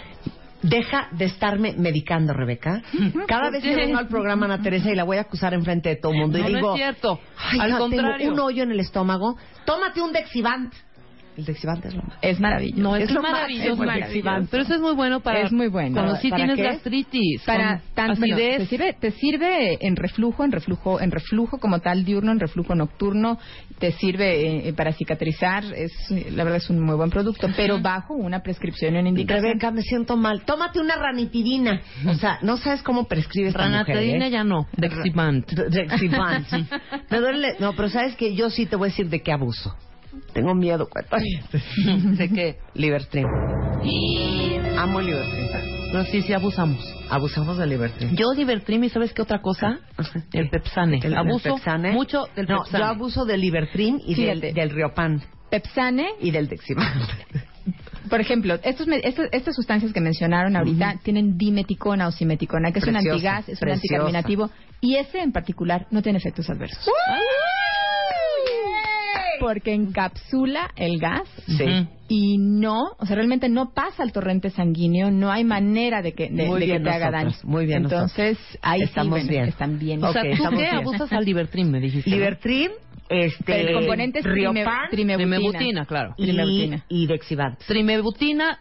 Deja 0.68 1.08
de 1.12 1.26
estarme 1.26 1.74
medicando, 1.76 2.32
Rebeca. 2.32 2.82
Cada 3.26 3.50
vez 3.50 3.62
que 3.62 3.74
vengo 3.76 3.98
al 3.98 4.08
programa 4.08 4.46
Ana 4.46 4.60
Teresa 4.62 4.90
y 4.90 4.94
la 4.96 5.04
voy 5.04 5.18
a 5.18 5.22
acusar 5.22 5.54
enfrente 5.54 5.88
de 5.90 5.96
todo 5.96 6.12
el 6.12 6.18
mundo 6.18 6.38
y 6.38 6.42
No, 6.42 6.48
no 6.48 6.56
digo, 6.56 6.74
es 6.74 6.78
cierto. 6.80 7.20
"Ay, 7.38 7.60
Al 7.60 7.78
contrario. 7.78 8.16
tengo 8.18 8.32
un 8.34 8.40
hoyo 8.40 8.62
en 8.64 8.72
el 8.72 8.80
estómago, 8.80 9.36
tómate 9.64 10.00
un 10.02 10.12
Dexivant. 10.12 10.72
El 11.36 11.44
Dexivant 11.44 11.84
es 11.84 11.94
lo 11.94 12.02
más. 12.02 12.18
Es 12.22 12.40
maravilloso. 12.40 12.82
No, 12.82 12.96
es, 12.96 13.04
Es 13.04 13.10
lo 13.12 13.22
más- 13.22 13.32
maravilloso. 13.32 13.72
es 13.72 13.78
maravilloso. 13.78 14.48
Pero 14.50 14.62
eso 14.62 14.74
es 14.74 14.80
muy 14.80 14.94
bueno 14.94 15.20
para... 15.20 15.40
Es 15.42 15.52
muy 15.52 15.68
bueno. 15.68 15.94
Cuando 15.94 16.16
sí 16.16 16.30
¿Para 16.30 16.44
tienes 16.44 16.56
qué? 16.56 16.62
gastritis. 16.62 17.42
para 17.44 17.80
tan, 17.94 18.18
bueno, 18.18 18.36
te 18.36 18.66
sirve 18.66 18.92
te 18.98 19.10
sirve 19.12 19.78
en 19.86 19.96
reflujo 19.96 20.44
en 20.44 20.52
reflujo 20.52 21.00
en 21.00 21.10
reflujo 21.10 21.58
como 21.58 21.80
tal 21.80 22.04
diurno 22.04 22.32
en 22.32 22.40
reflujo 22.40 22.74
nocturno 22.74 23.38
te 23.78 23.92
sirve 23.92 24.68
eh, 24.68 24.72
para 24.72 24.92
cicatrizar 24.92 25.64
es 25.74 25.92
la 26.32 26.44
verdad 26.44 26.56
es 26.58 26.70
un 26.70 26.80
muy 26.80 26.94
buen 26.96 27.10
producto 27.10 27.48
pero 27.56 27.80
bajo 27.80 28.14
una 28.14 28.40
prescripción 28.40 28.96
una 28.96 29.08
indicación 29.08 29.44
Rebeca, 29.44 29.70
me 29.70 29.82
siento 29.82 30.16
mal. 30.16 30.42
Tómate 30.44 30.80
una 30.80 30.96
ranitidina. 30.96 31.80
O 32.08 32.14
sea, 32.14 32.38
no 32.42 32.56
sabes 32.56 32.82
cómo 32.82 33.04
prescribe 33.04 33.48
esta 33.48 33.66
mujer, 33.68 33.86
Ranatidina 33.88 34.26
¿eh? 34.28 34.30
ya 34.30 34.44
no. 34.44 34.66
Dexivant. 34.76 35.46
De- 35.50 35.68
Dexivant, 35.68 36.46
sí. 36.48 36.66
Me 37.10 37.18
duele. 37.20 37.56
No, 37.60 37.74
pero 37.74 37.88
sabes 37.88 38.16
que 38.16 38.34
yo 38.34 38.48
sí 38.50 38.66
te 38.66 38.76
voy 38.76 38.88
a 38.88 38.90
decir 38.90 39.08
de 39.08 39.20
qué 39.20 39.32
abuso. 39.32 39.74
Tengo 40.32 40.54
miedo, 40.54 40.88
cuenta. 40.88 41.16
¿De 42.16 42.28
qué? 42.28 42.58
Libertrim. 42.74 43.26
Amo 44.78 45.00
el 45.00 45.06
Libertrim. 45.06 45.46
Pero 45.92 46.04
sí, 46.06 46.22
sí 46.22 46.32
abusamos. 46.32 46.78
Abusamos 47.10 47.56
del 47.58 47.70
Libertrim. 47.70 48.14
Yo 48.16 48.32
Divertrim 48.34 48.84
y 48.84 48.88
¿sabes 48.90 49.12
qué 49.12 49.22
otra 49.22 49.40
cosa? 49.40 49.78
El 50.32 50.50
Pepsane. 50.50 50.98
El- 50.98 51.06
el 51.06 51.16
abuso 51.16 51.54
Pepsane. 51.54 51.92
mucho 51.92 52.24
del 52.34 52.46
No, 52.46 52.58
Pepsane. 52.64 52.78
yo 52.84 52.90
abuso 52.90 53.24
del 53.24 53.40
Libertrim 53.40 54.00
y 54.04 54.14
del, 54.14 54.70
Riopan 54.70 55.22
Pepsane 55.50 56.08
y 56.20 56.30
del 56.32 56.48
Dexivant. 56.48 56.88
por 58.10 58.20
ejemplo 58.20 58.54
estos, 58.62 58.86
estas 59.32 59.56
sustancias 59.56 59.92
que 59.92 60.00
mencionaron 60.00 60.54
ahorita 60.56 61.00
tienen 61.02 61.36
dimeticona 61.36 62.06
o 62.06 62.12
simeticona 62.12 62.70
que 62.70 62.78
es 62.78 62.86
un 62.86 62.94
antigas 62.96 63.48
es 63.48 63.60
un 63.60 63.66
preciosa. 63.66 63.72
anticarminativo 63.96 64.50
y 64.80 64.94
ese 64.96 65.18
en 65.20 65.32
particular 65.32 65.86
no 65.90 66.02
tiene 66.02 66.18
efectos 66.18 66.48
adversos 66.48 66.88
porque 69.40 69.72
encapsula 69.74 70.70
el 70.76 70.98
gas 70.98 71.28
Sí. 71.46 71.64
Y 72.08 72.38
no, 72.38 72.92
o 72.98 73.04
sea, 73.06 73.16
realmente 73.16 73.48
no 73.48 73.72
pasa 73.74 74.02
al 74.04 74.12
torrente 74.12 74.50
sanguíneo, 74.50 75.10
no 75.10 75.30
hay 75.32 75.42
manera 75.42 76.02
de 76.02 76.12
que, 76.12 76.28
de, 76.30 76.46
Muy 76.46 76.60
de 76.60 76.66
que 76.66 76.80
te 76.80 76.88
haga 76.90 77.10
daño. 77.10 77.24
nosotros, 77.26 77.44
muy 77.50 77.66
bien 77.66 77.82
Entonces, 77.84 78.38
ahí 78.62 78.78
sí, 78.80 78.84
Estamos 78.84 79.10
bueno, 79.10 79.28
bien. 79.28 79.44
están 79.46 79.78
bien. 79.78 80.04
O 80.04 80.12
sea, 80.12 80.22
Ok, 80.22 80.28
¿tú 80.36 80.50
qué 80.50 80.56
bien. 80.56 80.74
abusas 80.76 81.12
al 81.12 81.24
Divertrim, 81.24 81.68
me 81.68 81.80
dijiste? 81.80 82.08
¿no? 82.08 82.16
Libertrim, 82.16 82.70
este, 83.08 83.42
Pero 83.44 83.68
el 83.70 83.74
componente 83.74 84.18
es 84.20 84.24
Riopan 84.24 84.88
trimebutina. 84.90 85.36
Trimebutina, 85.38 85.84
claro. 85.86 86.14
y, 86.16 86.22
trimebutina. 86.26 86.84
y 86.88 87.06
Dexivant. 87.08 87.58
Trimebutina 87.66 88.58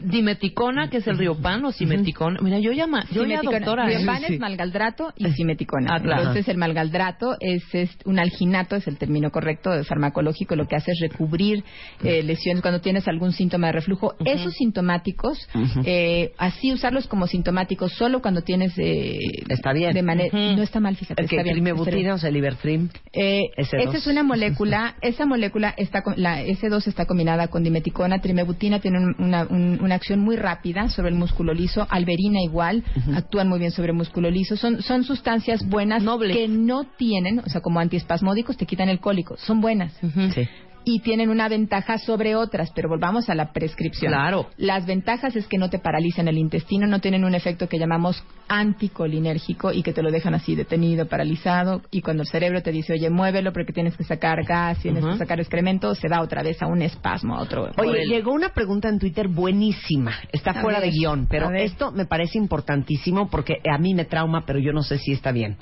dimeticona, 0.00 0.90
que 0.90 0.98
es 0.98 1.06
el 1.06 1.18
riopan, 1.18 1.64
o 1.64 1.72
simeticona. 1.72 2.38
Mira, 2.42 2.58
yo 2.58 2.72
llama, 2.72 3.04
yo 3.12 3.24
ya 3.24 3.40
doctora. 3.42 3.90
¿eh? 3.90 3.98
Riopan 3.98 4.22
Sí. 4.26 4.34
es 4.34 4.40
malgaldrato 4.40 5.12
y 5.16 5.30
simeticona. 5.32 5.94
Ah, 5.94 6.00
claro. 6.00 6.20
Entonces, 6.22 6.48
el 6.48 6.56
malgaldrato 6.58 7.36
es, 7.40 7.62
es 7.72 7.90
un 8.04 8.18
alginato, 8.18 8.76
es 8.76 8.86
el 8.86 8.98
término 8.98 9.30
correcto 9.30 9.70
de 9.70 9.84
farmacológico, 9.84 10.56
lo 10.56 10.66
que 10.66 10.76
hace 10.76 10.92
es 10.92 10.98
recubrir 11.00 11.64
eh, 12.02 12.22
lesiones 12.22 12.62
cuando 12.62 12.80
tienes 12.80 13.06
algún 13.08 13.32
síntoma 13.32 13.68
de 13.68 13.72
reflujo. 13.74 14.14
Esos 14.24 14.54
sintomáticos, 14.54 15.48
eh, 15.84 16.32
así 16.38 16.72
usarlos 16.72 17.06
como 17.06 17.26
sintomáticos 17.26 17.92
solo 17.92 18.20
cuando 18.20 18.42
tienes... 18.42 18.72
eh, 18.78 19.18
Está 19.48 19.72
bien. 19.72 19.92
De 19.92 20.02
manera. 20.02 20.36
No 20.56 20.62
está 20.62 20.80
mal, 20.80 20.96
fíjate. 20.96 21.22
El 21.22 21.28
que 21.28 21.36
está 21.36 21.42
bien. 21.44 21.54
trimebutina, 21.54 22.14
o 22.14 22.18
sea, 22.18 22.28
el 22.28 22.36
Ibertrim. 22.36 22.88
Eh, 23.12 23.42
S2. 23.56 23.88
esa 23.88 23.96
es 23.98 24.06
una 24.06 24.22
molécula, 24.22 24.96
esa 25.00 25.26
molécula 25.26 25.74
está 25.76 26.02
con- 26.02 26.14
la 26.20 26.42
S2 26.44 26.86
está 26.86 27.06
combinada 27.06 27.48
con 27.48 27.62
dimeticona, 27.62 28.20
trimebutina 28.20 28.80
tiene 28.80 28.98
un- 28.98 29.14
una, 29.18 29.44
un- 29.48 29.77
una 29.80 29.94
acción 29.94 30.20
muy 30.20 30.36
rápida 30.36 30.88
sobre 30.88 31.10
el 31.10 31.14
músculo 31.14 31.54
liso, 31.54 31.86
alberina 31.90 32.40
igual, 32.42 32.84
actúan 33.14 33.48
muy 33.48 33.58
bien 33.58 33.70
sobre 33.70 33.92
el 33.92 33.96
músculo 33.96 34.30
liso, 34.30 34.56
son 34.56 34.82
son 34.82 35.04
sustancias 35.04 35.66
buenas 35.68 36.02
Nobles. 36.02 36.36
que 36.36 36.48
no 36.48 36.84
tienen, 36.96 37.40
o 37.40 37.48
sea, 37.48 37.60
como 37.60 37.80
antiespasmódicos 37.80 38.56
te 38.56 38.66
quitan 38.66 38.88
el 38.88 39.00
cólico, 39.00 39.36
son 39.36 39.60
buenas. 39.60 39.92
Sí. 40.34 40.48
Y 40.84 41.00
tienen 41.00 41.28
una 41.28 41.48
ventaja 41.50 41.98
sobre 41.98 42.34
otras, 42.34 42.70
pero 42.74 42.88
volvamos 42.88 43.28
a 43.28 43.34
la 43.34 43.52
prescripción. 43.52 44.10
Claro. 44.12 44.46
Las 44.56 44.86
ventajas 44.86 45.36
es 45.36 45.46
que 45.46 45.58
no 45.58 45.68
te 45.68 45.78
paralizan 45.78 46.28
el 46.28 46.38
intestino, 46.38 46.86
no 46.86 47.00
tienen 47.00 47.24
un 47.24 47.34
efecto 47.34 47.68
que 47.68 47.78
llamamos 47.78 48.24
anticolinérgico 48.48 49.70
y 49.72 49.82
que 49.82 49.92
te 49.92 50.02
lo 50.02 50.10
dejan 50.10 50.34
así 50.34 50.54
detenido, 50.54 51.06
paralizado. 51.06 51.82
Y 51.90 52.00
cuando 52.00 52.22
el 52.22 52.28
cerebro 52.28 52.62
te 52.62 52.72
dice, 52.72 52.94
oye, 52.94 53.10
muévelo 53.10 53.52
porque 53.52 53.72
tienes 53.74 53.96
que 53.98 54.04
sacar 54.04 54.42
gas, 54.44 54.78
tienes 54.78 55.04
que 55.04 55.16
sacar 55.18 55.40
excremento, 55.40 55.94
se 55.94 56.08
va 56.08 56.22
otra 56.22 56.42
vez 56.42 56.62
a 56.62 56.66
un 56.66 56.80
espasmo, 56.80 57.36
a 57.36 57.42
otro. 57.42 57.70
Oye, 57.76 58.02
el- 58.04 58.08
llegó 58.08 58.32
una 58.32 58.50
pregunta 58.50 58.88
en 58.88 58.98
Twitter 58.98 59.28
buenísima. 59.28 60.12
Está 60.32 60.52
A 60.52 60.62
fuera 60.62 60.80
ver, 60.80 60.90
de 60.90 60.96
guion, 60.98 61.26
pero 61.28 61.50
esto 61.50 61.92
me 61.92 62.06
parece 62.06 62.38
importantísimo 62.38 63.28
porque 63.28 63.56
a 63.70 63.76
mí 63.78 63.92
me 63.94 64.06
trauma, 64.06 64.44
pero 64.46 64.58
yo 64.58 64.72
no 64.72 64.82
sé 64.82 64.96
si 64.98 65.12
está 65.12 65.32
bien. 65.32 65.56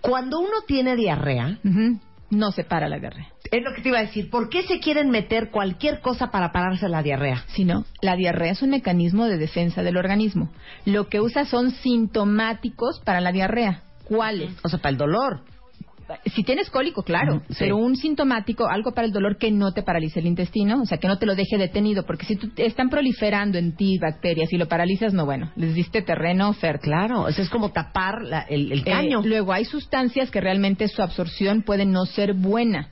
Cuando 0.00 0.38
uno 0.40 0.62
tiene 0.66 0.96
diarrea. 0.96 1.58
No 2.30 2.52
se 2.52 2.64
para 2.64 2.88
la 2.88 2.98
diarrea. 2.98 3.28
es 3.50 3.62
lo 3.62 3.74
que 3.74 3.82
te 3.82 3.88
iba 3.88 3.98
a 3.98 4.02
decir, 4.02 4.30
¿por 4.30 4.48
qué 4.48 4.62
se 4.64 4.80
quieren 4.80 5.10
meter 5.10 5.50
cualquier 5.50 6.00
cosa 6.00 6.30
para 6.30 6.52
pararse 6.52 6.88
la 6.88 7.02
diarrea? 7.02 7.44
sino 7.48 7.84
la 8.00 8.16
diarrea 8.16 8.52
es 8.52 8.62
un 8.62 8.70
mecanismo 8.70 9.26
de 9.26 9.38
defensa 9.38 9.82
del 9.82 9.96
organismo. 9.96 10.50
Lo 10.84 11.08
que 11.08 11.20
usa 11.20 11.44
son 11.44 11.70
sintomáticos 11.70 13.00
para 13.00 13.20
la 13.20 13.32
diarrea. 13.32 13.82
¿Cuáles? 14.04 14.52
O 14.62 14.68
sea, 14.68 14.78
para 14.78 14.90
el 14.90 14.98
dolor. 14.98 15.40
Si 16.26 16.42
tienes 16.44 16.70
cólico, 16.70 17.02
claro, 17.02 17.42
Sí. 17.48 17.56
pero 17.60 17.76
un 17.76 17.96
sintomático, 17.96 18.66
algo 18.68 18.92
para 18.92 19.06
el 19.06 19.12
dolor 19.12 19.38
que 19.38 19.50
no 19.50 19.72
te 19.72 19.82
paralice 19.82 20.20
el 20.20 20.26
intestino, 20.26 20.82
o 20.82 20.86
sea, 20.86 20.98
que 20.98 21.08
no 21.08 21.18
te 21.18 21.26
lo 21.26 21.34
deje 21.34 21.58
detenido, 21.58 22.04
porque 22.06 22.26
si 22.26 22.36
tú, 22.36 22.50
están 22.56 22.90
proliferando 22.90 23.58
en 23.58 23.74
ti 23.76 23.98
bacterias 23.98 24.52
y 24.52 24.56
lo 24.58 24.68
paralizas, 24.68 25.12
no, 25.12 25.24
bueno, 25.24 25.50
les 25.56 25.74
diste 25.74 26.02
terreno 26.02 26.52
fértil. 26.52 26.92
Claro, 26.92 27.26
eso 27.28 27.42
es 27.42 27.50
como 27.50 27.70
tapar 27.72 28.22
la- 28.22 28.42
el, 28.42 28.70
el 28.70 28.80
Eh, 28.80 28.84
caño. 28.84 29.22
luego 29.24 29.52
hay 29.52 29.64
sustancias 29.64 30.30
que 30.30 30.40
realmente 30.40 30.86
su 30.88 31.02
absorción 31.02 31.62
puede 31.62 31.86
no 31.86 32.06
ser 32.06 32.34
buena. 32.34 32.90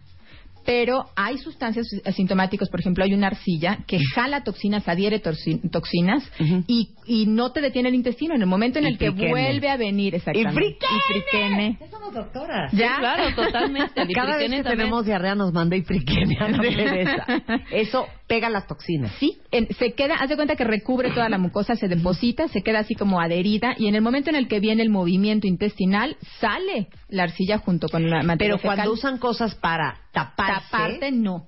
Pero 0.65 1.07
hay 1.17 1.39
sustancias 1.39 1.87
asintomáticas, 2.05 2.69
por 2.69 2.81
ejemplo, 2.81 3.05
hay 3.05 3.15
una 3.15 3.27
arcilla 3.29 3.79
que 3.87 3.99
jala 4.15 4.45
toxinas, 4.45 4.89
adhiere 4.89 5.19
toxinas 5.21 6.31
y, 6.67 6.91
y 7.07 7.27
no 7.27 7.53
te 7.53 7.61
detiene 7.61 7.89
el 7.91 7.95
intestino. 7.95 8.35
En 8.35 8.41
el 8.43 8.47
momento 8.47 8.79
en 8.79 8.85
Y 8.85 8.89
el 8.89 8.99
que 8.99 9.11
friquene. 9.11 9.31
vuelve 9.31 9.69
a 9.69 9.77
venir, 9.77 10.15
exactamente. 10.15 10.55
friquene! 10.55 10.93
Y 10.97 11.13
friquene. 11.13 11.79
Ya 11.81 11.91
somos 11.91 12.15
doctoras. 12.15 12.73
Claro, 12.99 13.35
totalmente. 13.35 13.93
Cada 14.15 14.37
vez 14.37 14.49
que 14.51 14.63
también. 14.63 14.79
tenemos 14.79 15.05
diarrea 15.05 15.35
nos 15.35 15.53
manda 15.53 15.77
la 16.49 16.61
Teresa. 16.61 17.27
Eso 17.73 18.07
pega 18.27 18.49
las 18.49 18.67
toxinas. 18.67 19.13
Sí, 19.21 19.39
en- 19.51 19.69
se 19.75 19.93
queda, 19.93 20.15
haz 20.17 20.29
de 20.31 20.37
cuenta 20.37 20.57
que 20.57 20.65
recubre 20.65 21.11
toda 21.11 21.29
la 21.29 21.39
mucosa, 21.39 21.77
se 21.77 21.89
deposita, 21.89 22.49
se 22.49 22.63
queda 22.63 22.79
así 22.81 22.95
como 22.95 23.21
adherida 23.21 23.75
y 23.77 23.87
en 23.89 23.95
el 23.95 24.01
momento 24.03 24.31
en 24.31 24.37
el 24.37 24.49
que 24.49 24.61
viene 24.61 24.83
el 24.83 24.91
movimiento 24.91 25.47
intestinal, 25.47 26.17
sale 26.41 26.89
la 27.09 27.25
arcilla 27.25 27.59
junto 27.59 27.89
con 27.89 28.09
la 28.09 28.23
materia 28.23 28.57
Pero 28.57 28.63
cuando 28.63 28.93
usan 28.93 29.19
cosas 29.19 29.55
para 29.57 29.99
taparse, 30.13 30.63
taparte, 30.71 31.13
no. 31.13 31.47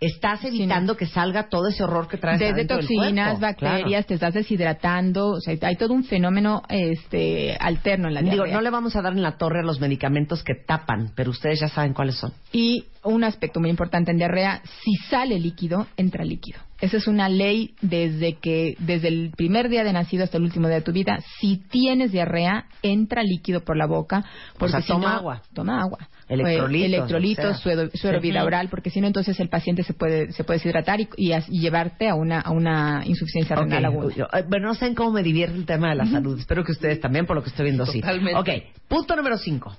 estás 0.00 0.44
evitando 0.44 0.96
que 0.96 1.06
salga 1.06 1.48
todo 1.48 1.68
ese 1.68 1.82
horror 1.84 2.06
que 2.08 2.18
traes 2.18 2.38
Desde 2.38 2.54
del 2.54 2.66
toxinas, 2.66 3.40
bacterias, 3.40 4.04
te 4.06 4.14
estás 4.14 4.34
deshidratando, 4.34 5.28
o 5.28 5.40
sea, 5.40 5.56
hay 5.62 5.76
todo 5.76 5.94
un 5.94 6.04
fenómeno 6.04 6.62
este 6.68 7.56
alterno 7.58 8.08
en 8.08 8.14
la 8.14 8.20
Claro. 8.20 8.32
Digo, 8.32 8.44
diarrea. 8.44 8.56
no 8.58 8.62
le 8.62 8.70
vamos 8.70 8.94
a 8.96 9.00
dar 9.02 9.12
en 9.14 9.22
la 9.22 9.38
torre 9.38 9.60
a 9.60 9.62
los 9.62 9.80
medicamentos 9.80 10.42
que 10.42 10.54
tapan, 10.54 11.12
pero 11.14 11.30
ustedes 11.30 11.60
ya 11.60 11.68
saben 11.68 11.94
cuáles 11.94 12.16
son. 12.16 12.32
Y 12.52 12.84
un 13.06 13.24
aspecto 13.24 13.60
muy 13.60 13.70
importante 13.70 14.10
en 14.10 14.18
diarrea, 14.18 14.62
si 14.84 14.94
sale 15.08 15.38
líquido, 15.38 15.86
entra 15.96 16.24
líquido. 16.24 16.60
Esa 16.80 16.98
es 16.98 17.06
una 17.06 17.30
ley 17.30 17.74
desde 17.80 18.34
que, 18.34 18.76
desde 18.78 19.08
el 19.08 19.30
primer 19.34 19.70
día 19.70 19.82
de 19.82 19.94
nacido 19.94 20.24
hasta 20.24 20.36
el 20.36 20.42
último 20.44 20.68
día 20.68 20.76
de 20.76 20.82
tu 20.82 20.92
vida. 20.92 21.20
Si 21.40 21.56
tienes 21.56 22.12
diarrea, 22.12 22.66
entra 22.82 23.22
líquido 23.22 23.64
por 23.64 23.78
la 23.78 23.86
boca. 23.86 24.26
Porque 24.58 24.72
sea, 24.72 24.80
si 24.82 24.88
toma 24.88 25.08
no- 25.12 25.16
agua. 25.16 25.42
Toma 25.54 25.80
agua. 25.80 26.08
Electrolitos, 26.28 26.82
Eh, 26.82 26.86
electrolitos, 26.96 27.44
o 27.44 27.48
sea. 27.48 27.58
suero, 27.58 27.90
suero 27.94 28.18
Ujú. 28.18 28.26
bilateral, 28.26 28.68
porque 28.68 28.90
si 28.90 29.00
no, 29.00 29.06
entonces 29.06 29.38
el 29.40 29.48
paciente 29.48 29.84
se 29.84 29.94
puede, 29.94 30.32
se 30.32 30.44
puede 30.44 30.58
deshidratar 30.58 31.00
y, 31.00 31.08
y 31.16 31.32
y 31.32 31.60
llevarte 31.60 32.08
a 32.08 32.14
una, 32.14 32.40
a 32.40 32.50
una 32.50 33.02
insuficiencia 33.06 33.56
renal 33.56 33.84
aguda. 33.86 34.28
eh, 34.34 34.44
Bueno, 34.48 34.68
no 34.68 34.74
saben 34.74 34.94
cómo 34.94 35.12
me 35.12 35.22
divierte 35.22 35.56
el 35.56 35.64
tema 35.66 35.88
de 35.90 35.94
la 35.94 36.06
salud. 36.06 36.38
Espero 36.38 36.62
que 36.64 36.72
ustedes 36.72 37.00
también, 37.00 37.24
por 37.26 37.36
lo 37.36 37.42
que 37.42 37.48
estoy 37.50 37.64
viendo, 37.64 37.86
sí. 37.86 38.00
Totalmente. 38.00 38.38
Ok, 38.38 38.48
punto 38.88 39.16
número 39.16 39.38
cinco. 39.38 39.74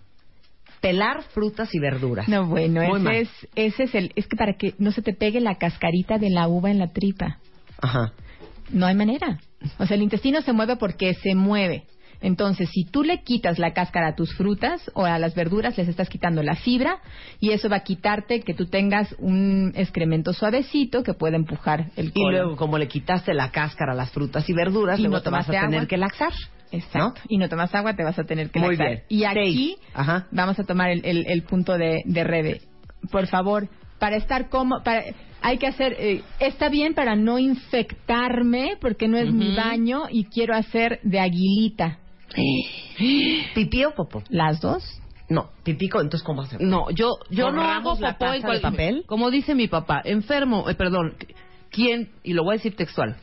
Pelar 0.82 1.24
frutas 1.34 1.74
y 1.74 1.80
verduras. 1.80 2.28
No, 2.28 2.46
bueno, 2.46 2.82
ese 2.82 3.20
es, 3.22 3.30
ese 3.56 3.84
es 3.84 3.96
el, 3.96 4.12
es 4.16 4.28
que 4.28 4.36
para 4.38 4.54
que 4.54 4.74
no 4.78 4.92
se 4.92 5.02
te 5.02 5.14
pegue 5.14 5.42
la 5.42 5.56
cascarita 5.56 6.18
de 6.18 6.30
la 6.30 6.48
uva 6.48 6.70
en 6.70 6.80
la 6.80 6.88
tripa. 6.88 7.40
Ajá. 7.82 8.14
No 8.72 8.86
hay 8.86 8.96
manera. 8.96 9.40
O 9.80 9.86
sea, 9.86 9.96
el 9.96 10.04
intestino 10.04 10.42
se 10.42 10.54
mueve 10.54 10.76
porque 10.76 11.14
se 11.16 11.34
mueve. 11.36 11.86
Entonces, 12.20 12.70
si 12.72 12.84
tú 12.84 13.04
le 13.04 13.22
quitas 13.24 13.60
la 13.60 13.74
cáscara 13.74 14.08
a 14.10 14.16
tus 14.16 14.34
frutas 14.36 14.90
o 14.96 15.06
a 15.06 15.20
las 15.20 15.36
verduras, 15.36 15.78
les 15.78 15.88
estás 15.88 16.10
quitando 16.10 16.42
la 16.42 16.56
fibra 16.56 16.98
y 17.40 17.52
eso 17.52 17.70
va 17.70 17.78
a 17.78 17.84
quitarte 17.84 18.42
que 18.42 18.56
tú 18.56 18.66
tengas 18.66 19.16
un 19.20 19.72
excremento 19.76 20.34
suavecito 20.34 21.04
que 21.04 21.14
pueda 21.14 21.36
empujar 21.36 21.92
el 21.96 22.08
Y 22.08 22.12
colon. 22.12 22.32
luego, 22.32 22.56
como 22.56 22.80
le 22.80 22.88
quitaste 22.88 23.36
la 23.36 23.52
cáscara 23.52 23.94
a 23.94 23.96
las 23.96 24.10
frutas 24.12 24.50
y 24.50 24.54
verduras, 24.54 24.98
Y 25.00 25.04
luego 25.04 25.18
no 25.18 25.22
te 25.22 25.30
vas 25.30 25.44
a 25.48 25.52
tomaste 25.52 25.66
tener 25.68 25.80
agua. 25.82 25.88
que 25.88 25.98
laxar. 25.98 26.34
Exacto. 26.72 27.22
Y 27.30 27.38
no 27.38 27.48
tomas 27.50 27.74
agua, 27.76 27.96
te 27.96 28.04
vas 28.04 28.18
a 28.20 28.24
tener 28.26 28.50
que 28.52 28.60
Muy 28.60 28.76
laxar. 28.78 28.88
bien. 28.88 29.04
Y 29.10 29.24
aquí. 29.24 29.78
Ajá. 29.94 30.28
vamos 30.32 30.60
a 30.60 30.64
tomar 30.64 30.90
el, 30.92 31.06
el- 31.06 31.26
el 31.28 31.44
punto 31.44 31.78
de, 31.78 32.02
de 32.06 32.24
Rebe. 32.24 32.62
Por 33.12 33.28
favor, 33.28 33.68
para 34.00 34.16
estar 34.18 34.50
como, 34.50 34.84
para, 34.84 35.04
hay 35.42 35.58
que 35.58 35.68
hacer, 35.68 35.96
eh, 36.00 36.24
está 36.40 36.70
bien 36.70 36.94
para 36.94 37.16
no 37.16 37.40
infectarme 37.40 38.78
porque 38.82 39.08
no 39.08 39.18
es 39.18 39.32
mi 39.32 39.56
baño 39.56 40.04
y 40.10 40.26
quiero 40.26 40.56
hacer 40.56 41.00
de 41.04 41.20
aguilita. 41.20 42.00
¿Pipí 43.56 43.86
o 43.86 43.92
popó? 43.96 44.24
Las 44.30 44.60
dos. 44.62 44.84
No, 45.30 45.50
pipí, 45.64 45.86
entonces 45.88 46.24
¿cómo 46.24 46.44
hacemos? 46.44 46.64
No, 46.66 46.90
yo, 46.92 47.18
yo 47.30 47.52
no 47.52 47.62
hago 47.62 47.92
¿Borramos 47.96 48.00
la 48.00 48.18
popó 48.18 48.34
en 48.34 48.42
cual- 48.42 48.62
papel? 48.62 49.04
Como 49.08 49.30
dice 49.30 49.56
mi 49.56 49.68
papá, 49.68 50.02
enfermo, 50.06 50.70
eh, 50.70 50.76
perdón, 50.76 51.16
¿quién? 51.70 52.12
Y 52.24 52.34
lo 52.34 52.44
voy 52.44 52.54
a 52.54 52.58
decir 52.58 52.76
textual. 52.76 53.18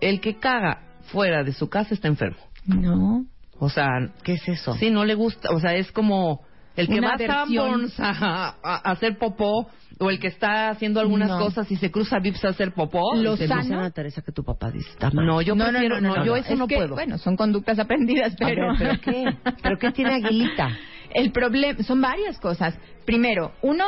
El 0.00 0.20
que 0.20 0.38
caga 0.38 0.82
fuera 1.06 1.42
de 1.42 1.52
su 1.52 1.68
casa 1.70 1.94
está 1.94 2.08
enfermo. 2.08 2.36
No. 2.66 3.24
O 3.58 3.68
sea, 3.68 3.88
¿Qué 4.24 4.34
es 4.34 4.48
eso? 4.48 4.74
sí, 4.74 4.90
no 4.90 5.04
le 5.04 5.14
gusta. 5.14 5.50
O 5.52 5.60
sea, 5.60 5.74
es 5.74 5.92
como 5.92 6.40
el 6.76 6.86
que 6.88 6.98
Una 6.98 7.08
va 7.08 7.14
a 7.14 7.16
versión. 7.18 7.90
A, 7.98 8.54
a- 8.62 8.76
a 8.88 8.90
hacer 8.92 9.18
popó 9.18 9.68
o 10.00 10.10
el 10.10 10.18
que 10.18 10.28
está 10.28 10.70
haciendo 10.70 11.00
algunas 11.00 11.28
No. 11.28 11.38
cosas 11.38 11.70
y 11.70 11.76
se 11.76 11.90
cruza 11.90 12.18
Vips 12.18 12.44
a 12.44 12.48
hacer 12.48 12.72
popó. 12.72 13.14
Lo 13.14 13.32
dice, 13.32 13.46
sano- 13.46 13.62
Dice 13.62 13.74
Ana 13.74 13.90
Teresa 13.90 14.22
que 14.22 14.32
tu 14.32 14.42
papá 14.42 14.70
dice. 14.70 14.88
No, 15.12 15.42
yo 15.42 15.54
no, 15.54 15.66
prefiero, 15.68 16.00
no, 16.00 16.24
yo 16.24 16.34
eso 16.36 16.52
Es 16.54 16.58
no 16.58 16.66
que, 16.66 16.76
puedo. 16.76 16.94
Bueno, 16.94 17.18
son 17.18 17.36
conductas 17.36 17.78
aprendidas, 17.78 18.34
pero... 18.38 18.72
ver, 18.72 18.78
¿pero 18.78 19.00
qué? 19.00 19.24
¿Pero 19.62 19.78
qué 19.78 19.92
tiene 19.92 20.14
aguilita? 20.14 20.70
El 21.14 21.30
problema, 21.30 21.82
son 21.82 22.00
varias 22.00 22.38
cosas. 22.40 22.74
Primero, 23.04 23.52
uno, 23.62 23.84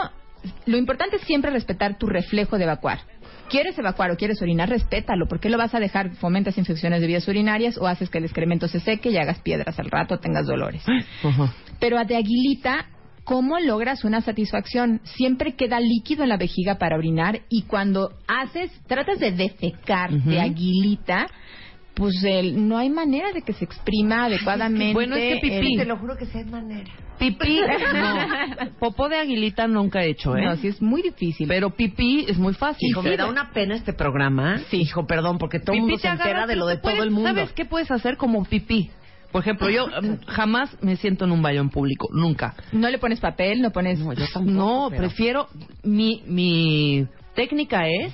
lo 0.66 0.76
importante 0.76 1.16
es 1.16 1.22
siempre 1.22 1.50
respetar 1.50 1.98
tu 1.98 2.06
reflejo 2.06 2.58
de 2.58 2.64
evacuar. 2.64 3.00
¿Quieres 3.48 3.78
evacuar 3.78 4.10
o 4.10 4.16
quieres 4.16 4.40
orinar? 4.40 4.68
Respétalo. 4.68 5.26
¿Por 5.26 5.38
qué 5.38 5.50
lo 5.50 5.58
vas 5.58 5.74
a 5.74 5.80
dejar? 5.80 6.14
Fomentas 6.16 6.56
infecciones 6.58 7.00
de 7.00 7.06
vías 7.06 7.28
urinarias 7.28 7.76
o 7.78 7.86
haces 7.86 8.08
que 8.08 8.18
el 8.18 8.24
excremento 8.24 8.68
se 8.68 8.80
seque 8.80 9.10
y 9.10 9.18
hagas 9.18 9.40
piedras 9.40 9.78
al 9.78 9.90
rato, 9.90 10.18
tengas 10.18 10.46
dolores. 10.46 10.82
Pero 11.78 12.02
de 12.04 12.16
aguilita, 12.16 12.86
¿cómo 13.24 13.58
logras 13.60 14.04
una 14.04 14.22
satisfacción? 14.22 15.00
Siempre 15.04 15.54
queda 15.54 15.78
líquido 15.78 16.22
en 16.22 16.30
la 16.30 16.36
vejiga 16.36 16.78
para 16.78 16.96
orinar 16.96 17.42
y 17.48 17.62
cuando 17.62 18.12
haces, 18.26 18.70
tratas 18.86 19.18
de 19.20 19.32
defecar 19.32 20.10
de 20.10 20.40
aguilita, 20.40 21.26
pues 21.94 22.14
el- 22.24 22.68
no 22.68 22.76
hay 22.76 22.90
manera 22.90 23.32
de 23.32 23.42
que 23.42 23.52
se 23.52 23.64
exprima 23.64 24.24
adecuadamente. 24.24 24.92
Bueno, 24.94 25.14
es 25.16 25.34
que 25.34 25.40
pipí. 25.40 25.74
el- 25.74 25.78
Te 25.78 25.84
lo 25.86 25.96
juro 25.98 26.16
que 26.16 26.26
sí 26.26 26.38
hay 26.38 26.44
manera. 26.44 26.90
Pipí, 27.18 27.60
no. 27.94 28.68
Popó 28.80 29.08
de 29.08 29.16
aguilita 29.18 29.68
nunca 29.68 30.02
he 30.02 30.10
hecho, 30.10 30.36
¿eh? 30.36 30.44
No, 30.44 30.56
sí 30.56 30.66
es 30.68 30.82
muy 30.82 31.00
difícil. 31.02 31.46
Pero 31.46 31.70
pipí 31.70 32.26
es 32.28 32.36
muy 32.38 32.54
fácil. 32.54 32.88
Hijo, 32.90 33.02
me 33.02 33.16
da 33.16 33.26
una 33.28 33.50
pena 33.52 33.76
este 33.76 33.92
programa. 33.92 34.58
Sí. 34.70 34.78
Hijo, 34.82 35.06
perdón, 35.06 35.38
porque 35.38 35.60
todo 35.60 35.76
el 35.76 35.82
mundo 35.82 35.96
se 35.98 36.02
te 36.02 36.08
entera 36.08 36.46
de 36.46 36.56
lo 36.56 36.66
de 36.66 36.78
todo 36.78 37.02
el 37.02 37.10
mundo. 37.12 37.28
¿Sabes 37.30 37.52
qué 37.52 37.64
puedes 37.64 37.90
hacer 37.92 38.16
como 38.16 38.44
pipí? 38.44 38.90
Por 39.30 39.42
ejemplo, 39.42 39.68
yo 39.70 39.86
mm, 39.88 40.26
jamás 40.26 40.76
me 40.82 40.96
siento 40.96 41.24
en 41.24 41.32
un 41.32 41.42
baño 41.42 41.60
en 41.60 41.68
público, 41.70 42.08
nunca. 42.12 42.54
No 42.72 42.88
le 42.88 42.98
pones 42.98 43.18
papel, 43.20 43.62
no 43.62 43.70
pones... 43.70 43.98
No, 44.00 44.12
yo 44.12 44.24
tampoco, 44.32 44.52
No, 44.56 44.86
pero- 44.90 45.02
prefiero 45.02 45.48
mi 45.84 46.22
mi 46.26 47.06
técnica 47.34 47.88
es 47.88 48.12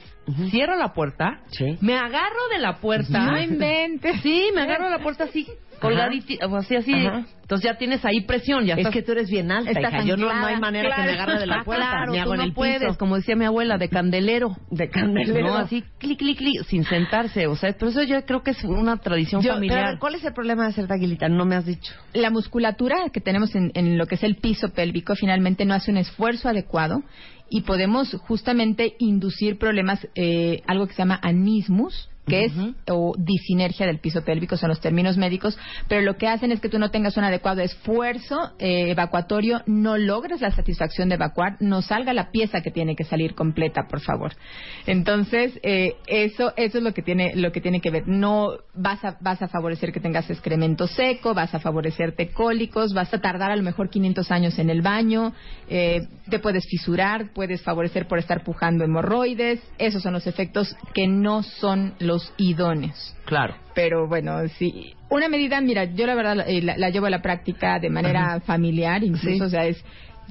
cierro 0.50 0.76
la 0.76 0.92
puerta, 0.92 1.40
Sí. 1.50 1.76
me 1.80 1.96
agarro 1.96 2.48
de 2.52 2.59
la 2.59 2.76
puerta. 2.78 3.18
No 3.24 3.40
inventes. 3.40 4.20
Sí, 4.22 4.46
me 4.54 4.62
agarro 4.62 4.85
de 4.85 4.90
la 4.90 4.98
puerta 5.02 5.24
así, 5.24 5.46
colgadita, 5.80 6.46
o 6.46 6.56
así, 6.56 6.76
así. 6.76 6.92
Ajá. 7.07 7.24
Entonces 7.42 7.68
ya 7.68 7.76
tienes 7.78 8.05
ahí 8.05 8.20
presión, 8.20 8.64
ya 8.64 8.74
Es 8.74 8.78
estás 8.80 8.92
que 8.94 9.03
tú 9.03 9.11
eres 9.11 9.28
bien 9.28 9.51
alta, 9.51 9.72
hija. 9.72 10.05
Yo 10.05 10.16
no, 10.16 10.32
no 10.32 10.47
hay 10.47 10.61
manera 10.61 10.94
que 10.94 11.03
me 11.03 11.11
agarre 11.12 11.40
de 11.40 11.47
la 11.47 11.57
Ah, 11.61 11.64
puerta. 11.64 11.90
claro, 11.90 12.12
me 12.12 12.18
tú 12.18 12.22
hago 12.22 12.34
en 12.34 12.38
no 12.38 12.44
el 12.44 12.53
puedes, 12.53 12.78
piso. 12.80 12.97
como 12.99 13.16
decía 13.16 13.34
mi 13.34 13.44
abuela, 13.44 13.76
de 13.76 13.88
candelero. 13.88 14.57
De 14.70 14.88
candelero. 14.88 15.49
No, 15.49 15.57
así, 15.57 15.82
clic, 15.99 16.18
clic, 16.20 16.38
clic, 16.38 16.62
sin 16.66 16.84
sentarse. 16.84 17.49
O 17.49 17.57
sea, 17.57 17.72
pero 17.72 17.90
eso 17.90 18.05
yo 18.05 18.24
creo 18.24 18.42
que 18.44 18.53
es 18.53 18.62
una 18.62 18.99
tradición 18.99 19.42
Yo- 19.42 19.55
familiar. 19.55 19.84
pero, 19.86 19.99
¿Cuál 19.99 20.14
es 20.14 20.24
el 20.24 20.32
problema 20.32 20.66
de 20.66 20.72
ser 20.74 20.86
taguilita? 20.86 21.28
No 21.28 21.44
me 21.44 21.57
has 21.57 21.66
dicho. 21.66 21.92
La 22.12 22.30
musculatura 22.30 22.97
que 23.12 23.20
tenemos 23.20 23.53
en, 23.57 23.72
en 23.74 23.99
lo 23.99 24.07
que 24.07 24.14
es 24.14 24.22
el 24.22 24.36
piso 24.36 24.68
pélvico 24.68 25.16
finalmente 25.16 25.64
no 25.64 25.74
hace 25.74 25.90
un 25.90 25.97
esfuerzo 25.97 26.49
adecuado 26.49 27.03
y 27.51 27.62
podemos 27.62 28.14
justamente 28.26 28.94
inducir 28.98 29.59
problemas, 29.59 30.09
eh, 30.14 30.62
algo 30.66 30.86
que 30.86 30.94
se 30.94 31.03
llama 31.03 31.20
anismus, 31.22 32.09
que 32.26 32.44
es 32.44 32.52
o 32.88 33.14
disinergia 33.18 33.86
del 33.86 33.98
piso 33.98 34.22
pélvico, 34.22 34.56
son 34.56 34.68
los 34.68 34.80
términos 34.80 35.16
médicos, 35.16 35.58
pero 35.88 36.02
lo 36.02 36.16
que 36.16 36.28
hacen 36.28 36.52
es 36.52 36.60
que 36.60 36.68
tú 36.68 36.78
no 36.78 36.90
tengas 36.90 37.16
un 37.16 37.24
adecuado 37.24 37.60
esfuerzo 37.60 38.52
eh, 38.58 38.90
evacuatorio, 38.90 39.62
no 39.66 39.98
logres 39.98 40.40
la 40.40 40.50
satisfacción 40.50 41.08
de 41.08 41.16
evacuar, 41.16 41.56
no 41.60 41.82
salga 41.82 42.12
la 42.12 42.30
pieza 42.30 42.60
que 42.60 42.70
tiene 42.70 42.96
que 42.96 43.04
salir 43.04 43.34
completa, 43.34 43.86
por 43.88 44.00
favor. 44.00 44.32
Entonces, 44.86 45.58
eh, 45.62 45.96
eso 46.06 46.52
eso 46.56 46.78
es 46.78 46.84
lo 46.84 46.94
que 46.94 47.02
tiene 47.02 47.34
lo 47.34 47.52
que 47.52 47.60
tiene 47.60 47.80
que 47.80 47.90
ver. 47.90 48.06
No 48.06 48.58
vas 48.74 49.04
a 49.04 49.16
vas 49.20 49.42
a 49.42 49.48
favorecer 49.48 49.92
que 49.92 50.00
tengas 50.00 50.30
excremento 50.30 50.86
seco, 50.86 51.34
vas 51.34 51.54
a 51.54 51.60
favorecerte 51.60 52.30
cólicos, 52.30 52.94
vas 52.94 53.12
a 53.12 53.20
tardar 53.20 53.50
a 53.50 53.56
lo 53.56 53.62
mejor 53.62 53.90
500 53.90 54.30
años 54.30 54.58
en 54.58 54.70
el 54.70 54.82
baño, 54.82 55.32
eh, 55.68 56.06
te 56.28 56.38
puedes 56.38 56.66
fisurar, 56.66 57.32
puedes 57.32 57.62
favorecer 57.62 58.06
por 58.06 58.18
estar 58.18 58.44
pujando 58.44 58.84
hemorroides. 58.84 59.60
Esos 59.78 60.02
son 60.02 60.12
los 60.12 60.26
efectos 60.26 60.76
que 60.94 61.06
no 61.06 61.42
son 61.42 61.94
los 61.98 62.19
idóneos. 62.36 63.14
Claro. 63.24 63.54
Pero 63.74 64.06
bueno, 64.08 64.36
sí. 64.58 64.94
Una 65.08 65.28
medida, 65.28 65.60
mira, 65.60 65.84
yo 65.84 66.06
la 66.06 66.14
verdad 66.14 66.44
eh, 66.48 66.62
la, 66.62 66.76
la 66.76 66.90
llevo 66.90 67.06
a 67.06 67.10
la 67.10 67.22
práctica 67.22 67.78
de 67.78 67.90
manera 67.90 68.40
familiar, 68.40 69.02
incluso, 69.04 69.28
Sí. 69.28 69.40
o 69.42 69.48
sea, 69.48 69.66
es 69.66 69.82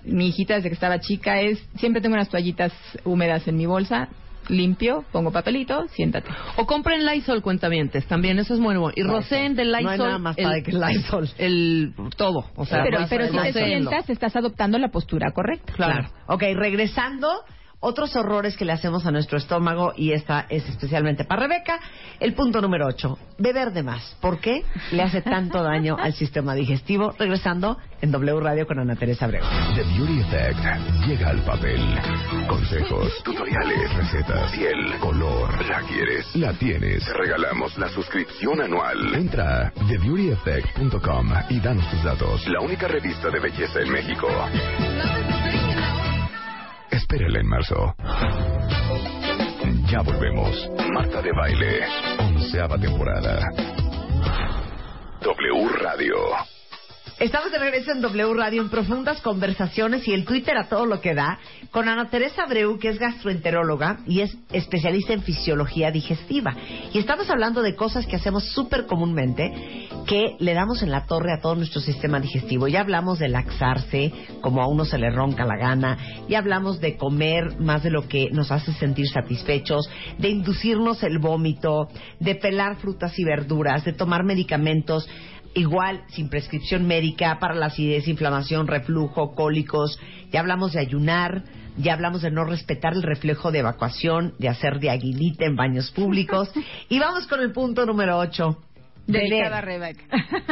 mi 0.06 0.28
hijita 0.28 0.56
desde 0.56 0.70
que 0.70 0.74
estaba 0.76 1.00
chica 1.00 1.42
es 1.42 1.60
siempre 1.76 2.02
tengo 2.02 2.16
unas 2.16 2.30
toallitas 2.30 2.72
húmedas 3.04 3.48
en 3.48 3.58
mi 3.58 3.66
bolsa, 3.66 4.08
limpio, 4.48 5.04
pongo 5.12 5.32
papelito, 5.32 5.88
siéntate. 5.90 6.30
O 6.56 6.66
compren 6.66 7.06
Lysol 7.06 7.42
cuentavientes, 7.42 8.06
también, 8.08 8.40
eso 8.40 8.54
es 8.54 8.60
muy 8.60 8.76
bueno. 8.78 8.94
Y 8.96 9.04
Rosén 9.04 9.56
del 9.56 9.72
No 9.72 9.78
hay 9.78 9.84
Lysol. 9.84 9.98
nada 10.08 10.18
más 10.18 10.36
padre 10.38 10.64
que 10.64 10.72
el 10.72 10.80
Lysol. 10.80 11.30
El, 11.38 11.94
todo, 12.18 12.46
o 12.56 12.66
sea, 12.66 12.82
pero 12.84 13.06
pero 13.10 13.28
si 13.28 13.38
te 13.52 13.54
sientas, 13.54 14.10
estás 14.10 14.36
adoptando 14.36 14.78
la 14.80 14.88
postura 14.90 15.32
correcta. 15.32 15.74
Claro. 15.74 16.10
Ok, 16.28 16.44
regresando, 16.56 17.30
otros 17.80 18.16
horrores 18.16 18.58
que 18.58 18.66
le 18.66 18.74
hacemos 18.74 19.06
a 19.06 19.12
nuestro 19.12 19.38
estómago, 19.38 19.94
y 19.96 20.12
esta 20.12 20.46
es 20.50 20.68
especialmente 20.68 21.24
para 21.24 21.44
Rebeca. 21.44 21.80
El 22.20 22.34
punto 22.34 22.62
número 22.62 22.88
8, 22.88 23.18
beber 23.38 23.72
de 23.72 23.84
más. 23.84 24.16
¿Por 24.22 24.40
qué 24.40 24.64
le 24.92 25.02
hace 25.02 25.22
tanto 25.22 25.64
daño 25.64 25.96
al 25.98 26.14
sistema 26.14 26.54
digestivo? 26.54 27.14
Regresando 27.18 27.78
en 28.02 28.12
W 28.12 28.40
Radio 28.40 28.68
con 28.68 28.80
Ana 28.80 28.96
Teresa 28.96 29.26
Abreu. 29.26 29.44
The 29.76 29.84
Beauty 29.84 30.20
Effect 30.20 30.60
llega 31.08 31.30
al 31.30 31.42
papel. 31.44 31.80
Consejos, 32.48 33.24
tutoriales, 33.24 33.94
recetas, 33.96 34.52
piel, 34.52 35.00
color. 35.00 35.66
¿La 35.68 35.82
quieres? 35.82 36.36
La 36.36 36.54
tienes. 36.54 37.06
Te 37.06 37.14
regalamos 37.14 37.78
la 37.78 37.90
suscripción 37.90 38.62
anual. 38.62 39.16
Entra 39.16 39.68
a 39.68 39.72
TheBeautyEffect.com 39.72 41.30
y 41.50 41.60
danos 41.60 41.90
tus 41.90 42.04
datos. 42.04 42.48
La 42.48 42.60
única 42.60 42.88
revista 42.88 43.30
de 43.30 43.40
belleza 43.40 43.80
en 43.80 43.92
México. 43.92 44.28
Espérala 46.92 47.40
en 47.40 47.48
marzo. 47.48 47.96
Ya 49.92 50.02
volvemos. 50.02 50.70
Marta 50.92 51.22
de 51.22 51.32
Baile, 51.32 51.86
onceava 52.20 52.78
temporada. 52.78 53.50
W 55.22 55.68
Radio. 55.82 56.16
Estamos 57.20 57.52
de 57.52 57.58
regreso 57.58 57.92
en 57.92 58.00
W 58.00 58.34
Radio 58.34 58.62
en 58.62 58.70
profundas 58.70 59.20
conversaciones 59.20 60.08
y 60.08 60.14
el 60.14 60.24
Twitter 60.24 60.58
a 60.58 60.70
todo 60.70 60.86
lo 60.86 61.02
que 61.02 61.14
da 61.14 61.38
con 61.70 61.90
Ana 61.90 62.10
Teresa 62.10 62.44
Abreu, 62.44 62.80
que 62.80 62.88
es 62.88 62.98
gastroenteróloga 62.98 64.00
y 64.08 64.22
es 64.22 64.38
especialista 64.54 65.12
en 65.12 65.24
fisiología 65.24 65.92
digestiva. 65.92 66.56
Y 66.94 66.98
estamos 66.98 67.30
hablando 67.30 67.62
de 67.62 67.76
cosas 67.76 68.08
que 68.08 68.16
hacemos 68.16 68.46
súper 68.54 68.86
comúnmente 68.86 69.52
que 70.08 70.38
le 70.40 70.54
damos 70.54 70.82
en 70.82 70.92
la 70.92 71.08
torre 71.08 71.34
a 71.34 71.42
todo 71.42 71.56
nuestro 71.56 71.82
sistema 71.82 72.22
digestivo. 72.22 72.70
Ya 72.70 72.80
hablamos 72.80 73.20
de 73.20 73.28
laxarse, 73.28 74.14
como 74.40 74.62
a 74.62 74.68
uno 74.68 74.86
se 74.86 74.98
le 74.98 75.12
ronca 75.12 75.46
la 75.46 75.58
gana. 75.58 75.98
Ya 76.30 76.40
hablamos 76.40 76.80
de 76.80 76.96
comer 76.96 77.60
más 77.60 77.84
de 77.84 77.92
lo 77.92 78.08
que 78.08 78.30
nos 78.32 78.50
hace 78.50 78.72
sentir 78.72 79.10
satisfechos, 79.10 79.90
de 80.18 80.30
inducirnos 80.30 81.04
el 81.04 81.20
vómito, 81.20 81.90
de 82.22 82.36
pelar 82.36 82.78
frutas 82.78 83.20
y 83.20 83.26
verduras, 83.26 83.84
de 83.84 83.92
tomar 83.92 84.24
medicamentos 84.24 85.06
igual 85.54 86.04
sin 86.10 86.30
prescripción 86.30 86.88
médica 86.88 87.40
para 87.40 87.56
la 87.56 87.68
acidez, 87.68 88.08
inflamación, 88.08 88.68
reflujo, 88.68 89.36
cólicos. 89.36 90.00
Ya 90.32 90.40
hablamos 90.40 90.74
de 90.74 90.80
ayunar, 90.80 91.44
ya 91.78 91.94
hablamos 91.94 92.22
de 92.22 92.32
no 92.32 92.44
respetar 92.44 92.94
el 92.94 93.04
reflejo 93.04 93.52
de 93.52 93.60
evacuación, 93.60 94.34
de 94.40 94.50
hacer 94.50 94.80
de 94.80 94.90
aguilita 94.90 95.46
en 95.46 95.56
baños 95.56 95.92
públicos. 95.92 96.52
Y 96.90 97.00
vamos 97.00 97.28
con 97.28 97.42
el 97.42 97.52
punto 97.52 97.86
número 97.86 98.18
8. 98.18 98.58
Dedicada 99.08 99.58
a 99.58 99.62
Rebeca. 99.62 100.04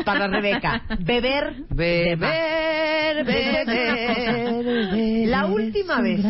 Para 0.04 0.28
Rebeca. 0.28 0.82
Beber. 1.00 1.66
Beber, 1.70 3.24
beber, 3.24 3.66
beber. 3.66 5.28
La 5.28 5.46
última 5.46 6.02
vez 6.02 6.26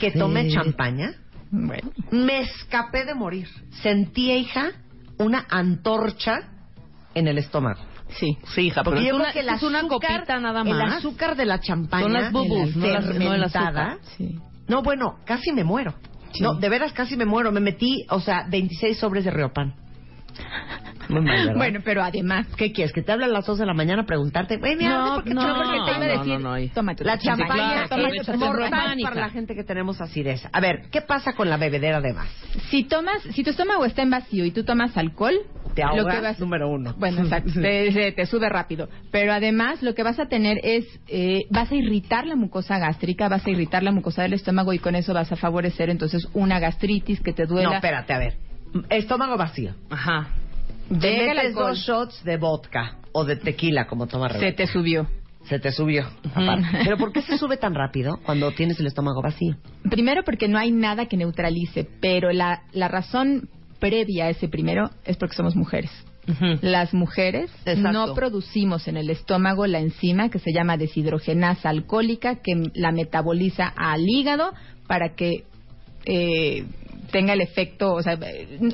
que 0.00 0.12
tomé 0.12 0.48
champaña, 0.48 1.12
Bueno, 1.50 1.90
me 2.10 2.40
escapé 2.40 3.04
de 3.04 3.14
morir. 3.14 3.48
Sentí, 3.82 4.32
hija, 4.32 4.72
una 5.18 5.46
antorcha 5.50 6.51
en 7.14 7.28
el 7.28 7.38
estómago. 7.38 7.80
sí. 8.18 8.36
Sí, 8.54 8.62
hija, 8.68 8.82
Porque 8.82 9.00
es 9.00 9.08
yo 9.08 9.16
una, 9.16 9.24
creo 9.30 9.34
que 9.34 9.40
el 9.40 9.54
es 9.54 9.62
una 9.62 9.78
azúcar, 9.80 10.20
copita 10.20 10.40
nada 10.40 10.62
el 10.62 10.68
más. 10.76 10.94
azúcar 10.98 11.36
de 11.36 11.44
la 11.46 11.60
champaña, 11.60 12.02
Son 12.04 12.12
las 12.12 12.32
bubus, 12.32 12.76
no 12.76 12.86
las- 12.86 13.04
no 13.06 13.34
el 13.34 13.44
azúcar. 13.44 13.98
Sí. 14.16 14.38
No, 14.68 14.82
bueno, 14.82 15.18
casi 15.24 15.52
me 15.52 15.64
muero. 15.64 15.94
Sí. 16.32 16.42
No, 16.42 16.54
de 16.54 16.68
veras 16.68 16.92
casi 16.92 17.16
me 17.16 17.26
muero. 17.26 17.52
Me 17.52 17.60
metí, 17.60 18.06
o 18.08 18.20
sea, 18.20 18.46
26 18.48 18.98
sobres 18.98 19.24
de 19.24 19.30
Riopan. 19.30 19.74
Muy 21.08 21.20
mal. 21.20 21.54
Bueno, 21.56 21.80
pero 21.84 22.02
además 22.02 22.46
¿qué 22.56 22.72
quieres? 22.72 22.92
¿Que 22.94 23.02
te 23.02 23.12
hable 23.12 23.26
a 23.26 23.28
las 23.28 23.44
2 23.44 23.58
de 23.58 23.66
la 23.66 23.74
mañana 23.74 24.02
a 24.02 24.06
preguntarte? 24.06 24.56
Güey, 24.56 24.76
mira, 24.76 24.98
no, 24.98 25.14
¿por 25.16 25.24
qué 25.24 25.34
no, 25.34 25.42
porque 25.42 25.70
te 25.72 25.76
iba 25.76 25.94
a 25.96 25.98
no, 25.98 26.04
decir, 26.18 26.40
no, 26.40 26.58
no. 26.58 26.68
tómate 26.72 27.04
La 27.04 27.18
champaña 27.18 27.48
claro, 27.54 27.88
tómate 27.88 28.16
es 28.18 28.38
mortal 28.38 28.96
para 29.02 29.14
la 29.20 29.28
gente 29.30 29.54
que 29.54 29.64
tenemos 29.64 30.00
acidez. 30.00 30.42
A 30.52 30.60
ver, 30.60 30.88
¿qué 30.90 31.02
pasa 31.02 31.34
con 31.34 31.50
la 31.50 31.58
bebedera 31.58 32.00
de 32.00 32.14
más? 32.14 32.28
Si 32.70 32.84
tomas, 32.84 33.20
si 33.32 33.42
tu 33.44 33.50
estómago 33.50 33.84
está 33.84 34.00
en 34.02 34.10
vacío 34.10 34.44
y 34.46 34.52
tú 34.52 34.64
tomas 34.64 34.96
alcohol, 34.96 35.34
Te 35.74 35.82
lo 35.82 35.88
ahoga, 35.88 36.14
que 36.14 36.20
vas- 36.20 36.40
número 36.40 36.68
uno. 36.68 36.94
Bueno, 36.98 37.22
exacto, 37.22 37.50
te, 37.60 37.92
se- 37.92 38.12
te 38.12 38.26
sube 38.26 38.48
rápido. 38.48 38.88
Pero 39.10 39.32
además 39.32 39.82
lo 39.82 39.94
que 39.94 40.02
vas 40.02 40.18
a 40.18 40.26
tener 40.26 40.58
es, 40.62 40.86
eh, 41.08 41.44
vas 41.50 41.70
a 41.70 41.74
irritar 41.74 42.26
la 42.26 42.36
mucosa 42.36 42.78
gástrica, 42.78 43.28
vas 43.28 43.46
a 43.46 43.50
irritar 43.50 43.82
la 43.82 43.92
mucosa 43.92 44.22
del 44.22 44.34
estómago 44.34 44.72
y 44.72 44.78
con 44.78 44.94
eso 44.94 45.12
vas 45.14 45.30
a 45.32 45.36
favorecer 45.36 45.90
entonces 45.90 46.28
una 46.34 46.58
gastritis 46.58 47.20
que 47.20 47.32
te 47.32 47.46
duela. 47.46 47.68
No, 47.70 47.74
espérate, 47.76 48.12
a 48.12 48.18
ver. 48.18 48.34
Estómago 48.90 49.36
vacío. 49.36 49.74
Ajá. 49.90 50.28
El 50.90 50.98
metes 50.98 51.54
dos 51.54 51.78
shots 51.78 52.24
de 52.24 52.36
vodka 52.36 52.96
o 53.12 53.24
de 53.24 53.36
tequila, 53.36 53.86
como 53.86 54.06
toma 54.06 54.28
Se 54.28 54.34
Rebeca. 54.38 54.56
te 54.56 54.66
subió. 54.66 55.06
Se 55.44 55.58
te 55.58 55.72
subió. 55.72 56.04
aparte. 56.34 56.66
Pero 56.84 56.96
¿por 56.98 57.12
qué 57.12 57.22
se 57.22 57.36
sube 57.36 57.56
tan 57.56 57.74
rápido 57.74 58.18
cuando 58.24 58.50
tienes 58.52 58.78
el 58.78 58.86
estómago 58.86 59.22
vacío? 59.22 59.56
Primero 59.90 60.22
porque 60.22 60.48
no 60.48 60.58
hay 60.58 60.70
nada 60.70 61.06
que 61.06 61.16
neutralice, 61.16 61.88
pero 62.00 62.30
la, 62.32 62.62
la 62.72 62.88
razón 62.88 63.48
previa 63.82 64.26
a 64.26 64.30
ese 64.30 64.46
primero 64.48 64.88
es 65.04 65.16
porque 65.16 65.34
somos 65.34 65.56
mujeres. 65.56 65.90
Las 66.60 66.94
mujeres 66.94 67.50
Exacto. 67.66 67.90
no 67.92 68.14
producimos 68.14 68.86
en 68.86 68.96
el 68.96 69.10
estómago 69.10 69.66
la 69.66 69.80
enzima 69.80 70.28
que 70.30 70.38
se 70.38 70.52
llama 70.52 70.76
deshidrogenasa 70.76 71.68
alcohólica 71.68 72.36
que 72.36 72.52
la 72.74 72.92
metaboliza 72.92 73.66
al 73.76 74.02
hígado 74.08 74.52
para 74.86 75.16
que 75.16 75.46
eh, 76.04 76.64
tenga 77.10 77.32
el 77.32 77.40
efecto, 77.40 77.92
o 77.92 78.02
sea, 78.02 78.16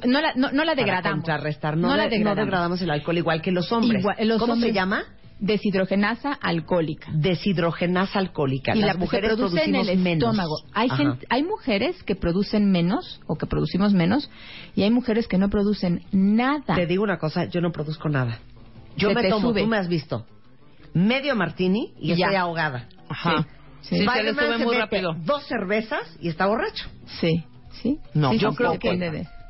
no 0.04 0.20
la, 0.20 0.34
no, 0.34 0.52
no 0.52 0.64
la 0.64 0.72
Para 0.72 0.74
degradamos. 0.74 1.20
contrarrestar. 1.24 1.76
No, 1.78 1.88
no 1.88 1.96
la 1.96 2.02
de- 2.04 2.10
no 2.10 2.10
degradamos. 2.30 2.44
degradamos 2.44 2.82
el 2.82 2.90
alcohol 2.90 3.16
igual 3.18 3.40
que 3.40 3.50
los 3.50 3.72
hombres. 3.72 4.00
Igual- 4.02 4.16
los 4.28 4.38
¿Cómo 4.38 4.52
hombres- 4.52 4.72
se 4.72 4.74
llama? 4.74 5.04
Deshidrogenasa 5.40 6.32
alcohólica. 6.32 7.10
Deshidrogenasa 7.14 8.18
alcohólica. 8.18 8.74
Y 8.74 8.80
Las 8.80 8.94
la 8.94 9.00
mujeres 9.00 9.34
produce 9.34 9.64
en 9.64 9.74
el 9.76 9.98
menos. 9.98 10.22
estómago. 10.30 10.54
Hay, 10.72 10.90
gente- 10.90 11.26
hay 11.30 11.42
mujeres 11.42 12.02
que 12.02 12.14
producen 12.16 12.70
menos 12.70 13.20
o 13.26 13.36
que 13.36 13.46
producimos 13.46 13.92
menos 13.94 14.30
y 14.74 14.82
hay 14.82 14.90
mujeres 14.90 15.28
que 15.28 15.38
no 15.38 15.48
producen 15.48 16.02
nada. 16.12 16.74
Te 16.74 16.86
digo 16.86 17.02
una 17.04 17.18
cosa, 17.18 17.44
yo 17.44 17.60
no 17.60 17.70
produzco 17.72 18.08
nada. 18.08 18.38
Yo 18.96 19.10
Se 19.10 19.14
me 19.14 19.22
te 19.22 19.28
tomo, 19.30 19.50
sube. 19.50 19.62
tú 19.62 19.68
me 19.68 19.76
has 19.76 19.88
visto, 19.88 20.26
medio 20.92 21.36
martini 21.36 21.92
y 22.00 22.08
ya. 22.08 22.26
estoy 22.26 22.34
ahogada. 22.36 22.88
Ajá. 23.08 23.42
Sí. 23.42 23.54
Sí, 23.80 23.88
se 23.90 23.98
le 23.98 24.04
Spider-Man 24.04 24.44
sube 24.44 24.58
se 24.58 24.64
muy 24.64 24.74
mete 24.74 24.84
rápido. 24.84 25.14
Dos 25.24 25.46
cervezas 25.46 26.16
y 26.20 26.28
está 26.28 26.46
borracho. 26.46 26.88
Sí, 27.20 27.44
sí. 27.80 27.98
No, 28.12 28.32
Sí, 28.32 28.38
yo 28.38 28.52
creo 28.54 28.76
que 28.78 28.90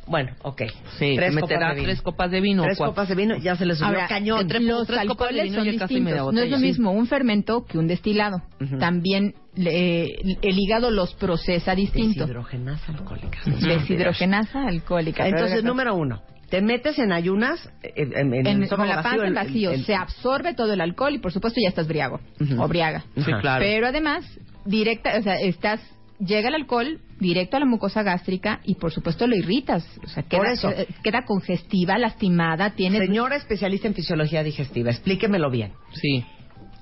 Bueno, 0.08 0.32
ok. 0.42 0.62
Sí, 0.98 1.14
tres 1.16 1.34
meterá 1.34 1.58
copas 1.60 1.68
de 1.68 1.74
vino. 1.80 1.86
tres 1.86 2.02
copas 2.02 2.30
de 2.30 2.40
vino. 2.40 2.62
Tres 2.64 2.78
cuatro. 2.78 2.92
copas 2.94 3.08
de 3.08 3.14
vino, 3.14 3.36
ya 3.36 3.56
se 3.56 3.66
les 3.66 3.78
subió 3.78 3.88
Ahora, 3.88 4.08
cañón. 4.08 4.40
entre- 4.40 4.60
los 4.60 4.86
tres 4.86 5.00
copas 5.06 5.34
de 5.34 5.42
vino 5.42 5.56
son 5.56 5.68
y 5.68 5.76
casi 5.78 5.94
media 6.00 6.14
distintos. 6.22 6.34
No 6.34 6.40
es 6.40 6.50
lo 6.50 6.58
mismo 6.58 6.90
un 6.92 7.06
fermento 7.06 7.64
que 7.64 7.78
un 7.78 7.86
destilado. 7.86 8.42
También 8.78 9.34
le- 9.54 10.06
el 10.42 10.58
hígado 10.58 10.90
los 10.90 11.14
procesa 11.14 11.74
distinto. 11.74 12.20
Deshidrogenasa 12.20 12.92
alcohólica. 12.92 13.38
Deshidrogenasa 13.46 14.66
alcohólica. 14.66 15.26
Entonces, 15.28 15.62
número 15.64 15.94
uno, 15.94 16.22
te 16.50 16.62
metes 16.62 16.98
en 16.98 17.12
ayunas, 17.12 17.60
eh, 17.82 17.92
en, 17.96 18.32
en, 18.34 18.46
en 18.46 18.68
con 18.68 18.88
la 18.88 18.96
vacío, 18.96 19.10
panza 19.10 19.26
en 19.26 19.34
vacío 19.34 19.70
el- 19.72 19.84
se 19.84 19.94
absorbe 19.94 20.54
todo 20.54 20.72
el 20.72 20.80
alcohol 20.80 21.14
y 21.14 21.18
por 21.18 21.32
supuesto 21.32 21.60
ya 21.62 21.68
estás 21.68 21.86
briago 21.86 22.20
Ujú. 22.40 22.62
o 22.62 22.68
briaga. 22.68 23.04
Sí, 23.16 23.24
claro. 23.40 23.60
Pero 23.62 23.86
además, 23.88 24.24
directa, 24.64 25.18
o 25.18 25.22
sea, 25.22 25.34
estás 25.40 25.80
llega 26.18 26.48
el 26.48 26.54
alcohol 26.54 27.00
directo 27.18 27.56
a 27.56 27.60
la 27.60 27.66
mucosa 27.66 28.02
gástrica 28.02 28.60
y 28.64 28.74
por 28.76 28.92
supuesto 28.92 29.26
lo 29.26 29.36
irritas, 29.36 29.84
o 30.04 30.08
sea, 30.08 30.22
queda, 30.22 30.40
Por 30.40 30.48
eso. 30.50 30.70
eh, 30.70 30.86
queda 31.02 31.24
congestiva, 31.24 31.98
lastimada, 31.98 32.70
tienes 32.70 33.00
Señora 33.06 33.36
especialista 33.36 33.88
en 33.88 33.94
fisiología 33.94 34.42
digestiva, 34.42 34.90
explíquemelo 34.90 35.50
bien. 35.50 35.72
Sí. 35.94 36.24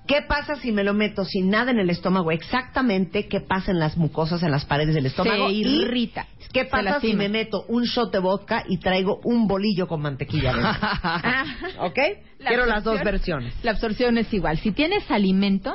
¿Qué 0.07 0.23
pasa 0.23 0.55
si 0.55 0.71
me 0.71 0.85
lo 0.85 0.95
meto 0.95 1.25
sin 1.25 1.51
nada 1.51 1.73
en 1.73 1.81
el 1.81 1.91
estómago? 1.91 2.31
Exactamente 2.31 3.27
qué 3.27 3.41
pasa 3.41 3.73
en 3.73 3.81
las 3.81 3.97
mucosas, 3.97 4.41
en 4.45 4.53
las 4.53 4.65
paredes 4.65 4.95
del 4.95 5.07
estómago. 5.07 5.49
se 5.49 5.55
Y 5.55 5.63
irrita. 5.67 6.29
¿Qué 6.53 6.61
se 6.61 6.67
pasa 6.71 7.01
si 7.01 7.13
me 7.15 7.29
meto 7.29 7.65
un 7.67 7.83
shot 7.83 8.13
de 8.13 8.21
vodka 8.21 8.63
y 8.69 8.79
traigo 8.79 9.21
un 9.25 9.49
bolillo 9.49 9.89
con 9.89 10.03
mantequilla? 10.03 10.53
Ah, 11.03 11.45
¿Ok? 11.81 11.99
la 12.39 12.49
Quiero 12.51 12.67
las 12.67 12.85
dos 12.85 13.01
absorción- 13.01 13.05
versiones. 13.05 13.55
La 13.65 13.73
absorción 13.73 14.17
es 14.19 14.33
igual. 14.33 14.59
Si 14.59 14.71
tienes 14.71 15.11
alimento 15.11 15.75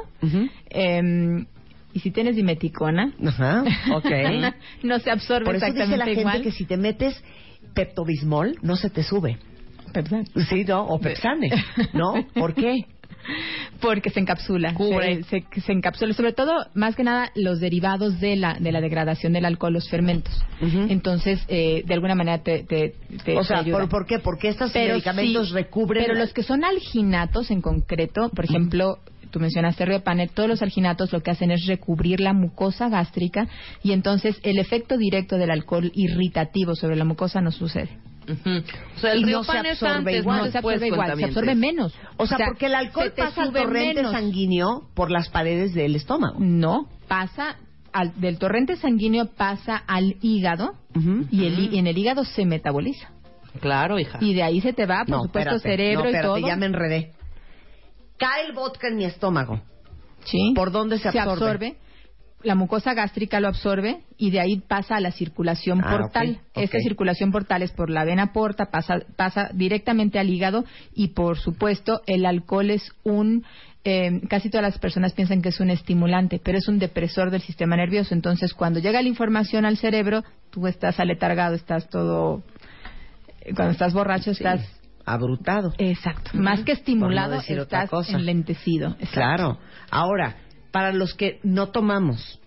em, 0.69 1.45
y 1.93 1.99
si 1.99 2.11
tienes 2.11 2.35
dimeticona, 2.35 3.13
Ajá, 3.25 3.63
no 4.83 4.99
se 4.99 5.11
absorbe 5.11 5.45
Por 5.45 5.55
eso 5.55 5.65
dice 5.65 5.77
exactamente 5.83 5.97
la 5.97 6.05
gente 6.05 6.19
igual. 6.21 6.41
que 6.41 6.51
si 6.51 6.65
te 6.65 6.77
metes 6.77 7.23
Peptobismol, 7.73 8.57
no 8.61 8.75
se 8.75 8.89
te 8.89 9.03
sube. 9.03 9.37
Perdón. 9.93 10.25
Sí, 10.49 10.63
¿no? 10.65 10.85
O 10.87 10.99
Pepsane, 10.99 11.49
¿no? 11.93 12.13
¿Por 12.33 12.53
qué? 12.53 12.85
Porque 13.81 14.09
se 14.09 14.19
encapsula. 14.19 14.73
Cubre. 14.73 15.23
Se, 15.23 15.41
se- 15.53 15.61
se 15.61 15.71
encapsula. 15.71 16.13
Sobre 16.13 16.33
todo, 16.33 16.53
más 16.73 16.95
que 16.95 17.03
nada, 17.03 17.31
los 17.35 17.59
derivados 17.59 18.19
de 18.19 18.35
la, 18.35 18.55
de 18.59 18.71
la 18.71 18.81
degradación 18.81 19.33
del 19.33 19.45
alcohol, 19.45 19.73
los 19.73 19.89
fermentos. 19.89 20.33
Entonces, 20.61 21.43
eh, 21.47 21.83
de 21.85 21.93
alguna 21.93 22.15
manera 22.15 22.39
te, 22.41 22.63
te, 22.63 22.95
te- 23.23 23.35
O 23.37 23.41
te 23.41 23.47
sea, 23.47 23.59
ayuda. 23.59 23.79
¿por, 23.79 23.89
por 23.89 24.05
qué? 24.05 24.19
Porque 24.19 24.47
estos 24.49 24.71
Pero 24.71 24.93
medicamentos 24.93 25.49
sí, 25.49 25.53
recubren... 25.53 26.03
Pero 26.05 26.17
los 26.17 26.33
que 26.33 26.43
son 26.43 26.63
alginatos 26.63 27.51
en 27.51 27.61
concreto, 27.61 28.29
por 28.29 28.45
ejemplo, 28.45 28.97
tú 29.31 29.39
mencionaste 29.39 29.85
Riopanet, 29.85 30.31
todos 30.33 30.47
los 30.49 30.61
alginatos 30.61 31.11
lo 31.11 31.21
que 31.21 31.31
hacen 31.31 31.49
es 31.51 31.65
recubrir 31.65 32.19
la 32.19 32.33
mucosa 32.33 32.89
gástrica 32.89 33.47
y 33.83 33.93
entonces 33.93 34.39
el 34.43 34.59
efecto 34.59 34.97
directo 34.97 35.37
del 35.37 35.49
alcohol 35.51 35.91
irritativo 35.95 36.75
sobre 36.75 36.95
la 36.95 37.05
mucosa 37.05 37.41
no 37.41 37.51
sucede. 37.51 37.89
Ujú. 38.29 38.63
O 38.97 38.99
sea, 38.99 39.13
el 39.13 39.21
Y 39.21 39.25
río 39.25 39.37
no 39.37 39.41
es 39.41 39.49
absorbe 39.49 39.95
antes, 39.97 40.15
igual. 40.19 40.37
no 40.37 40.43
se 40.45 40.51
después, 40.51 40.75
absorbe 40.75 40.87
igual, 40.87 41.17
se 41.17 41.25
absorbe 41.25 41.55
menos. 41.55 41.93
O 42.17 42.27
sea, 42.27 42.37
porque 42.45 42.67
el 42.67 42.71
se 42.73 42.77
alcohol 42.77 43.11
te 43.15 43.21
pasa 43.23 43.41
al 43.43 43.51
torrente 43.51 43.95
menos. 43.95 44.11
sanguíneo 44.11 44.83
por 44.93 45.09
las 45.09 45.29
paredes 45.29 45.73
del 45.73 45.95
estómago. 45.95 46.37
No, 46.39 46.87
pasa 47.07 47.55
al- 47.93 48.13
del 48.21 48.37
torrente 48.37 48.75
sanguíneo 48.75 49.25
pasa 49.35 49.75
al 49.87 50.15
hígado 50.21 50.75
y 51.31 51.45
el, 51.45 51.59
hí- 51.59 51.77
en 51.79 51.87
el 51.87 51.97
hígado 51.97 52.23
se 52.23 52.45
metaboliza. 52.45 53.09
Claro, 53.59 53.99
hija. 53.99 54.17
Y 54.21 54.33
de 54.33 54.43
ahí 54.43 54.61
se 54.61 54.71
te 54.71 54.85
va, 54.85 54.99
por 54.99 55.09
No, 55.09 55.23
supuesto, 55.23 55.55
espérate, 55.55 55.61
cerebro 55.83 56.03
no, 56.03 56.09
y 56.09 56.13
espérate, 56.13 56.39
todo. 56.39 56.47
ya 56.47 56.55
me 56.55 56.65
enredé. 56.67 57.11
Cae 58.21 58.45
el 58.47 58.53
vodka 58.53 58.87
en 58.87 58.95
mi 58.97 59.05
estómago. 59.05 59.59
Sí. 60.25 60.53
¿Por 60.55 60.71
dónde 60.71 60.99
se 60.99 61.09
absorbe? 61.09 61.75
La 62.43 62.55
mucosa 62.55 62.93
gástrica 62.95 63.39
lo 63.39 63.47
absorbe 63.49 64.01
y 64.17 64.31
de 64.31 64.39
ahí 64.39 64.59
pasa 64.67 64.95
a 64.95 64.99
la 64.99 65.11
circulación 65.11 65.81
Ah, 65.83 65.97
portal. 65.97 66.29
ok, 66.41 66.57
ok. 66.57 66.63
Esta 66.63 66.79
circulación 66.79 67.31
portal 67.31 67.61
es 67.61 67.71
por 67.71 67.89
la 67.91 68.03
vena 68.03 68.33
porta, 68.33 68.71
pasa, 68.71 68.99
pasa 69.15 69.49
directamente 69.53 70.17
al 70.17 70.29
hígado 70.29 70.65
y, 70.95 71.09
por 71.09 71.37
supuesto, 71.37 72.01
el 72.07 72.25
alcohol 72.25 72.69
es 72.71 72.91
un. 73.03 73.43
eh, 73.83 74.21
casi 74.29 74.49
todas 74.51 74.63
las 74.63 74.77
personas 74.79 75.13
piensan 75.13 75.41
que 75.41 75.49
es 75.49 75.59
un 75.59 75.69
estimulante, 75.71 76.39
pero 76.43 76.57
es 76.59 76.67
un 76.67 76.77
depresor 76.79 77.29
del 77.31 77.41
sistema 77.41 77.75
nervioso. 77.75 78.13
Entonces, 78.13 78.53
cuando 78.53 78.79
llega 78.79 79.01
la 79.01 79.07
información 79.09 79.65
al 79.65 79.77
cerebro, 79.77 80.23
tú 80.51 80.67
estás 80.67 80.99
aletargado, 80.99 81.55
estás 81.55 81.89
todo. 81.89 82.41
eh, 83.41 83.53
Cuando 83.55 83.71
estás 83.73 83.93
borracho, 83.93 84.31
estás. 84.31 84.61
Abrutado. 85.05 85.73
Exacto. 85.77 86.31
Más 86.33 86.61
que 86.63 86.73
estimulado, 86.73 87.33
decir 87.33 87.59
otra 87.59 87.83
estás 87.83 87.89
cosa. 87.89 88.17
enlentecido. 88.17 88.89
Exacto. 88.99 89.13
Claro. 89.13 89.57
Ahora, 89.89 90.35
para 90.71 90.91
los 90.93 91.13
que 91.13 91.39
no 91.43 91.67
tomamos, 91.69 92.39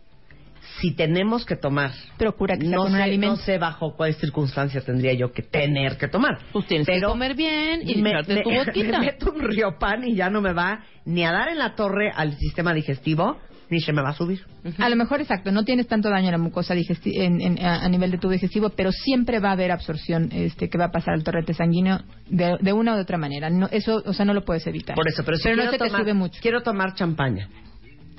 si 0.81 0.93
tenemos 0.95 1.45
que 1.45 1.57
tomar, 1.57 1.93
Procura 2.17 2.57
que 2.57 2.63
sea 2.67 2.77
no 2.77 2.83
con 2.85 2.93
un 2.93 2.99
sé, 2.99 3.03
alimento. 3.05 3.37
no 3.37 3.43
sé 3.43 3.59
bajo 3.59 3.95
cuál 3.97 4.15
circunstancia 4.15 4.81
tendría 4.81 5.13
yo 5.15 5.31
que 5.33 5.43
tener 5.43 5.97
que 5.99 6.09
tomar. 6.09 6.39
Pues 6.53 6.67
tienes 6.67 6.87
Pero 6.87 7.09
que 7.09 7.13
comer 7.13 7.35
bien 7.35 7.83
y 7.89 8.01
me, 8.03 8.13
tu 8.25 8.33
boquita. 8.51 8.99
me 8.99 9.07
meto 9.07 9.31
un 9.33 9.41
riopan 9.43 10.05
y 10.05 10.15
ya 10.15 10.31
no 10.31 10.41
me 10.41 10.53
va 10.53 10.81
ni 11.05 11.25
a 11.25 11.33
dar 11.33 11.49
en 11.49 11.59
la 11.59 11.75
torre 11.75 12.11
al 12.15 12.35
sistema 12.39 12.73
digestivo, 12.73 13.39
ni 13.75 13.81
se 13.81 13.93
me 13.93 14.01
va 14.03 14.11
a 14.11 14.15
subir. 14.15 14.41
A 14.79 14.89
lo 14.89 14.97
mejor, 14.97 15.21
exacto, 15.21 15.53
no 15.53 15.65
tienes 15.65 15.87
tanto 15.87 16.09
daño 16.09 16.27
en 16.27 16.33
la 16.33 16.39
mucosa 16.39 16.75
en- 16.75 17.41
en- 17.41 17.65
a, 17.65 17.89
nivel 17.89 18.11
de 18.13 18.19
tubo 18.19 18.33
digestivo, 18.33 18.71
pero 18.71 18.91
siempre 18.93 19.41
va 19.41 19.51
a 19.51 19.53
haber 19.53 19.71
absorción 19.73 20.31
este, 20.33 20.69
que 20.71 20.79
va 20.79 20.87
a 20.87 20.91
pasar 20.91 21.15
al 21.15 21.25
torrente 21.25 21.53
sanguíneo 21.55 21.99
de, 22.31 22.57
de 22.61 22.73
una 22.73 22.95
u 22.95 22.99
otra 23.01 23.19
manera. 23.19 23.51
No, 23.51 23.69
eso, 23.71 24.03
o 24.07 24.13
sea, 24.13 24.25
no 24.25 24.33
lo 24.33 24.45
puedes 24.45 24.67
evitar. 24.67 24.95
Por 24.97 25.09
eso, 25.09 25.23
pero 25.25 25.37
si 25.37 25.49
no 25.49 25.55
quiero 25.57 25.71
se 25.73 25.79
te 25.79 25.85
tomar, 25.87 26.01
sube 26.01 26.15
mucho. 26.15 26.39
quiero 26.41 26.63
tomar 26.63 26.95
champaña 26.95 27.49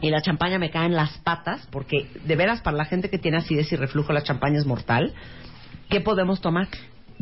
y 0.02 0.10
la 0.10 0.22
champaña 0.22 0.60
me 0.60 0.70
cae 0.70 0.86
en 0.88 0.96
las 0.96 1.18
patas, 1.20 1.68
porque 1.72 2.08
de 2.26 2.36
veras 2.36 2.62
para 2.62 2.78
la 2.78 2.86
gente 2.86 3.10
que 3.10 3.18
tiene 3.18 3.38
acidez 3.38 3.72
y 3.72 3.76
reflujo 3.78 4.14
la 4.14 4.24
champaña 4.24 4.60
es 4.60 4.66
mortal, 4.66 5.14
¿qué 5.90 6.02
podemos 6.02 6.42
tomar? 6.42 6.68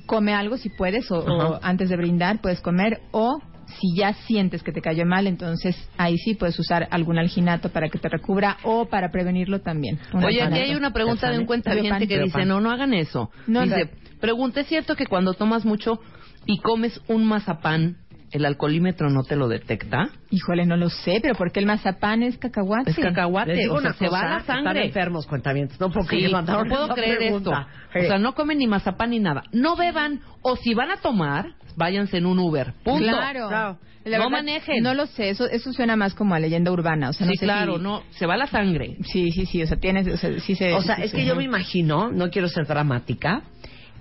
Come 0.07 0.33
algo 0.33 0.57
si 0.57 0.69
puedes, 0.69 1.09
o, 1.11 1.19
o 1.19 1.59
antes 1.61 1.87
de 1.89 1.95
brindar 1.95 2.41
puedes 2.41 2.59
comer, 2.61 2.99
o 3.11 3.39
si 3.79 3.95
ya 3.95 4.13
sientes 4.13 4.63
que 4.63 4.71
te 4.71 4.81
cayó 4.81 5.05
mal, 5.05 5.27
entonces 5.27 5.75
ahí 5.97 6.17
sí 6.17 6.35
puedes 6.35 6.57
usar 6.59 6.87
algún 6.91 7.17
alginato 7.17 7.69
para 7.69 7.89
que 7.89 7.99
te 7.99 8.09
recubra 8.09 8.57
o 8.63 8.85
para 8.85 9.09
prevenirlo 9.11 9.61
también. 9.61 9.99
Un 10.13 10.23
Oye, 10.23 10.41
aquí 10.41 10.59
hay 10.59 10.75
una 10.75 10.91
pregunta 10.91 11.31
de 11.31 11.39
un 11.39 11.45
cuentaviente 11.45 12.07
que 12.07 12.19
dice, 12.19 12.45
no, 12.45 12.61
no 12.61 12.71
hagan 12.71 12.93
eso. 12.93 13.29
No, 13.47 13.61
dice, 13.61 13.85
no. 13.85 14.19
pregunta, 14.19 14.61
¿es 14.61 14.67
cierto 14.67 14.95
que 14.95 15.05
cuando 15.05 15.33
tomas 15.33 15.65
mucho 15.65 15.99
y 16.45 16.59
comes 16.59 16.99
un 17.07 17.25
mazapán, 17.25 17.97
el 18.33 18.45
alcoholímetro 18.45 19.09
no 19.09 19.23
te 19.23 19.35
lo 19.35 19.47
detecta? 19.47 20.09
Híjole, 20.31 20.65
no 20.65 20.75
lo 20.75 20.89
sé, 20.89 21.19
pero 21.21 21.35
¿por 21.35 21.51
qué 21.51 21.59
el 21.59 21.65
mazapán 21.65 22.23
es 22.23 22.37
cacahuate? 22.37 22.91
Es 22.91 22.97
cacahuate, 22.97 23.51
Les 23.53 23.59
digo 23.59 23.75
o 23.75 23.79
sea, 23.81 23.89
una 23.91 23.97
se 23.97 24.05
cosa, 24.07 24.21
va 24.23 24.29
la 24.29 24.37
están 24.39 24.63
sangre. 24.65 24.85
enfermos 24.85 25.27
cuentavientes, 25.27 25.79
no 25.79 25.91
Sí, 25.91 25.99
creer, 26.07 26.31
no 26.31 26.65
puedo 26.65 26.87
creer 26.89 27.17
pregunta. 27.17 27.67
esto. 27.93 27.99
O 27.99 28.07
sea, 28.07 28.17
no 28.17 28.33
comen 28.35 28.57
ni 28.57 28.67
mazapán 28.67 29.11
ni 29.11 29.19
nada. 29.19 29.43
No 29.51 29.75
beban, 29.75 30.19
o 30.41 30.55
si 30.55 30.73
van 30.73 30.91
a 30.91 30.97
tomar, 30.97 31.53
váyanse 31.75 32.17
en 32.17 32.25
un 32.25 32.39
Uber. 32.39 32.73
Punto. 32.83 33.03
Claro. 33.03 33.47
Claro. 33.47 33.77
La 34.05 34.17
No 34.17 34.25
verdad, 34.25 34.37
manejen. 34.43 34.83
No 34.83 34.93
lo 34.93 35.05
sé, 35.05 35.29
eso, 35.29 35.45
eso 35.49 35.71
suena 35.71 35.95
más 35.95 36.13
como 36.13 36.35
a 36.35 36.39
leyenda 36.39 36.71
urbana. 36.73 37.09
O 37.09 37.13
sea, 37.13 37.25
no 37.25 37.31
sí, 37.31 37.37
sé 37.37 37.45
claro, 37.45 37.77
si- 37.77 37.83
no, 37.83 38.03
se 38.09 38.25
va 38.25 38.35
la 38.35 38.47
sangre. 38.47 38.97
Sí, 39.05 39.31
sí, 39.31 39.45
sí, 39.45 39.63
o 39.63 39.67
sea, 39.67 39.77
tienes, 39.77 40.07
o 40.07 40.17
sea, 40.17 40.37
sí 40.41 40.55
se... 40.55 40.73
O 40.73 40.81
sea, 40.81 40.97
sí 40.97 41.03
es 41.03 41.13
que 41.13 41.23
yo 41.25 41.35
me 41.37 41.43
imagino, 41.45 42.11
no 42.11 42.29
quiero 42.29 42.49
ser 42.49 42.65
dramática, 42.67 43.43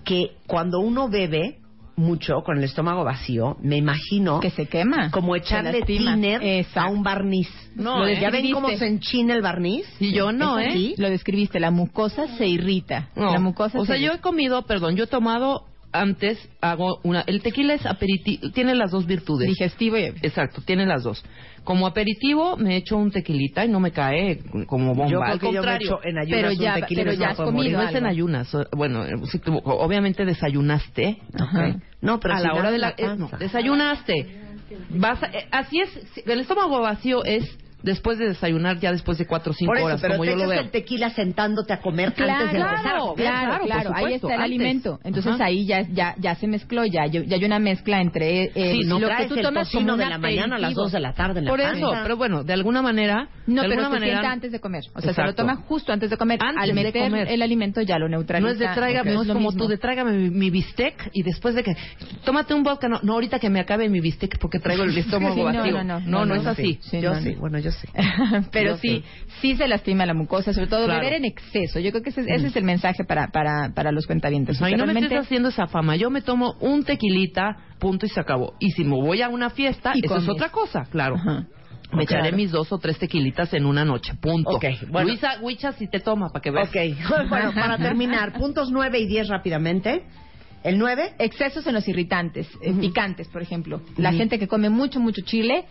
que 0.05 0.33
cuando 0.49 0.81
uno 0.81 1.09
bebe 1.09 1.59
mucho 1.97 2.43
con 2.43 2.59
el 2.59 2.65
estómago 2.65 3.05
vacío, 3.05 3.57
me 3.61 3.77
imagino 3.77 4.41
Que 4.41 4.51
se 4.51 4.67
quema. 4.67 5.11
como 5.11 5.37
echarle 5.37 5.83
tiner 5.83 6.65
a 6.75 6.87
un 6.89 7.03
barniz. 7.03 7.49
No, 7.77 7.99
Lo 8.01 8.07
¿eh? 8.07 8.19
¿Ya 8.21 8.31
ven 8.31 8.51
cómo 8.53 8.69
se 8.71 8.87
enchina 8.87 9.35
el 9.35 9.43
barniz? 9.43 9.87
Y 10.01 10.13
yo 10.13 10.33
no, 10.33 10.59
¿Es 10.59 10.75
¿eh? 10.75 10.95
Lo 10.99 11.11
describiste, 11.11 11.61
la 11.61 11.71
mucosa 11.71 12.27
se 12.37 12.47
irrita. 12.47 13.09
No. 13.17 13.33
La 13.33 13.41
mucosa 13.41 13.79
o 13.79 13.85
se 13.85 13.93
sea, 13.93 14.01
yo 14.01 14.13
he 14.13 14.19
comido, 14.21 14.63
perdón, 14.63 14.97
yo 14.97 15.05
he 15.05 15.09
tomado 15.09 15.67
antes, 15.93 16.39
hago 16.63 17.01
una... 17.03 17.21
El 17.27 17.43
tequila 17.43 17.75
es 17.75 17.85
aperitivo, 17.85 18.51
tiene 18.53 18.75
las 18.75 18.91
dos 18.91 19.07
virtudes. 19.07 19.47
digestivo 19.49 19.99
y... 19.99 20.05
Exacto, 20.05 20.63
tiene 20.65 20.87
las 20.87 21.03
dos. 21.03 21.23
Como 21.65 21.87
aperitivo 21.87 22.57
me 22.57 22.77
echo 22.77 22.97
un 22.97 23.11
tequilita 23.13 23.65
y 23.65 23.69
no 23.69 23.79
me 23.79 23.93
cae 23.93 24.41
como 24.67 24.95
bomba. 24.95 25.07
Yo 25.11 25.21
creo 25.21 25.33
Al 25.33 25.39
que 25.39 25.47
yo 25.47 25.53
me 25.53 25.59
contrario. 25.59 25.87
echo 25.87 26.01
en 26.09 26.19
ayunas 26.19 26.41
Pero 26.41 26.49
un 26.51 26.57
ya- 26.59 26.75
tequila 26.75 27.01
y 27.01 27.05
pero 27.05 27.17
ya 27.17 27.29
has 27.31 27.37
comido 27.37 27.79
no 27.83 27.89
es 27.89 27.95
en 27.95 28.07
ayunas. 28.07 28.57
Bueno, 28.77 29.05
eh, 29.05 29.13
sí, 29.31 29.39
tú- 29.39 29.61
obviamente 29.65 30.25
desayunaste. 30.25 31.19
Ajá. 31.39 31.69
¿ok? 31.69 31.77
No, 32.01 32.19
pero 32.19 32.35
a 32.35 32.39
si 32.39 32.47
la 32.47 32.55
hora 32.55 32.71
de 32.73 32.79
la, 32.79 32.89
la 32.89 32.95
eh, 33.13 33.17
no, 33.17 33.31
desayunaste. 33.39 34.27
Vas 34.91 35.23
eh, 35.23 35.47
así 35.53 35.81
es. 35.81 36.27
El 36.27 36.41
estómago 36.41 36.81
vacío 36.81 37.25
es 37.25 37.45
después 37.83 38.19
de 38.19 38.29
desayunar, 38.29 38.79
ya 38.79 38.93
después 38.93 39.19
de 39.19 39.27
cuatro 39.27 39.53
o 39.53 39.55
cinco 39.55 39.71
Por 39.71 39.79
eso, 39.79 39.87
horas, 39.87 40.01
pero 40.01 40.15
como 40.15 40.25
te 40.25 40.31
yo 40.31 40.37
lo 40.37 40.49
veo. 40.49 40.61
el 40.61 40.71
tequila 40.71 41.11
sentándote 41.11 41.73
a 41.73 41.81
comer 41.81 42.13
Claro, 42.15 42.33
antes 42.33 42.53
de 42.53 42.59
empezar 42.59 42.83
claro, 42.83 43.15
claro, 43.15 43.15
claro, 43.17 43.59
por 43.59 43.67
claro, 43.67 43.91
ahí 43.95 44.03
supuesto, 44.03 44.27
está 44.29 44.35
el 44.37 44.41
antes. 44.43 44.45
alimento. 44.45 45.01
Entonces 45.05 45.33
Ajá. 45.35 45.45
ahí 45.45 45.67
ya, 45.67 45.83
ya, 45.93 46.15
ya 46.19 46.35
se 46.37 46.47
mezcló, 46.47 46.85
ya, 46.85 47.07
ya 47.07 47.21
hay 47.37 47.45
una 47.45 47.59
mezcla 47.59 48.01
entre 48.01 48.45
eh, 48.45 48.73
Sí, 48.73 48.81
no 48.87 48.99
lo 48.99 49.09
que 49.09 49.27
tú 49.27 49.35
el 49.35 49.43
tomas 49.43 49.71
como 49.71 49.97
de 49.97 50.07
la 50.07 50.19
mañana 50.19 50.57
a 50.57 50.59
las. 50.59 50.75
2 50.75 50.93
de 50.93 51.01
la 51.01 51.13
tarde 51.13 51.41
en 51.41 51.45
la 51.47 51.51
Por 51.51 51.61
panza. 51.61 51.77
eso, 51.79 51.93
pero 52.03 52.17
bueno, 52.17 52.45
de 52.45 52.53
alguna 52.53 52.83
manera. 52.83 53.29
No, 53.47 53.63
de 53.63 53.69
pero 53.69 53.81
alguna 53.81 53.89
se 53.89 54.01
manera, 54.01 54.13
sienta 54.19 54.33
antes 54.33 54.53
de 54.53 54.61
comer. 54.61 54.85
O 54.95 55.01
sea, 55.01 55.13
se 55.13 55.23
lo 55.23 55.35
toma 55.35 55.57
justo 55.57 55.93
antes 55.93 56.09
de 56.11 56.17
comer. 56.17 56.39
Antes 56.43 56.63
Al 56.63 56.69
de 56.69 56.75
meter 56.75 57.03
comer. 57.03 57.29
el 57.29 57.43
alimento 57.43 57.81
ya 57.83 57.99
lo 57.99 58.09
neutraliza. 58.09 58.47
No 58.47 58.53
es 58.53 58.59
de 58.59 58.69
tráigame, 58.69 59.13
no 59.13 59.23
es 59.23 59.27
lo 59.29 59.35
como 59.35 59.49
mismo. 59.51 59.65
tú 59.65 59.69
de 59.69 59.79
tráigame 59.79 60.13
mi, 60.13 60.31
mi 60.31 60.51
bistec 60.51 61.11
y 61.13 61.23
después 61.23 61.55
de 61.55 61.63
que 61.65 61.75
tómate 62.25 62.55
un 62.55 62.63
vodka, 62.63 62.89
no, 62.89 63.01
no 63.03 63.15
ahorita 63.15 63.39
que 63.41 63.51
me 63.51 63.61
acabe 63.61 63.89
mi 63.89 64.01
bistec 64.01 64.39
porque 64.39 64.59
traigo 64.61 64.85
el 64.85 64.97
estómago 64.97 65.43
vacío. 65.45 65.83
no, 65.83 66.01
no, 66.01 66.01
no, 66.01 66.25
no, 66.27 66.35
es 66.37 66.47
así. 66.47 66.79
sí. 66.83 67.01
yo 67.01 67.15
sí, 67.17 67.35
no. 67.35 67.41
bueno, 67.41 67.59
yo 67.59 67.72
Pero 68.53 68.71
Yo 68.73 68.77
sí, 68.79 69.05
sí 69.41 69.57
se 69.57 69.67
lastima 69.69 70.07
la 70.07 70.15
mucosa, 70.15 70.53
sobre 70.53 70.67
todo 70.67 70.85
Claro. 70.85 71.01
beber 71.01 71.15
en 71.19 71.25
exceso. 71.25 71.79
Yo 71.81 71.91
creo 71.91 72.03
que 72.03 72.11
ese, 72.11 72.23
es- 72.23 72.27
ese 72.29 72.47
es 72.49 72.57
el 72.57 72.65
mensaje 72.65 73.05
para, 73.05 73.29
para, 73.29 73.71
para 73.75 73.93
los 73.93 74.07
cuentavientes. 74.07 74.61
No, 74.61 74.69
y 74.69 74.75
no 74.75 74.87
me 74.87 74.99
estés 74.99 75.19
haciendo 75.21 75.49
esa 75.51 75.67
fama. 75.67 75.97
Yo 75.97 76.11
me 76.11 76.23
tomo 76.23 76.55
un 76.61 76.85
tequilita, 76.85 77.57
punto 77.79 78.07
y 78.07 78.09
se 78.09 78.21
acabó. 78.21 78.55
Y 78.61 78.71
si 78.73 78.85
me 78.85 78.97
voy 78.97 79.23
a 79.23 79.29
una 79.29 79.51
fiesta, 79.51 79.93
Y 79.95 80.05
eso 80.05 80.17
es 80.17 80.29
otra 80.29 80.51
cosa, 80.51 80.85
claro. 80.91 81.17
Ajá. 81.17 81.47
Me 81.93 82.07
Claro. 82.07 82.25
echaré 82.25 82.37
mis 82.37 82.51
dos 82.51 82.73
o 82.73 82.79
tres 82.79 82.99
tequilitas 82.99 83.53
en 83.53 83.67
una 83.67 83.85
noche, 83.85 84.15
punto. 84.15 84.49
Ok, 84.53 84.65
bueno. 84.89 85.09
Luisa 85.09 85.37
Huicha 85.43 85.73
si 85.73 85.89
te 85.89 86.01
toma, 86.01 86.31
para 86.31 86.41
que 86.43 86.51
veas. 86.51 86.69
Ok, 86.69 86.75
bueno, 87.29 87.53
para 87.53 87.77
terminar, 87.77 88.33
puntos 88.33 88.71
9 88.71 88.99
y 88.99 89.07
10 89.07 89.29
rápidamente. 89.29 90.03
El 90.65 90.79
9, 90.79 91.15
Excesos 91.19 91.67
en 91.67 91.75
los 91.75 91.87
irritantes, 91.89 92.49
eh, 92.63 92.73
picantes, 92.73 93.29
por 93.29 93.43
ejemplo. 93.43 93.83
La 93.99 94.13
gente 94.13 94.39
que 94.39 94.47
come 94.49 94.71
mucho, 94.71 95.01
mucho 95.01 95.21
chile. 95.23 95.65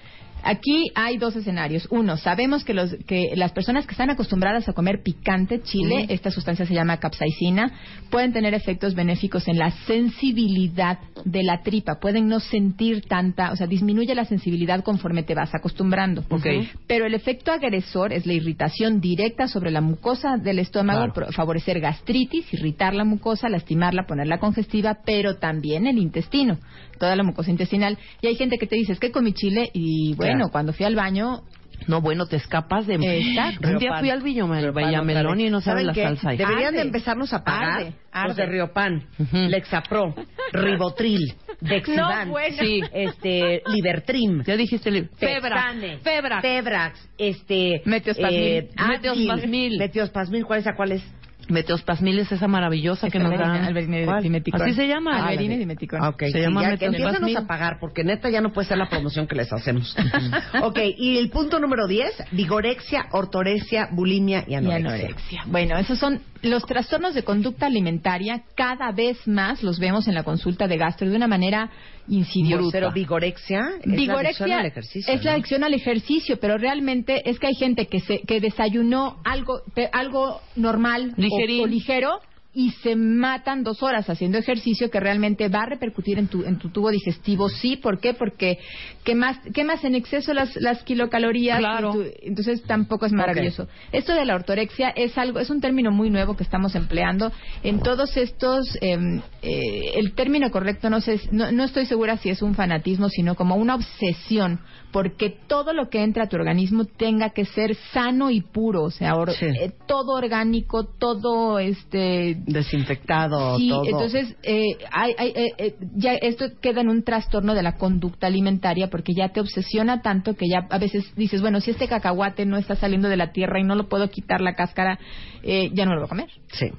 Aquí 0.43 0.91
hay 0.95 1.17
dos 1.17 1.35
escenarios. 1.35 1.87
Uno, 1.91 2.17
sabemos 2.17 2.63
que, 2.63 2.73
los, 2.73 2.95
que 3.07 3.33
las 3.35 3.51
personas 3.51 3.85
que 3.85 3.91
están 3.91 4.09
acostumbradas 4.09 4.67
a 4.67 4.73
comer 4.73 5.01
picante, 5.03 5.61
chile, 5.61 6.05
esta 6.09 6.31
sustancia 6.31 6.65
se 6.65 6.73
llama 6.73 6.97
capsaicina, 6.97 7.71
pueden 8.09 8.33
tener 8.33 8.53
efectos 8.53 8.95
benéficos 8.95 9.47
en 9.47 9.57
la 9.57 9.71
sensibilidad 9.85 10.99
de 11.25 11.43
la 11.43 11.61
tripa. 11.61 11.99
Pueden 11.99 12.27
no 12.27 12.39
sentir 12.39 13.03
tanta, 13.07 13.51
o 13.51 13.55
sea, 13.55 13.67
disminuye 13.67 14.15
la 14.15 14.25
sensibilidad 14.25 14.83
conforme 14.83 15.23
te 15.23 15.35
vas 15.35 15.53
acostumbrando. 15.53 16.23
Ok. 16.29 16.45
Pero 16.87 17.05
el 17.05 17.13
efecto 17.13 17.51
agresor 17.51 18.13
es 18.13 18.25
la 18.25 18.33
irritación 18.33 18.99
directa 19.01 19.47
sobre 19.47 19.71
la 19.71 19.81
mucosa 19.81 20.37
del 20.37 20.59
estómago, 20.59 21.13
Claro. 21.13 21.31
favorecer 21.31 21.79
gastritis, 21.79 22.51
irritar 22.53 22.93
la 22.93 23.03
mucosa, 23.03 23.49
lastimarla, 23.49 24.05
ponerla 24.07 24.39
congestiva, 24.39 24.99
pero 25.05 25.37
también 25.37 25.87
el 25.87 25.97
intestino, 25.97 26.57
toda 27.02 27.16
la 27.18 27.24
mucosa 27.24 27.52
intestinal. 27.52 27.97
Y 28.22 28.28
hay 28.28 28.36
gente 28.36 28.58
que 28.58 28.68
te 28.68 28.78
dice, 28.78 28.93
es 28.93 28.99
que 28.99 29.12
comí 29.12 29.34
chile 29.34 29.70
y 29.74 30.14
bueno, 30.16 30.36
Claro. 30.36 30.52
cuando 30.52 30.72
fui 30.74 30.86
al 30.86 30.95
baño, 30.95 31.41
No, 31.88 31.99
bueno, 31.99 32.28
te 32.28 32.36
escapas 32.36 32.86
de... 32.86 32.93
Exacto. 32.95 33.68
Un 33.70 33.80
día 33.80 33.97
fui 33.99 34.12
al 34.12 34.22
Villamelón 34.22 35.39
y 35.39 35.49
no 35.49 35.62
saben 35.62 35.88
la 35.88 35.93
qué? 35.93 36.04
salsa 36.04 36.30
ahí. 36.30 36.38
Deberían 36.38 36.74
de 36.74 36.80
Arde. 36.80 36.88
empezarnos 36.89 37.34
a 37.34 37.43
pagar 37.43 37.93
Arde, 38.12 38.28
los 38.28 38.36
de 38.36 38.43
arde. 38.43 38.52
Riopan, 38.54 39.04
Ujú. 39.18 39.38
Lexapro, 39.49 40.14
Ribotril, 40.54 41.34
Dexivan, 41.60 42.28
No, 42.28 42.32
bueno. 42.34 42.58
Sí. 42.60 42.82
este, 42.93 43.64
Libertrim, 43.74 44.43
Ya 44.43 44.56
dijiste... 44.58 44.91
li- 44.91 45.10
Febra. 45.18 45.56
Pexane, 45.72 45.97
Febra. 45.99 46.41
Febrax, 46.41 47.10
este, 47.18 47.82
Meteospasmil. 47.86 48.39
eh, 48.39 48.70
Meteospasmil. 48.88 49.78
Meteospasmil, 49.80 50.45
¿cuál 50.45 50.60
es 50.60 50.68
a 50.68 50.76
cuál 50.76 50.91
es? 50.91 51.04
Meteospasmil 51.52 52.20
es 52.20 52.32
esa 52.32 52.47
maravillosa 52.47 53.10
que 53.10 53.20
nos 53.20 53.38
da... 53.38 53.66
Alberine 53.66 54.08
dimeticón. 54.22 54.62
Así 54.62 54.74
se 54.74 54.88
llama. 54.88 55.28
Alberine 55.28 55.56
Ah, 55.56 55.60
dimeticón. 55.60 55.99
Ah, 56.04 56.10
ok, 56.10 56.24
Se 56.24 56.32
sí, 56.32 56.39
llama 56.39 56.62
ya, 56.64 56.78
que 56.78 57.38
a 57.38 57.47
pagar, 57.47 57.78
porque 57.80 58.04
neta 58.04 58.30
ya 58.30 58.41
no 58.41 58.52
puede 58.52 58.68
ser 58.68 58.78
la 58.78 58.89
promoción 58.89 59.28
que 59.28 59.36
les 59.36 59.52
hacemos. 59.52 59.95
ok, 60.64 60.80
y 60.97 61.18
el 61.18 61.30
punto 61.30 61.60
número 61.60 61.88
10, 61.88 62.12
vigorexia, 62.32 63.08
ortorexia, 63.12 63.89
bulimia 63.91 64.43
y 64.47 64.52
Y 64.52 64.56
anorexia. 64.56 64.89
anorexia. 64.93 65.43
Bueno, 65.47 65.78
esos 65.78 65.99
son 65.99 66.22
los 66.41 66.66
trastornos 66.66 67.14
de 67.14 67.24
conducta 67.24 67.68
alimentaria. 67.68 68.43
Cada 68.56 68.91
vez 68.91 69.28
más 69.28 69.62
los 69.64 69.80
vemos 69.80 70.08
en 70.08 70.16
la 70.16 70.24
consulta 70.24 70.68
de 70.68 70.78
gastro 70.78 71.10
de 71.10 71.16
una 71.16 71.28
manera 71.28 71.70
insidiosa. 72.08 72.70
Pero 72.72 72.91
vigorexia 72.91 73.60
es 73.60 73.66
la 73.66 73.93
adicción 73.93 73.97
Vigorexia 73.97 74.60
al 74.60 74.66
ejercicio. 74.66 75.14
es 75.14 75.24
la 75.24 75.34
adicción 75.34 75.64
al 75.64 75.74
ejercicio, 75.74 76.39
pero 76.39 76.58
realmente 76.58 77.30
es 77.30 77.39
que 77.39 77.47
hay 77.47 77.56
gente 77.56 77.86
que 77.88 77.99
se 77.99 78.22
que 78.22 78.39
desayunó 78.39 79.22
algo 79.24 79.62
algo 79.93 80.41
normal 80.56 81.14
ligero 81.47 82.21
y 82.54 82.72
se 82.84 82.97
matan 82.97 83.64
dos 83.64 83.82
horas 83.82 84.10
haciendo 84.10 84.38
ejercicio 84.38 84.89
que 84.91 84.99
realmente 84.99 85.47
va 85.47 85.62
a 85.64 85.66
repercutir 85.68 86.20
en 86.20 86.28
tu 86.28 86.43
en 86.43 86.58
tu 86.58 86.68
tubo 86.70 86.89
digestivo. 86.89 87.47
Sí, 87.47 87.78
¿por 87.78 87.99
qué? 88.02 88.14
Porque 88.14 88.60
quemas 89.06 89.38
quemas 89.54 89.84
en 89.86 89.95
exceso 89.95 90.34
las 90.34 90.56
las 90.58 90.84
kilocalorías. 90.84 91.60
Claro. 91.60 91.93
tu- 91.93 92.06
entonces 92.22 92.62
tampoco 92.64 93.06
es 93.06 93.14
maravilloso. 93.14 93.68
Esto 93.93 94.14
de 94.14 94.26
la 94.26 94.36
ortorexia 94.36 94.89
es 94.89 95.18
algo 95.18 95.39
es 95.39 95.49
un 95.49 95.62
término 95.62 95.91
muy 95.91 96.10
nuevo 96.10 96.36
que 96.36 96.43
estamos 96.43 96.76
empleando 96.76 97.32
en 97.64 97.80
todos 97.80 98.18
estos. 98.18 98.66
em, 98.82 99.22
eh, 99.41 99.93
el 99.95 100.14
término 100.14 100.52
correcto 100.52 100.89
no 100.89 100.99
sé, 101.02 101.22
no, 101.32 101.52
no 101.52 101.64
estoy 101.64 101.86
segura 101.86 102.18
si 102.18 102.30
es 102.30 102.41
un 102.41 102.54
fanatismo, 102.56 103.08
sino 103.10 103.36
como 103.36 103.56
una 103.56 103.76
obsesión, 103.76 104.60
porque 104.91 105.30
todo 105.47 105.72
lo 105.74 105.89
que 105.89 106.04
entra 106.04 106.26
a 106.26 106.28
tu 106.28 106.36
organismo 106.36 106.84
tenga 106.86 107.30
que 107.30 107.45
ser 107.45 107.76
sano 107.93 108.30
y 108.30 108.41
puro, 108.41 108.84
o 108.84 108.91
sea, 108.91 109.16
or- 109.16 109.32
Sí. 109.32 109.45
eh, 109.45 109.72
todo 109.88 110.16
orgánico, 110.18 110.84
todo 110.86 111.60
este 111.60 112.36
Desinfectado, 112.45 113.57
Sí, 113.57 113.69
todo. 113.69 113.85
entonces 113.85 114.35
eh, 114.43 114.77
hay, 114.91 115.13
hay, 115.17 115.29
eh, 115.29 115.53
eh, 115.57 115.75
ya 115.95 116.13
esto 116.13 116.45
queda 116.61 116.81
en 116.81 116.89
un 116.89 117.03
trastorno 117.03 117.53
de 117.53 117.63
la 117.63 117.77
conducta 117.77 118.27
alimentaria 118.27 118.89
porque 118.89 119.13
ya 119.13 119.29
te 119.29 119.39
obsesiona 119.39 120.01
tanto 120.01 120.35
que 120.35 120.47
ya 120.47 120.67
a 120.69 120.77
veces 120.77 121.05
dices, 121.15 121.41
bueno, 121.41 121.61
si 121.61 121.71
este 121.71 121.87
cacahuate 121.87 122.45
no 122.45 122.57
está 122.57 122.75
saliendo 122.75 123.09
de 123.09 123.17
la 123.17 123.31
tierra 123.31 123.59
y 123.59 123.63
no 123.63 123.75
lo 123.75 123.89
puedo 123.89 124.09
quitar 124.09 124.41
la 124.41 124.55
cáscara, 124.55 124.99
eh, 125.43 125.69
ya 125.73 125.85
no 125.85 125.93
lo 125.93 126.01
voy 126.01 126.05
a 126.05 126.09
comer. 126.09 126.29
Sí. 126.51 126.71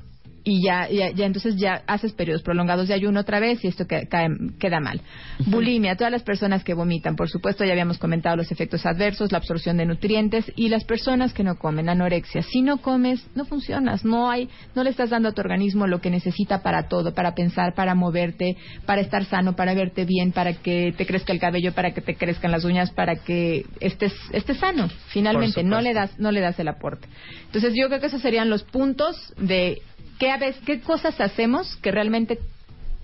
Y 0.45 0.61
ya, 0.65 0.89
ya, 0.89 1.11
ya 1.11 1.27
entonces 1.27 1.55
ya 1.57 1.83
haces 1.87 2.13
periodos 2.13 2.43
prolongados 2.43 2.89
de 2.89 2.95
ayuno 2.95 3.21
otra 3.21 3.39
vez 3.39 3.65
y 3.65 3.69
esto 3.69 3.87
que- 3.87 4.09
cae- 4.09 4.29
queda 4.59 4.81
mal. 4.81 5.01
Bulimia, 5.47 5.95
todas 5.97 6.11
las 6.11 6.25
personas 6.25 6.65
que 6.65 6.75
vomitan, 6.75 7.15
por 7.15 7.29
supuesto, 7.31 7.65
ya 7.65 7.71
habíamos 7.73 7.99
comentado 7.99 8.35
los 8.37 8.51
efectos 8.51 8.85
adversos, 8.85 9.31
la 9.31 9.39
absorción 9.39 9.77
de 9.77 9.87
nutrientes 9.87 10.51
y 10.57 10.69
las 10.69 10.83
personas 10.85 11.33
que 11.33 11.45
no 11.45 11.57
comen, 11.59 11.89
anorexia. 11.89 12.43
Si 12.43 12.61
no 12.61 12.79
comes, 12.79 13.25
no 13.37 13.45
funcionas, 13.45 14.05
no 14.05 14.31
hay, 14.31 14.49
no 14.75 14.83
le 14.83 14.91
estás 14.91 15.11
dando 15.11 15.29
a 15.29 15.33
tu 15.33 15.41
organismo 15.41 15.87
lo 15.87 16.01
que 16.01 16.11
necesita 16.11 16.61
para 16.63 16.89
todo, 16.89 17.15
para 17.15 17.35
pensar, 17.37 17.75
para 17.75 17.95
moverte, 17.95 18.57
para 18.85 19.01
estar 19.01 19.25
sano, 19.27 19.55
para 19.55 19.75
verte 19.75 20.05
bien, 20.05 20.33
para 20.33 20.55
que 20.55 20.93
te 20.97 21.07
crezca 21.07 21.33
el 21.33 21.39
cabello, 21.39 21.73
para 21.73 21.93
que 21.95 22.01
te 22.01 22.17
crezcan 22.17 22.51
las 22.51 22.65
uñas, 22.65 22.91
para 22.91 23.15
que 23.17 23.65
estés, 23.79 24.13
estés 24.33 24.57
sano. 24.59 24.89
Finalmente, 25.09 25.63
no 25.63 25.81
le 25.81 25.95
das, 25.95 26.19
no 26.19 26.33
le 26.33 26.41
das 26.41 26.59
el 26.59 26.67
aporte. 26.67 27.07
Entonces 27.47 27.75
yo 27.77 27.87
creo 27.87 28.01
que 28.01 28.07
esos 28.07 28.23
serían 28.23 28.51
los 28.51 28.65
puntos 28.65 29.33
de 29.37 29.83
qué, 30.23 30.31
a 30.31 30.37
veces, 30.37 30.63
qué 30.65 30.81
cosas 30.81 31.21
hacemos 31.21 31.75
que 31.83 31.91
realmente 31.91 32.39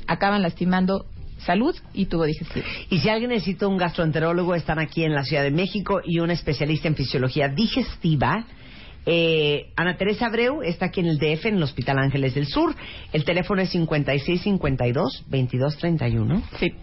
acaban 0.07 0.41
lastimando 0.41 1.05
salud 1.39 1.75
y 1.93 2.07
tubo 2.07 2.23
digestivo. 2.23 2.65
Y 2.91 3.01
si 3.01 3.09
alguien 3.09 3.31
necesita 3.31 3.67
un 3.67 3.77
gastroenterólogo, 3.77 4.55
están 4.55 4.79
aquí 4.79 5.03
en 5.03 5.15
la 5.15 5.25
Ciudad 5.25 5.43
de 5.43 5.51
México 5.51 6.01
y 6.05 6.21
un 6.21 6.31
especialista 6.31 6.87
en 6.87 6.95
fisiología 6.95 7.49
digestiva. 7.49 8.47
Eh, 9.11 9.71
Ana 9.75 9.97
Teresa 9.97 10.27
Abreu 10.27 10.63
está 10.63 10.85
aquí 10.87 11.01
en 11.01 11.07
el 11.07 11.19
DF, 11.19 11.47
en 11.47 11.57
el 11.57 11.63
Hospital 11.63 11.99
Ángeles 11.99 12.35
del 12.35 12.47
Sur. 12.47 12.75
El 13.13 13.25
teléfono 13.25 13.63
es 13.63 13.75
5652-2231. 13.75 16.43
Sí. 16.59 16.75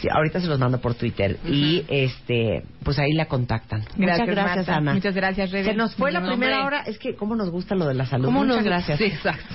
Sí, 0.00 0.08
ahorita 0.10 0.40
se 0.40 0.46
los 0.48 0.58
mando 0.58 0.80
por 0.80 0.94
Twitter. 0.94 1.38
Y 1.46 1.84
este 1.88 2.64
pues 2.82 2.98
ahí 2.98 3.12
la 3.12 3.26
contactan. 3.26 3.84
Muchas 3.96 4.26
gracias, 4.26 4.56
Marta. 4.66 4.76
Ana. 4.76 4.94
Muchas 4.94 5.14
gracias, 5.14 5.50
Rebe. 5.50 5.70
Se 5.70 5.74
nos 5.74 5.94
fue 5.94 6.10
la 6.12 6.24
primera 6.26 6.64
hora. 6.64 6.82
Es 6.86 6.98
que, 6.98 7.14
¿cómo 7.14 7.36
nos 7.36 7.50
gusta 7.50 7.74
lo 7.74 7.86
de 7.86 7.94
la 7.94 8.06
salud? 8.06 8.26
¿Cómo 8.26 8.40
Muchas 8.40 8.56
nos- 8.56 8.64
gracias. 8.64 8.98
Sí, 8.98 9.04
exacto. 9.04 9.54